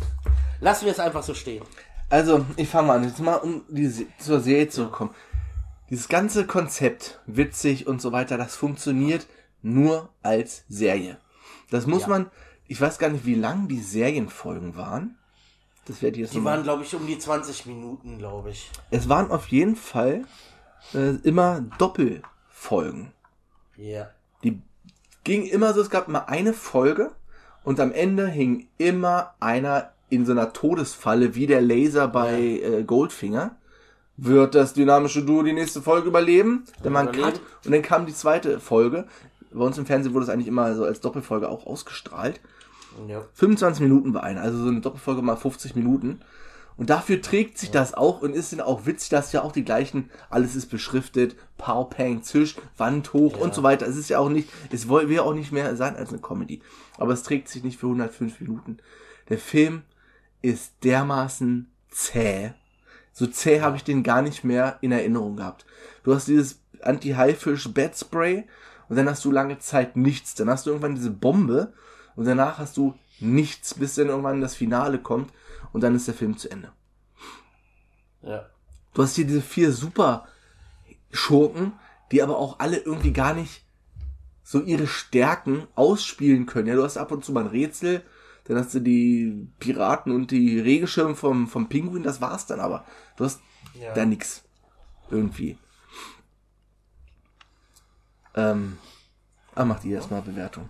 Lassen 0.60 0.84
wir 0.84 0.92
es 0.92 1.00
einfach 1.00 1.22
so 1.22 1.34
stehen. 1.34 1.64
Also, 2.08 2.44
ich 2.56 2.68
fange 2.68 2.88
mal 2.88 2.96
an. 2.98 3.04
Jetzt 3.04 3.18
mal, 3.20 3.36
um 3.36 3.62
die, 3.68 3.86
Se- 3.88 4.06
zur 4.18 4.40
Serie 4.40 4.68
zurückzukommen. 4.68 5.14
Dieses 5.90 6.08
ganze 6.08 6.46
Konzept, 6.46 7.20
witzig 7.26 7.86
und 7.86 8.00
so 8.00 8.12
weiter, 8.12 8.38
das 8.38 8.54
funktioniert 8.56 9.26
nur 9.62 10.10
als 10.22 10.64
Serie. 10.68 11.18
Das 11.70 11.86
muss 11.86 12.02
Ja. 12.02 12.08
man, 12.08 12.30
ich 12.68 12.80
weiß 12.80 12.98
gar 12.98 13.10
nicht, 13.10 13.26
wie 13.26 13.34
lang 13.34 13.68
die 13.68 13.80
Serienfolgen 13.80 14.76
waren. 14.76 15.18
Das 15.86 16.00
werde 16.02 16.16
ich 16.16 16.22
jetzt 16.22 16.32
Die 16.32 16.38
noch 16.38 16.44
mal- 16.44 16.50
waren, 16.56 16.62
glaube 16.62 16.82
ich, 16.82 16.94
um 16.94 17.06
die 17.06 17.18
20 17.18 17.66
Minuten, 17.66 18.18
glaube 18.18 18.50
ich. 18.50 18.70
Es 18.90 19.08
waren 19.08 19.30
auf 19.30 19.48
jeden 19.48 19.76
Fall 19.76 20.24
äh, 20.94 21.16
immer 21.22 21.62
Doppelfolgen. 21.78 23.12
Ja. 23.76 24.08
Die 24.42 24.60
ging 25.24 25.44
immer 25.46 25.72
so, 25.74 25.80
es 25.80 25.90
gab 25.90 26.08
immer 26.08 26.28
eine 26.28 26.52
Folge 26.52 27.10
und 27.64 27.80
am 27.80 27.92
Ende 27.92 28.26
hing 28.28 28.66
immer 28.78 29.34
einer 29.40 29.90
in 30.10 30.26
so 30.26 30.32
einer 30.32 30.52
Todesfalle 30.52 31.34
wie 31.34 31.46
der 31.46 31.60
Laser 31.62 32.08
bei 32.08 32.38
äh, 32.40 32.82
Goldfinger. 32.84 33.56
Wird 34.16 34.54
das 34.54 34.74
dynamische 34.74 35.24
Duo 35.24 35.42
die 35.42 35.52
nächste 35.52 35.82
Folge 35.82 36.06
überleben? 36.08 36.64
Dann 36.82 36.94
war 36.94 37.00
ein 37.00 37.08
überleben. 37.08 37.32
Cut 37.32 37.40
und 37.66 37.72
dann 37.72 37.82
kam 37.82 38.06
die 38.06 38.14
zweite 38.14 38.60
Folge. 38.60 39.06
Bei 39.52 39.64
uns 39.64 39.76
im 39.78 39.86
Fernsehen 39.86 40.14
wurde 40.14 40.24
es 40.24 40.30
eigentlich 40.30 40.46
immer 40.48 40.74
so 40.76 40.84
als 40.84 41.00
Doppelfolge 41.00 41.48
auch 41.48 41.66
ausgestrahlt. 41.66 42.40
Ja. 43.08 43.24
25 43.34 43.82
Minuten 43.82 44.14
war 44.14 44.22
eine, 44.22 44.40
also 44.40 44.62
so 44.62 44.68
eine 44.68 44.80
Doppelfolge 44.80 45.22
mal 45.22 45.36
50 45.36 45.74
Minuten. 45.76 46.20
Und 46.76 46.90
dafür 46.90 47.22
trägt 47.22 47.58
sich 47.58 47.70
das 47.70 47.94
auch 47.94 48.20
und 48.20 48.34
ist 48.34 48.52
dann 48.52 48.60
auch 48.60 48.84
witzig, 48.84 49.10
dass 49.10 49.32
ja 49.32 49.42
auch 49.42 49.52
die 49.52 49.64
gleichen, 49.64 50.10
alles 50.28 50.56
ist 50.56 50.66
beschriftet, 50.66 51.36
Pow, 51.56 51.88
Pang, 51.88 52.22
Zisch, 52.24 52.56
Wand 52.76 53.12
hoch 53.12 53.38
und 53.38 53.54
so 53.54 53.62
weiter. 53.62 53.86
Es 53.86 53.96
ist 53.96 54.08
ja 54.08 54.18
auch 54.18 54.28
nicht, 54.28 54.48
es 54.72 54.88
will 54.88 55.20
auch 55.20 55.34
nicht 55.34 55.52
mehr 55.52 55.76
sein 55.76 55.94
als 55.94 56.08
eine 56.08 56.18
Comedy. 56.18 56.62
Aber 56.98 57.12
es 57.12 57.22
trägt 57.22 57.48
sich 57.48 57.62
nicht 57.62 57.78
für 57.78 57.86
105 57.86 58.40
Minuten. 58.40 58.78
Der 59.28 59.38
Film 59.38 59.82
ist 60.42 60.72
dermaßen 60.82 61.70
zäh. 61.90 62.52
So 63.12 63.28
zäh 63.28 63.60
habe 63.60 63.76
ich 63.76 63.84
den 63.84 64.02
gar 64.02 64.22
nicht 64.22 64.42
mehr 64.42 64.78
in 64.80 64.90
Erinnerung 64.90 65.36
gehabt. 65.36 65.64
Du 66.02 66.12
hast 66.12 66.26
dieses 66.26 66.60
Anti-Haifisch-Bed-Spray 66.82 68.44
und 68.88 68.96
dann 68.96 69.08
hast 69.08 69.24
du 69.24 69.30
lange 69.30 69.60
Zeit 69.60 69.96
nichts. 69.96 70.34
Dann 70.34 70.50
hast 70.50 70.66
du 70.66 70.70
irgendwann 70.70 70.96
diese 70.96 71.12
Bombe 71.12 71.72
und 72.16 72.24
danach 72.24 72.58
hast 72.58 72.76
du 72.76 72.94
nichts, 73.20 73.74
bis 73.74 73.94
dann 73.94 74.08
irgendwann 74.08 74.40
das 74.40 74.54
Finale 74.54 74.98
kommt 74.98 75.32
und 75.72 75.82
dann 75.82 75.94
ist 75.94 76.06
der 76.08 76.14
Film 76.14 76.36
zu 76.36 76.50
Ende. 76.50 76.72
Ja. 78.22 78.46
Du 78.92 79.02
hast 79.02 79.16
hier 79.16 79.26
diese 79.26 79.42
vier 79.42 79.72
super 79.72 80.26
Schurken, 81.10 81.72
die 82.12 82.22
aber 82.22 82.38
auch 82.38 82.58
alle 82.60 82.78
irgendwie 82.78 83.12
gar 83.12 83.34
nicht 83.34 83.62
so 84.42 84.60
ihre 84.60 84.86
Stärken 84.86 85.66
ausspielen 85.74 86.46
können. 86.46 86.68
Ja, 86.68 86.74
du 86.74 86.84
hast 86.84 86.96
ab 86.96 87.10
und 87.12 87.24
zu 87.24 87.32
mal 87.32 87.40
ein 87.42 87.46
Rätsel, 87.48 88.02
dann 88.44 88.58
hast 88.58 88.74
du 88.74 88.80
die 88.80 89.48
Piraten 89.58 90.12
und 90.12 90.30
die 90.30 90.60
Regenschirme 90.60 91.14
vom, 91.14 91.48
vom 91.48 91.68
Pinguin, 91.68 92.02
das 92.02 92.20
war's 92.20 92.46
dann 92.46 92.60
aber. 92.60 92.84
Du 93.16 93.24
hast 93.24 93.40
Ja. 93.74 93.94
da 93.94 94.04
nix. 94.04 94.42
Irgendwie. 95.10 95.58
Ähm, 98.34 98.78
ah, 99.54 99.64
macht 99.64 99.84
ihr 99.84 99.96
erstmal 99.96 100.22
Bewertung. 100.22 100.68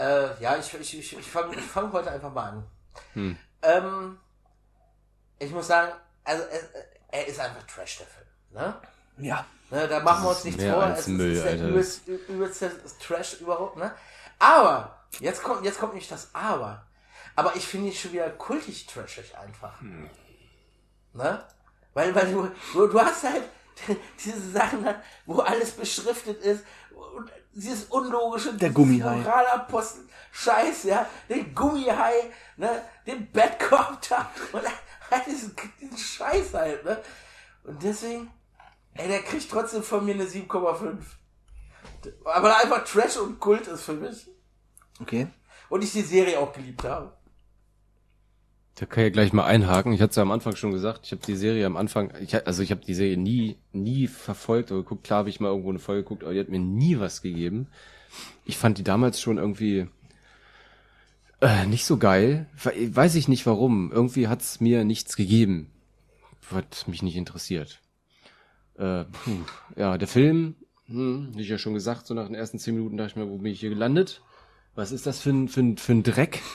Äh, 0.00 0.42
ja, 0.42 0.56
ich, 0.56 0.72
ich, 0.72 0.98
ich, 0.98 1.18
ich 1.18 1.26
fange 1.26 1.54
ich 1.54 1.62
fang 1.62 1.92
heute 1.92 2.10
einfach 2.10 2.32
mal 2.32 2.48
an. 2.48 2.70
Ähm, 3.60 4.18
ich 5.38 5.50
muss 5.50 5.66
sagen, 5.66 5.92
also 6.24 6.42
er, 6.44 6.60
er 7.08 7.26
ist 7.26 7.38
einfach 7.38 7.62
Trash, 7.64 7.98
der 7.98 8.06
Film. 8.06 8.26
Ne? 8.52 8.80
Ja. 9.18 9.44
Ne, 9.70 9.86
da 9.86 10.00
machen 10.00 10.24
wir 10.24 10.30
uns 10.30 10.44
nichts 10.44 10.64
vor. 10.64 10.86
es 10.86 11.06
Müll, 11.06 11.32
ist 11.32 11.44
der 12.08 12.28
übelste 12.28 12.72
Trash 12.98 13.40
überhaupt. 13.40 13.76
Ne? 13.76 13.94
Aber, 14.38 15.04
jetzt 15.18 15.42
kommt, 15.42 15.66
jetzt 15.66 15.78
kommt 15.78 15.94
nicht 15.94 16.10
das 16.10 16.30
Aber. 16.32 16.86
Aber 17.36 17.54
ich 17.54 17.66
finde 17.66 17.88
ihn 17.88 17.94
schon 17.94 18.12
wieder 18.12 18.30
kultig 18.30 18.86
trashig 18.86 19.36
einfach. 19.36 19.82
Ne? 21.12 21.44
Weil, 21.92 22.14
weil 22.14 22.32
du, 22.32 22.50
du, 22.72 22.86
du 22.86 23.00
hast 23.00 23.24
halt 23.24 23.44
diese 24.24 24.50
Sachen, 24.50 24.86
wo 25.26 25.40
alles 25.40 25.72
beschriftet 25.72 26.42
ist 26.42 26.64
und 26.90 27.30
dieses 27.52 27.84
unlogische 27.84 28.54
Der 28.54 28.70
Gummihai. 28.70 29.16
Moralapostel 29.16 30.04
Scheiß, 30.32 30.84
ja, 30.84 31.06
den 31.28 31.54
Gummihai, 31.54 32.30
ne, 32.56 32.82
den 33.06 33.30
Batcopter 33.32 34.30
und 34.52 34.62
halt 35.10 35.26
diesen, 35.26 35.54
diesen 35.80 35.98
Scheiß 35.98 36.54
halt, 36.54 36.84
ne? 36.84 37.02
Und 37.64 37.82
deswegen, 37.82 38.30
ey, 38.94 39.08
der 39.08 39.22
kriegt 39.22 39.50
trotzdem 39.50 39.82
von 39.82 40.04
mir 40.04 40.14
eine 40.14 40.24
7,5. 40.24 40.98
Aber 42.24 42.56
einfach 42.56 42.84
Trash 42.84 43.16
und 43.16 43.38
Kult 43.40 43.66
ist 43.66 43.82
für 43.82 43.92
mich. 43.92 44.28
Okay. 45.00 45.26
Und 45.68 45.82
ich 45.82 45.92
die 45.92 46.02
Serie 46.02 46.38
auch 46.38 46.52
geliebt 46.52 46.84
habe. 46.84 47.16
Da 48.80 48.86
kann 48.86 49.02
ich 49.02 49.08
ja 49.08 49.12
gleich 49.12 49.34
mal 49.34 49.44
einhaken. 49.44 49.92
Ich 49.92 50.00
hatte 50.00 50.08
es 50.10 50.16
ja 50.16 50.22
am 50.22 50.30
Anfang 50.30 50.56
schon 50.56 50.72
gesagt. 50.72 51.00
Ich 51.04 51.12
habe 51.12 51.20
die 51.26 51.36
Serie 51.36 51.66
am 51.66 51.76
Anfang, 51.76 52.14
ich, 52.18 52.46
also 52.46 52.62
ich 52.62 52.70
habe 52.70 52.80
die 52.82 52.94
Serie 52.94 53.18
nie, 53.18 53.56
nie 53.74 54.06
verfolgt 54.06 54.72
oder 54.72 54.80
geguckt. 54.80 55.04
Klar 55.04 55.18
habe 55.18 55.28
ich 55.28 55.38
mal 55.38 55.48
irgendwo 55.48 55.68
eine 55.68 55.78
Folge 55.78 56.02
geguckt, 56.02 56.24
aber 56.24 56.32
die 56.32 56.40
hat 56.40 56.48
mir 56.48 56.60
nie 56.60 56.98
was 56.98 57.20
gegeben. 57.20 57.66
Ich 58.46 58.56
fand 58.56 58.78
die 58.78 58.82
damals 58.82 59.20
schon 59.20 59.36
irgendwie 59.36 59.86
äh, 61.42 61.66
nicht 61.66 61.84
so 61.84 61.98
geil. 61.98 62.46
We- 62.62 62.96
Weiß 62.96 63.16
ich 63.16 63.28
nicht 63.28 63.44
warum. 63.44 63.92
Irgendwie 63.92 64.28
hat's 64.28 64.60
mir 64.60 64.84
nichts 64.84 65.14
gegeben, 65.14 65.70
was 66.48 66.86
mich 66.86 67.02
nicht 67.02 67.16
interessiert. 67.16 67.80
Äh, 68.78 69.04
puh. 69.04 69.40
Ja, 69.76 69.98
der 69.98 70.08
Film, 70.08 70.54
hm, 70.86 71.32
wie 71.36 71.42
ich 71.42 71.50
ja 71.50 71.58
schon 71.58 71.74
gesagt, 71.74 72.06
so 72.06 72.14
nach 72.14 72.28
den 72.28 72.34
ersten 72.34 72.58
zehn 72.58 72.74
Minuten 72.76 72.96
dachte 72.96 73.10
ich 73.10 73.16
mir, 73.16 73.28
wo 73.28 73.36
bin 73.36 73.52
ich 73.52 73.60
hier 73.60 73.68
gelandet? 73.68 74.22
Was 74.74 74.90
ist 74.90 75.04
das 75.06 75.20
für 75.20 75.28
ein, 75.30 75.48
für 75.48 75.60
ein, 75.60 75.76
für 75.76 75.92
ein 75.92 76.02
Dreck? 76.02 76.40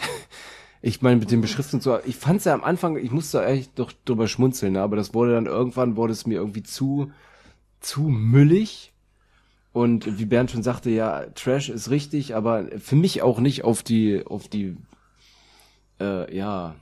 Ich 0.81 1.01
meine, 1.01 1.17
mit 1.17 1.31
den 1.31 1.41
Beschriften 1.41 1.81
so, 1.81 1.97
ich 2.05 2.15
fand's 2.15 2.45
ja 2.45 2.53
am 2.53 2.63
Anfang, 2.63 2.97
ich 2.97 3.11
musste 3.11 3.43
echt 3.45 3.77
doch 3.79 3.91
drüber 4.05 4.27
schmunzeln, 4.27 4.73
ne? 4.73 4.81
aber 4.81 4.95
das 4.95 5.13
wurde 5.13 5.33
dann 5.33 5.47
irgendwann, 5.47 5.95
wurde 5.95 6.13
es 6.13 6.27
mir 6.27 6.35
irgendwie 6.35 6.63
zu, 6.63 7.11
zu 7.79 8.01
müllig. 8.01 8.91
Und 9.73 10.19
wie 10.19 10.25
Bernd 10.25 10.51
schon 10.51 10.63
sagte, 10.63 10.89
ja, 10.89 11.25
Trash 11.35 11.69
ist 11.69 11.89
richtig, 11.89 12.33
aber 12.33 12.67
für 12.77 12.95
mich 12.95 13.23
auch 13.23 13.39
nicht 13.39 13.65
auf 13.65 13.83
die, 13.83 14.25
auf 14.25 14.47
die, 14.47 14.77
äh, 15.99 16.33
ja, 16.33 16.75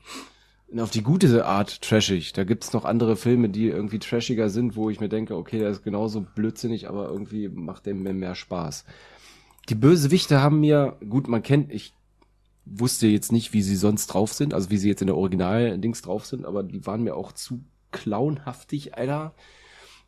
auf 0.82 0.92
die 0.92 1.04
gute 1.04 1.46
Art 1.46 1.82
trashig. 1.82 2.34
Da 2.34 2.44
gibt's 2.44 2.74
noch 2.74 2.86
andere 2.86 3.16
Filme, 3.16 3.50
die 3.50 3.68
irgendwie 3.68 4.00
trashiger 4.00 4.50
sind, 4.50 4.76
wo 4.76 4.90
ich 4.90 5.00
mir 5.00 5.10
denke, 5.10 5.36
okay, 5.36 5.60
der 5.60 5.70
ist 5.70 5.84
genauso 5.84 6.22
blödsinnig, 6.22 6.90
aber 6.90 7.10
irgendwie 7.10 7.50
macht 7.50 7.86
der 7.86 7.96
mir 7.96 8.14
mehr 8.14 8.36
Spaß. 8.36 8.86
Die 9.70 9.76
Bösewichte 9.76 10.42
haben 10.42 10.60
mir, 10.60 10.98
gut, 11.08 11.28
man 11.28 11.44
kennt, 11.44 11.72
ich 11.72 11.94
wusste 12.66 13.08
jetzt 13.08 13.32
nicht, 13.32 13.54
wie 13.54 13.62
sie 13.62 13.76
sonst 13.76 14.08
drauf 14.08 14.34
sind, 14.34 14.54
also 14.54 14.70
wie 14.70 14.78
sie 14.78 14.88
jetzt 14.90 15.02
in 15.02 15.08
der 15.08 15.18
Original-Dings 15.18 16.02
drauf 16.02 16.26
sind, 16.26 16.46
aber 16.46 16.64
die 16.64 16.86
waren 16.86 17.04
mir 17.04 17.16
auch 17.16 17.32
zu 17.32 17.64
clownhaftig, 17.92 18.96
Alter. 18.98 19.34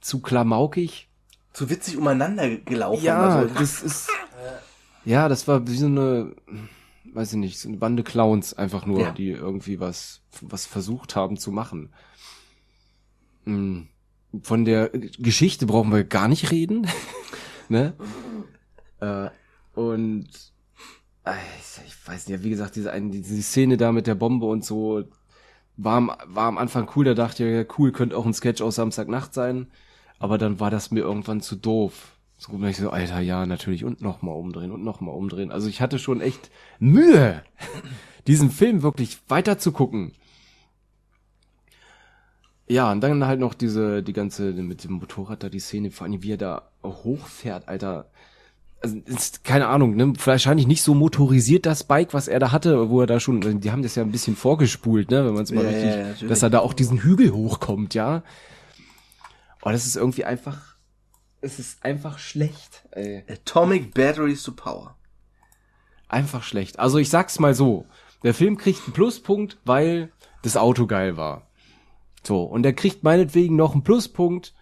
Zu 0.01 0.21
klamaukig. 0.21 1.09
Zu 1.53 1.69
witzig 1.69 1.97
umeinander 1.97 2.57
gelaufen. 2.57 3.03
Ja, 3.03 3.21
Also, 3.39 3.53
das 3.53 3.81
ist. 3.81 4.09
Ja, 5.03 5.27
das 5.29 5.47
war 5.47 5.67
wie 5.67 5.75
so 5.77 5.85
eine. 5.87 6.35
weiß 7.13 7.33
ich 7.33 7.39
nicht, 7.39 7.59
so 7.59 7.69
eine 7.69 7.77
Bande 7.77 8.03
Clowns 8.03 8.53
einfach 8.53 8.85
nur, 8.85 8.99
Ja. 9.01 9.11
die 9.11 9.29
irgendwie 9.29 9.79
was, 9.79 10.21
was 10.41 10.65
versucht 10.65 11.15
haben 11.15 11.37
zu 11.37 11.51
machen. 11.51 11.93
Hm. 13.45 13.87
Von 14.41 14.65
der 14.65 14.89
Geschichte 14.89 15.65
brauchen 15.65 15.91
wir 15.93 16.03
gar 16.03 16.27
nicht 16.27 16.51
reden. 16.51 16.87
ne? 17.69 17.93
Äh, 18.99 19.29
und 19.79 20.27
ich, 21.33 21.85
ich 21.87 22.07
weiß 22.07 22.27
nicht, 22.27 22.43
wie 22.43 22.49
gesagt, 22.49 22.75
diese, 22.75 22.91
eine, 22.91 23.09
diese 23.09 23.41
Szene 23.41 23.77
da 23.77 23.91
mit 23.91 24.07
der 24.07 24.15
Bombe 24.15 24.45
und 24.45 24.63
so 24.63 25.03
war 25.77 25.97
am, 25.97 26.11
war 26.25 26.47
am 26.47 26.57
Anfang 26.57 26.89
cool, 26.95 27.05
da 27.05 27.13
dachte 27.13 27.45
ich, 27.45 27.53
ja 27.53 27.75
cool, 27.77 27.91
könnte 27.91 28.17
auch 28.17 28.25
ein 28.25 28.33
Sketch 28.33 28.61
aus 28.61 28.75
Samstagnacht 28.75 29.33
sein, 29.33 29.67
aber 30.19 30.37
dann 30.37 30.59
war 30.59 30.71
das 30.71 30.91
mir 30.91 31.01
irgendwann 31.01 31.41
zu 31.41 31.55
doof. 31.55 32.17
So 32.37 32.51
bin 32.51 32.67
ich 32.67 32.77
so, 32.77 32.89
Alter, 32.89 33.19
ja, 33.21 33.45
natürlich, 33.45 33.85
und 33.85 34.01
nochmal 34.01 34.35
umdrehen 34.35 34.71
und 34.71 34.83
nochmal 34.83 35.15
umdrehen. 35.15 35.51
Also 35.51 35.67
ich 35.67 35.81
hatte 35.81 35.99
schon 35.99 36.21
echt 36.21 36.51
Mühe, 36.79 37.43
diesen 38.27 38.51
Film 38.51 38.83
wirklich 38.83 39.19
weiter 39.27 39.57
zu 39.57 39.71
gucken. 39.71 40.13
Ja, 42.67 42.91
und 42.91 43.01
dann 43.01 43.25
halt 43.25 43.39
noch 43.39 43.53
diese, 43.53 44.01
die 44.01 44.13
ganze, 44.13 44.51
mit 44.53 44.83
dem 44.83 44.93
Motorrad 44.93 45.43
da, 45.43 45.49
die 45.49 45.59
Szene, 45.59 45.91
vor 45.91 46.07
allem 46.07 46.23
wie 46.23 46.33
er 46.33 46.37
da 46.37 46.69
hochfährt, 46.83 47.67
Alter. 47.67 48.09
Also, 48.81 48.97
ist, 49.05 49.43
keine 49.43 49.67
Ahnung, 49.67 49.95
ne, 49.95 50.13
wahrscheinlich 50.23 50.67
nicht 50.67 50.83
so 50.83 50.93
motorisiert 50.93 51.65
das 51.65 51.85
Bike, 51.85 52.13
was 52.13 52.27
er 52.27 52.39
da 52.39 52.51
hatte, 52.51 52.89
wo 52.89 53.01
er 53.01 53.07
da 53.07 53.19
schon, 53.19 53.61
die 53.61 53.71
haben 53.71 53.81
das 53.81 53.95
ja 53.95 54.03
ein 54.03 54.11
bisschen 54.11 54.35
vorgespult, 54.35 55.09
ne, 55.09 55.25
wenn 55.25 55.33
man 55.33 55.43
es 55.43 55.51
mal 55.51 55.63
Ja, 55.63 55.69
richtig, 55.69 56.21
ja, 56.21 56.27
dass 56.27 56.43
er 56.43 56.49
da 56.49 56.59
auch 56.59 56.73
diesen 56.73 56.99
Hügel 56.99 57.31
hochkommt, 57.31 57.93
ja. 57.93 58.23
Oh, 59.63 59.71
das 59.71 59.85
ist 59.87 59.95
irgendwie 59.95 60.25
einfach, 60.25 60.75
es 61.41 61.57
ist 61.57 61.83
einfach 61.83 62.19
schlecht, 62.19 62.83
ey. 62.91 63.23
Atomic 63.27 63.93
Batteries 63.93 64.43
to 64.43 64.51
Power. 64.51 64.95
Einfach 66.07 66.43
schlecht. 66.43 66.79
Also 66.79 66.97
ich 66.97 67.09
sag's 67.09 67.39
mal 67.39 67.53
so. 67.53 67.85
Der 68.23 68.33
Film 68.33 68.57
kriegt 68.57 68.83
einen 68.85 68.93
Pluspunkt, 68.93 69.57
weil 69.65 70.11
das 70.43 70.57
Auto 70.57 70.87
geil 70.87 71.17
war. 71.17 71.47
So. 72.23 72.43
Und 72.43 72.65
er 72.65 72.73
kriegt 72.73 73.03
meinetwegen 73.03 73.55
noch 73.55 73.73
einen 73.73 73.83
Pluspunkt 73.83 74.53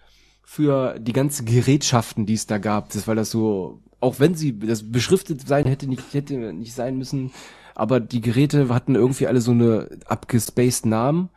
für 0.43 0.99
die 0.99 1.13
ganzen 1.13 1.45
Gerätschaften, 1.45 2.25
die 2.25 2.33
es 2.33 2.47
da 2.47 2.57
gab. 2.57 2.89
Das, 2.89 3.07
weil 3.07 3.15
das 3.15 3.31
so, 3.31 3.81
auch 4.03 4.19
wenn 4.19 4.35
sie, 4.35 4.59
das 4.59 4.91
beschriftet 4.91 5.47
sein 5.47 5.65
hätte 5.65 5.87
nicht, 5.87 6.13
hätte 6.13 6.35
nicht 6.53 6.73
sein 6.73 6.97
müssen. 6.97 7.31
Aber 7.75 7.99
die 7.99 8.21
Geräte 8.21 8.69
hatten 8.69 8.95
irgendwie 8.95 9.27
alle 9.27 9.41
so 9.41 9.51
eine 9.51 9.89
abgespaced 10.05 10.85
Namen. 10.85 11.29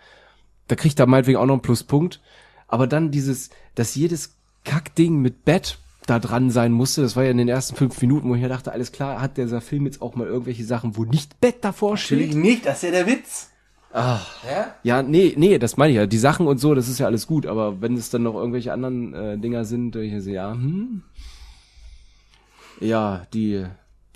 Da 0.69 0.75
kriegt 0.77 0.99
er 1.01 1.07
meinetwegen 1.07 1.39
auch 1.39 1.47
noch 1.47 1.55
einen 1.55 1.63
Pluspunkt. 1.63 2.21
Aber 2.69 2.87
dann 2.87 3.11
dieses, 3.11 3.51
dass 3.75 3.95
jedes 3.95 4.35
Kackding 4.65 5.21
mit 5.23 5.45
Bett 5.45 5.79
da 6.07 6.19
dran 6.19 6.51
sein 6.51 6.73
musste, 6.73 7.03
das 7.03 7.17
war 7.17 7.25
ja 7.25 7.31
in 7.31 7.39
den 7.39 7.49
ersten 7.49 7.77
fünf 7.77 8.01
Minuten, 8.01 8.29
wo 8.29 8.35
ich 8.35 8.43
mir 8.43 8.49
dachte, 8.49 8.73
alles 8.73 8.93
klar, 8.93 9.21
hat 9.21 9.37
dieser 9.39 9.61
Film 9.61 9.87
jetzt 9.87 10.03
auch 10.03 10.15
mal 10.15 10.27
irgendwelche 10.27 10.65
Sachen, 10.65 10.97
wo 10.97 11.05
nicht 11.05 11.41
Bett 11.41 11.57
davor 11.63 11.93
Natürlich 11.93 12.31
steht? 12.33 12.43
nicht, 12.43 12.67
das 12.67 12.77
ist 12.77 12.83
ja 12.83 12.91
der 12.91 13.07
Witz. 13.07 13.51
Ach, 13.93 14.45
Ja? 14.45 14.75
ja, 14.83 15.03
nee, 15.03 15.35
nee, 15.37 15.59
das 15.59 15.77
meine 15.77 15.93
ich 15.93 15.97
ja. 15.97 16.07
Die 16.07 16.19
Sachen 16.19 16.47
und 16.47 16.59
so, 16.59 16.75
das 16.75 16.89
ist 16.89 16.99
ja 16.99 17.07
alles 17.07 17.27
gut, 17.27 17.47
aber 17.47 17.81
wenn 17.81 17.95
es 17.97 18.11
dann 18.11 18.25
noch 18.25 18.35
irgendwelche 18.35 18.73
anderen 18.73 19.15
äh, 19.15 19.39
Dinger 19.39 19.65
sind, 19.65 19.97
ich 19.97 20.23
so, 20.23 20.31
ja, 20.31 20.53
hm. 20.53 21.03
Ja, 22.81 23.27
die, 23.33 23.65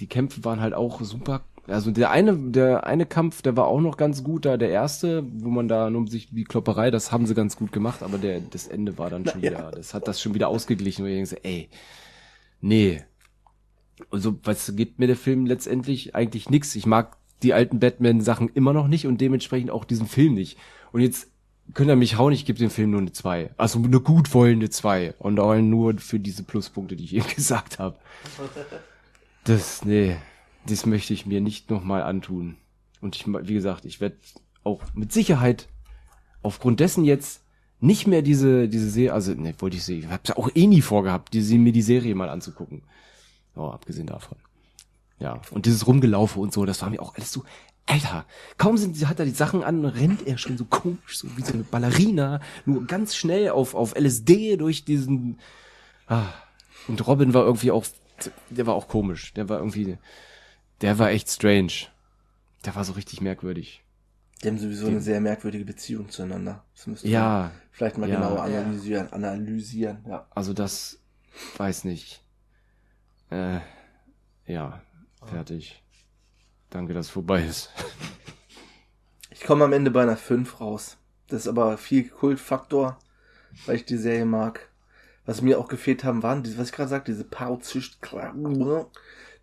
die 0.00 0.06
Kämpfe 0.06 0.44
waren 0.44 0.60
halt 0.60 0.74
auch 0.74 1.00
super. 1.02 1.42
Also 1.66 1.90
der 1.90 2.10
eine, 2.10 2.36
der 2.50 2.86
eine 2.86 3.06
Kampf, 3.06 3.42
der 3.42 3.56
war 3.56 3.66
auch 3.66 3.80
noch 3.80 3.96
ganz 3.96 4.24
gut 4.24 4.44
da, 4.44 4.56
der 4.56 4.70
erste, 4.70 5.24
wo 5.38 5.50
man 5.50 5.68
da 5.68 5.88
nur 5.88 6.00
um 6.00 6.08
sich 6.08 6.30
die 6.30 6.44
Klopperei, 6.44 6.90
das 6.90 7.12
haben 7.12 7.26
sie 7.26 7.34
ganz 7.34 7.56
gut 7.56 7.70
gemacht, 7.70 8.02
aber 8.02 8.18
der, 8.18 8.40
das 8.40 8.66
Ende 8.66 8.98
war 8.98 9.08
dann 9.10 9.26
schon 9.26 9.40
ja. 9.40 9.50
wieder, 9.50 9.70
das 9.70 9.94
hat 9.94 10.08
das 10.08 10.20
schon 10.20 10.34
wieder 10.34 10.48
ausgeglichen, 10.48 11.04
wo 11.04 11.08
ich 11.08 11.14
denke, 11.14 11.44
ey, 11.44 11.68
nee. 12.60 13.02
Und 14.08 14.20
so, 14.20 14.38
was 14.42 14.74
gibt 14.74 14.98
mir 14.98 15.06
der 15.06 15.16
Film 15.16 15.46
letztendlich 15.46 16.14
eigentlich 16.14 16.50
nix. 16.50 16.74
Ich 16.74 16.86
mag 16.86 17.16
die 17.42 17.54
alten 17.54 17.78
Batman-Sachen 17.78 18.48
immer 18.54 18.72
noch 18.72 18.88
nicht 18.88 19.06
und 19.06 19.20
dementsprechend 19.20 19.70
auch 19.70 19.84
diesen 19.84 20.06
Film 20.06 20.34
nicht. 20.34 20.58
Und 20.92 21.02
jetzt 21.02 21.30
könnt 21.74 21.90
ihr 21.90 21.96
mich 21.96 22.18
hauen, 22.18 22.32
ich 22.32 22.44
gebe 22.44 22.58
dem 22.58 22.70
Film 22.70 22.90
nur 22.90 23.00
eine 23.00 23.12
2. 23.12 23.50
Also 23.56 23.78
eine 23.78 24.00
gut 24.00 24.32
wollende 24.34 24.70
2. 24.70 25.14
Und 25.18 25.38
auch 25.40 25.54
nur 25.56 25.98
für 25.98 26.20
diese 26.20 26.42
Pluspunkte, 26.42 26.96
die 26.96 27.04
ich 27.04 27.14
eben 27.16 27.28
gesagt 27.28 27.78
habe. 27.78 27.96
Das, 29.44 29.84
nee, 29.84 30.16
das 30.66 30.86
möchte 30.86 31.12
ich 31.12 31.26
mir 31.26 31.40
nicht 31.40 31.70
nochmal 31.70 32.02
antun. 32.02 32.56
Und 33.00 33.16
ich, 33.16 33.26
wie 33.26 33.54
gesagt, 33.54 33.84
ich 33.84 34.00
werde 34.00 34.16
auch 34.62 34.82
mit 34.94 35.12
Sicherheit 35.12 35.68
aufgrund 36.42 36.80
dessen 36.80 37.04
jetzt 37.04 37.42
nicht 37.80 38.06
mehr 38.06 38.22
diese, 38.22 38.68
diese 38.68 38.90
Serie, 38.90 39.14
also, 39.14 39.32
ne, 39.32 39.54
wollte 39.58 39.76
ich 39.76 39.84
sehen, 39.84 40.00
ich 40.00 40.08
hab's 40.08 40.28
ja 40.28 40.36
auch 40.36 40.50
eh 40.54 40.66
nie 40.66 40.82
vorgehabt, 40.82 41.32
diese, 41.32 41.56
mir 41.56 41.72
die 41.72 41.82
Serie 41.82 42.14
mal 42.14 42.28
anzugucken. 42.28 42.82
Oh, 43.56 43.68
abgesehen 43.68 44.06
davon. 44.06 44.36
Ja, 45.18 45.40
und 45.50 45.66
dieses 45.66 45.86
Rumgelaufe 45.86 46.40
und 46.40 46.52
so, 46.52 46.64
das 46.64 46.82
war 46.82 46.90
mir 46.90 47.00
auch 47.00 47.14
alles 47.14 47.32
so, 47.32 47.44
Alter, 47.90 48.24
kaum 48.56 48.76
sind, 48.76 48.96
hat 49.08 49.18
er 49.18 49.24
die 49.24 49.32
Sachen 49.32 49.64
an, 49.64 49.84
rennt 49.84 50.24
er 50.24 50.38
schon 50.38 50.56
so 50.56 50.64
komisch, 50.64 51.18
so 51.18 51.36
wie 51.36 51.42
so 51.42 51.54
eine 51.54 51.64
Ballerina, 51.64 52.40
nur 52.64 52.86
ganz 52.86 53.16
schnell 53.16 53.50
auf, 53.50 53.74
auf 53.74 53.96
LSD 53.96 54.56
durch 54.56 54.84
diesen, 54.84 55.40
ah. 56.06 56.26
Und 56.86 57.04
Robin 57.06 57.34
war 57.34 57.44
irgendwie 57.44 57.72
auch, 57.72 57.84
der 58.48 58.66
war 58.66 58.74
auch 58.74 58.86
komisch, 58.86 59.34
der 59.34 59.48
war 59.48 59.58
irgendwie, 59.58 59.98
der 60.82 60.98
war 60.98 61.10
echt 61.10 61.28
strange. 61.28 61.72
Der 62.64 62.74
war 62.76 62.84
so 62.84 62.92
richtig 62.92 63.20
merkwürdig. 63.20 63.82
Die 64.42 64.48
haben 64.48 64.58
sowieso 64.58 64.86
eine 64.86 65.00
sehr 65.00 65.20
merkwürdige 65.20 65.64
Beziehung 65.64 66.10
zueinander. 66.10 66.64
Das 66.76 66.86
müsste 66.86 67.06
man 67.06 67.12
Ja, 67.12 67.50
vielleicht 67.72 67.98
mal 67.98 68.08
ja. 68.08 68.16
genauer 68.16 68.42
analysieren, 68.42 69.12
analysieren, 69.12 70.04
ja. 70.08 70.26
also 70.30 70.52
das, 70.52 70.98
weiß 71.56 71.84
nicht. 71.84 72.22
Äh, 73.30 73.60
ja, 74.46 74.80
fertig. 75.24 75.82
Danke, 76.70 76.94
dass 76.94 77.10
vorbei 77.10 77.44
ist. 77.44 77.70
Ich 79.32 79.46
komme 79.46 79.64
am 79.64 79.72
Ende 79.72 79.90
bei 79.90 80.02
einer 80.02 80.18
5 80.18 80.60
raus. 80.60 80.98
Das 81.28 81.42
ist 81.42 81.48
aber 81.48 81.78
viel 81.78 82.06
Kultfaktor, 82.06 82.98
weil 83.64 83.76
ich 83.76 83.86
die 83.86 83.96
Serie 83.96 84.26
mag. 84.26 84.68
Was 85.24 85.40
mir 85.40 85.58
auch 85.58 85.68
gefehlt 85.68 86.04
haben, 86.04 86.22
waren, 86.22 86.42
diese, 86.42 86.58
was 86.58 86.68
ich 86.68 86.74
gerade 86.74 86.90
sagte, 86.90 87.10
diese 87.10 87.24
Pauzisch 87.24 87.98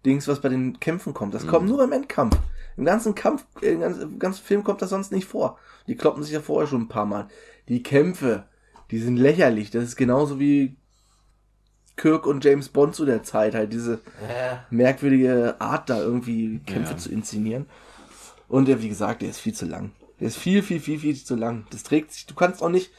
Dings, 0.05 0.27
was 0.27 0.39
bei 0.39 0.49
den 0.49 0.79
Kämpfen 0.79 1.15
kommt. 1.15 1.33
Das 1.33 1.47
kommt 1.47 1.67
nur 1.67 1.83
im 1.83 1.91
Endkampf. 1.93 2.37
Im 2.77 2.85
ganzen 2.85 3.15
Kampf, 3.15 3.43
äh, 3.61 3.71
im 3.71 3.79
ganzen, 3.79 4.01
im 4.03 4.19
ganzen 4.19 4.43
Film 4.45 4.63
kommt 4.63 4.83
das 4.83 4.91
sonst 4.91 5.11
nicht 5.11 5.27
vor. 5.27 5.57
Die 5.87 5.95
kloppen 5.95 6.21
sich 6.21 6.33
ja 6.33 6.41
vorher 6.41 6.67
schon 6.67 6.81
ein 6.81 6.87
paar 6.89 7.07
Mal. 7.07 7.27
Die 7.67 7.81
Kämpfe, 7.81 8.45
die 8.91 8.99
sind 8.99 9.17
lächerlich. 9.17 9.71
Das 9.71 9.83
ist 9.83 9.95
genauso 9.95 10.39
wie 10.39 10.77
Kirk 11.97 12.25
und 12.25 12.45
James 12.45 12.69
Bond 12.69 12.95
zu 12.95 13.05
der 13.05 13.23
Zeit. 13.23 13.53
Halt 13.55 13.73
diese 13.73 13.99
Ja. 14.29 14.63
merkwürdige 14.69 15.55
Art, 15.59 15.89
da 15.89 15.99
irgendwie 15.99 16.59
Kämpfe 16.65 16.91
Ja. 16.93 16.97
zu 16.97 17.11
inszenieren. 17.11 17.65
Und 18.47 18.67
der, 18.67 18.81
wie 18.81 18.89
gesagt, 18.89 19.21
der 19.21 19.29
ist 19.29 19.39
viel 19.39 19.53
zu 19.53 19.65
lang. 19.65 19.91
Der 20.19 20.27
ist 20.29 20.37
viel, 20.37 20.63
viel, 20.63 20.79
viel, 20.79 20.99
viel 20.99 21.15
zu 21.21 21.35
lang. 21.35 21.67
Das 21.71 21.83
trägt 21.83 22.13
sich. 22.13 22.25
Du 22.25 22.33
kannst 22.33 22.63
auch 22.63 22.69
nicht, 22.69 22.91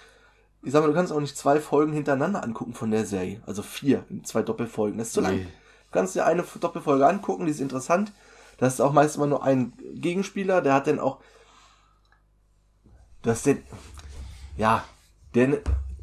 ich 0.63 0.73
sag 0.73 0.83
mal, 0.83 0.89
du 0.89 0.93
kannst 0.95 1.13
auch 1.13 1.21
nicht 1.21 1.37
zwei 1.37 1.59
Folgen 1.61 1.93
hintereinander 1.93 2.45
angucken 2.45 2.75
von 2.75 2.91
der 2.91 3.07
Serie. 3.07 3.41
Also 3.47 3.63
vier, 3.63 4.05
zwei 4.25 4.43
Doppelfolgen. 4.43 4.99
Das 4.99 5.09
ist 5.09 5.15
zu 5.15 5.21
lang. 5.21 5.37
Nee. 5.37 5.43
Du 5.45 5.93
kannst 5.93 6.15
dir 6.15 6.27
eine 6.27 6.45
Doppelfolge 6.61 7.07
angucken, 7.07 7.47
die 7.47 7.53
ist 7.53 7.61
interessant. 7.61 8.13
Das 8.59 8.75
ist 8.75 8.81
auch 8.81 8.93
meist 8.93 9.17
immer 9.17 9.27
nur 9.29 9.43
ein 9.45 9.73
Gegenspieler, 9.95 10.61
der 10.61 10.75
hat 10.75 10.87
dann 10.89 10.99
auch, 10.99 11.21
das 13.23 13.39
ist 13.39 13.47
den, 13.47 13.63
ja, 14.57 14.85
denn 15.35 15.59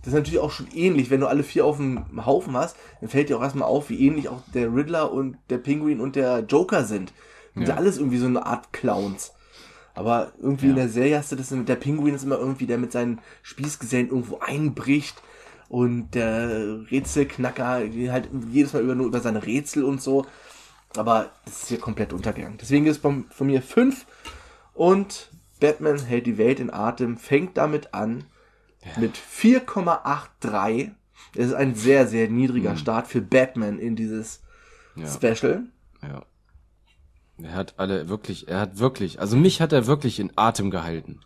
das 0.06 0.14
ist 0.14 0.20
natürlich 0.20 0.40
auch 0.40 0.52
schon 0.52 0.68
ähnlich, 0.72 1.10
wenn 1.10 1.20
du 1.20 1.28
alle 1.28 1.42
vier 1.42 1.66
auf 1.66 1.78
dem 1.78 2.24
Haufen 2.28 2.56
hast, 2.56 2.76
dann 3.02 3.10
fällt 3.10 3.30
dir 3.30 3.38
auch 3.38 3.42
erstmal 3.42 3.68
auf, 3.68 3.90
wie 3.90 4.06
ähnlich 4.06 4.30
auch 4.30 4.44
der 4.54 4.72
Riddler 4.74 5.12
und 5.12 5.38
der 5.50 5.58
Pinguin 5.58 6.00
und 6.00 6.16
der 6.16 6.42
Joker 6.42 6.86
sind. 6.86 7.12
Sind 7.56 7.68
ja, 7.68 7.76
alles 7.76 7.98
irgendwie 7.98 8.20
so 8.20 8.28
eine 8.28 8.46
Art 8.46 8.72
Clowns. 8.72 9.34
Aber 9.96 10.34
irgendwie 10.40 10.66
in 10.68 10.78
Ja. 10.78 10.84
der 10.84 10.90
Serie 10.90 11.18
hast 11.18 11.32
du 11.32 11.36
das, 11.36 11.50
der 11.52 11.76
Pinguin 11.76 12.14
ist 12.14 12.24
immer 12.24 12.38
irgendwie, 12.38 12.68
der 12.68 12.78
mit 12.78 12.92
seinen 12.92 13.20
Spießgesellen 13.42 14.10
irgendwo 14.10 14.38
einbricht 14.40 15.16
und 15.70 16.12
der 16.14 16.82
Rätselknacker 16.92 17.86
die 17.86 18.12
halt 18.12 18.30
jedes 18.52 18.74
Mal 18.74 18.84
über, 18.84 18.94
nur 18.94 19.08
über 19.08 19.22
seine 19.22 19.44
Rätsel 19.44 19.84
und 19.84 20.04
so. 20.04 20.28
Aber 20.96 21.32
das 21.46 21.64
ist 21.64 21.70
hier 21.70 21.80
komplett 21.80 22.14
untergegangen. 22.14 22.60
Deswegen 22.62 22.86
ist 22.86 22.98
es 22.98 23.02
von, 23.02 23.26
von 23.32 23.48
mir 23.48 23.64
5 23.64 24.06
und 24.76 25.32
Batman 25.60 25.98
hält 25.98 26.28
die 26.28 26.38
Welt 26.38 26.60
in 26.60 26.72
Atem, 26.72 27.18
fängt 27.18 27.58
damit 27.58 27.94
an 27.96 28.26
mit 28.98 29.16
4,83. 29.18 30.92
Das 31.36 31.48
ist 31.48 31.54
ein 31.54 31.76
sehr, 31.76 32.08
sehr 32.08 32.30
niedriger 32.30 32.78
Start 32.78 33.08
für 33.08 33.22
Batman 33.22 33.80
in 33.80 33.96
dieses 33.96 34.42
Ja. 34.96 35.08
Special. 35.08 35.64
Ja. 36.02 36.24
Er 37.42 37.54
hat 37.54 37.74
alle 37.78 38.08
wirklich, 38.08 38.48
er 38.48 38.60
hat 38.62 38.80
wirklich, 38.80 39.20
also 39.20 39.36
mich 39.36 39.60
hat 39.60 39.74
er 39.74 39.88
wirklich 39.88 40.20
in 40.20 40.32
Atem 40.38 40.72
gehalten. 40.72 41.20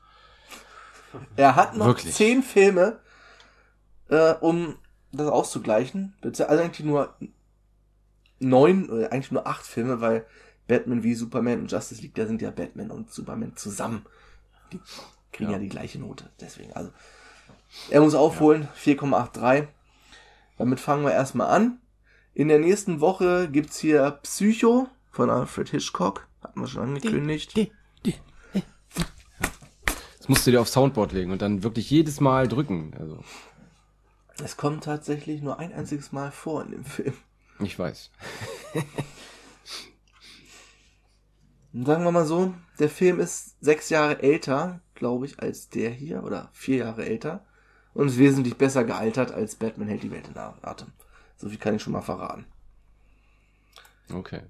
Er 1.36 1.56
hat 1.56 1.76
noch 1.76 1.86
Wirklich? 1.88 2.14
zehn 2.16 2.42
Filme, 2.44 3.00
äh, 4.10 4.34
um 4.40 4.76
das 5.12 5.28
auszugleichen. 5.28 6.14
Beziehungsweise 6.22 6.64
eigentlich 6.64 6.86
nur 6.86 7.16
neun, 8.40 8.90
oder 8.90 9.12
eigentlich 9.12 9.32
nur 9.32 9.46
acht 9.48 9.66
Filme, 9.66 10.02
weil 10.02 10.26
Batman 10.68 11.04
wie 11.04 11.16
Superman 11.16 11.62
und 11.62 11.72
Justice 11.72 12.02
League, 12.02 12.16
da 12.16 12.26
sind 12.28 12.42
ja 12.42 12.52
Batman 12.52 12.92
und 12.92 13.12
Superman 13.12 13.56
zusammen. 13.56 14.06
Die 14.72 14.80
kriegen 15.32 15.50
ja, 15.52 15.58
Ja. 15.58 15.64
die 15.64 15.70
gleiche 15.70 16.00
Note. 16.00 16.30
Deswegen, 16.40 16.74
also. 16.74 16.92
Er 17.90 18.02
muss 18.02 18.16
aufholen, 18.16 18.68
4,83. 18.78 19.68
Damit 20.58 20.80
fangen 20.80 21.06
wir 21.06 21.14
erstmal 21.14 21.50
an. 21.50 21.80
In 22.34 22.48
der 22.48 22.60
nächsten 22.60 23.00
Woche 23.02 23.50
gibt's 23.52 23.80
hier 23.80 24.12
Psycho 24.24 24.88
von 25.12 25.30
Alfred 25.30 25.70
Hitchcock. 25.70 26.28
Hatten 26.44 26.62
wir 26.62 26.68
schon 26.68 26.84
angekündigt. 26.84 27.54
Das 30.18 30.30
musst 30.30 30.46
du 30.48 30.52
dir 30.52 30.62
auf 30.62 30.70
Soundboard 30.70 31.12
legen 31.12 31.32
und 31.32 31.42
dann 31.42 31.64
wirklich 31.64 31.90
jedes 31.90 32.20
Mal 32.20 32.48
drücken. 32.48 32.94
Also, 33.00 33.24
Es 34.44 34.58
kommt 34.58 34.84
tatsächlich 34.84 35.42
nur 35.42 35.60
ein 35.60 35.74
einziges 35.74 36.12
Mal 36.12 36.32
vor 36.32 36.64
in 36.64 36.72
dem 36.72 36.86
Film. 36.86 37.14
ich 37.60 37.78
weiß. 37.78 38.12
Sagen 41.74 42.04
wir 42.04 42.12
mal 42.12 42.26
so, 42.26 42.54
der 42.80 42.90
Film 42.90 43.20
ist 43.20 43.56
sechs 43.62 43.90
Jahre 43.90 44.24
älter, 44.24 44.82
glaube 44.96 45.28
ich, 45.28 45.40
als 45.40 45.70
der 45.70 45.92
hier, 45.92 46.24
oder 46.24 46.50
vier 46.52 46.78
Jahre 46.78 47.06
älter. 47.06 47.46
Und 47.94 48.08
ist 48.08 48.18
wesentlich 48.18 48.58
besser 48.58 48.84
gealtert 48.84 49.32
als 49.32 49.56
Batman 49.56 49.88
hält 49.88 50.04
die 50.04 50.12
Welt 50.12 50.28
in 50.28 50.38
Atem. 50.38 50.92
So 51.38 51.50
viel 51.50 51.58
kann 51.58 51.76
ich 51.76 51.82
schon 51.82 51.94
mal 51.94 52.02
verraten. 52.02 52.46
Okay. 54.14 54.42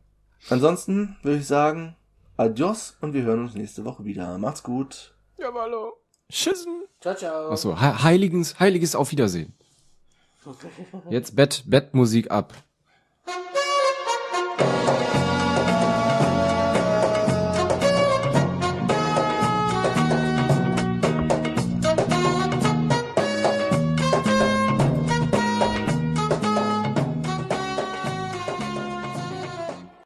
Ansonsten 0.49 1.17
würde 1.21 1.39
ich 1.39 1.47
sagen, 1.47 1.95
adios 2.37 2.95
und 3.01 3.13
wir 3.13 3.23
hören 3.23 3.41
uns 3.41 3.55
nächste 3.55 3.85
Woche 3.85 4.05
wieder. 4.05 4.37
Macht's 4.37 4.63
gut. 4.63 5.13
Ja, 5.37 5.51
hallo. 5.53 5.93
Schissen. 6.29 6.83
Ciao, 7.01 7.15
ciao. 7.15 7.51
Achso, 7.51 7.75
he 7.79 8.03
heiliges, 8.03 8.59
heiliges 8.59 8.95
Auf 8.95 9.11
Wiedersehen. 9.11 9.53
Jetzt 11.09 11.35
Bett, 11.35 11.63
Bettmusik 11.65 12.31
ab. 12.31 12.53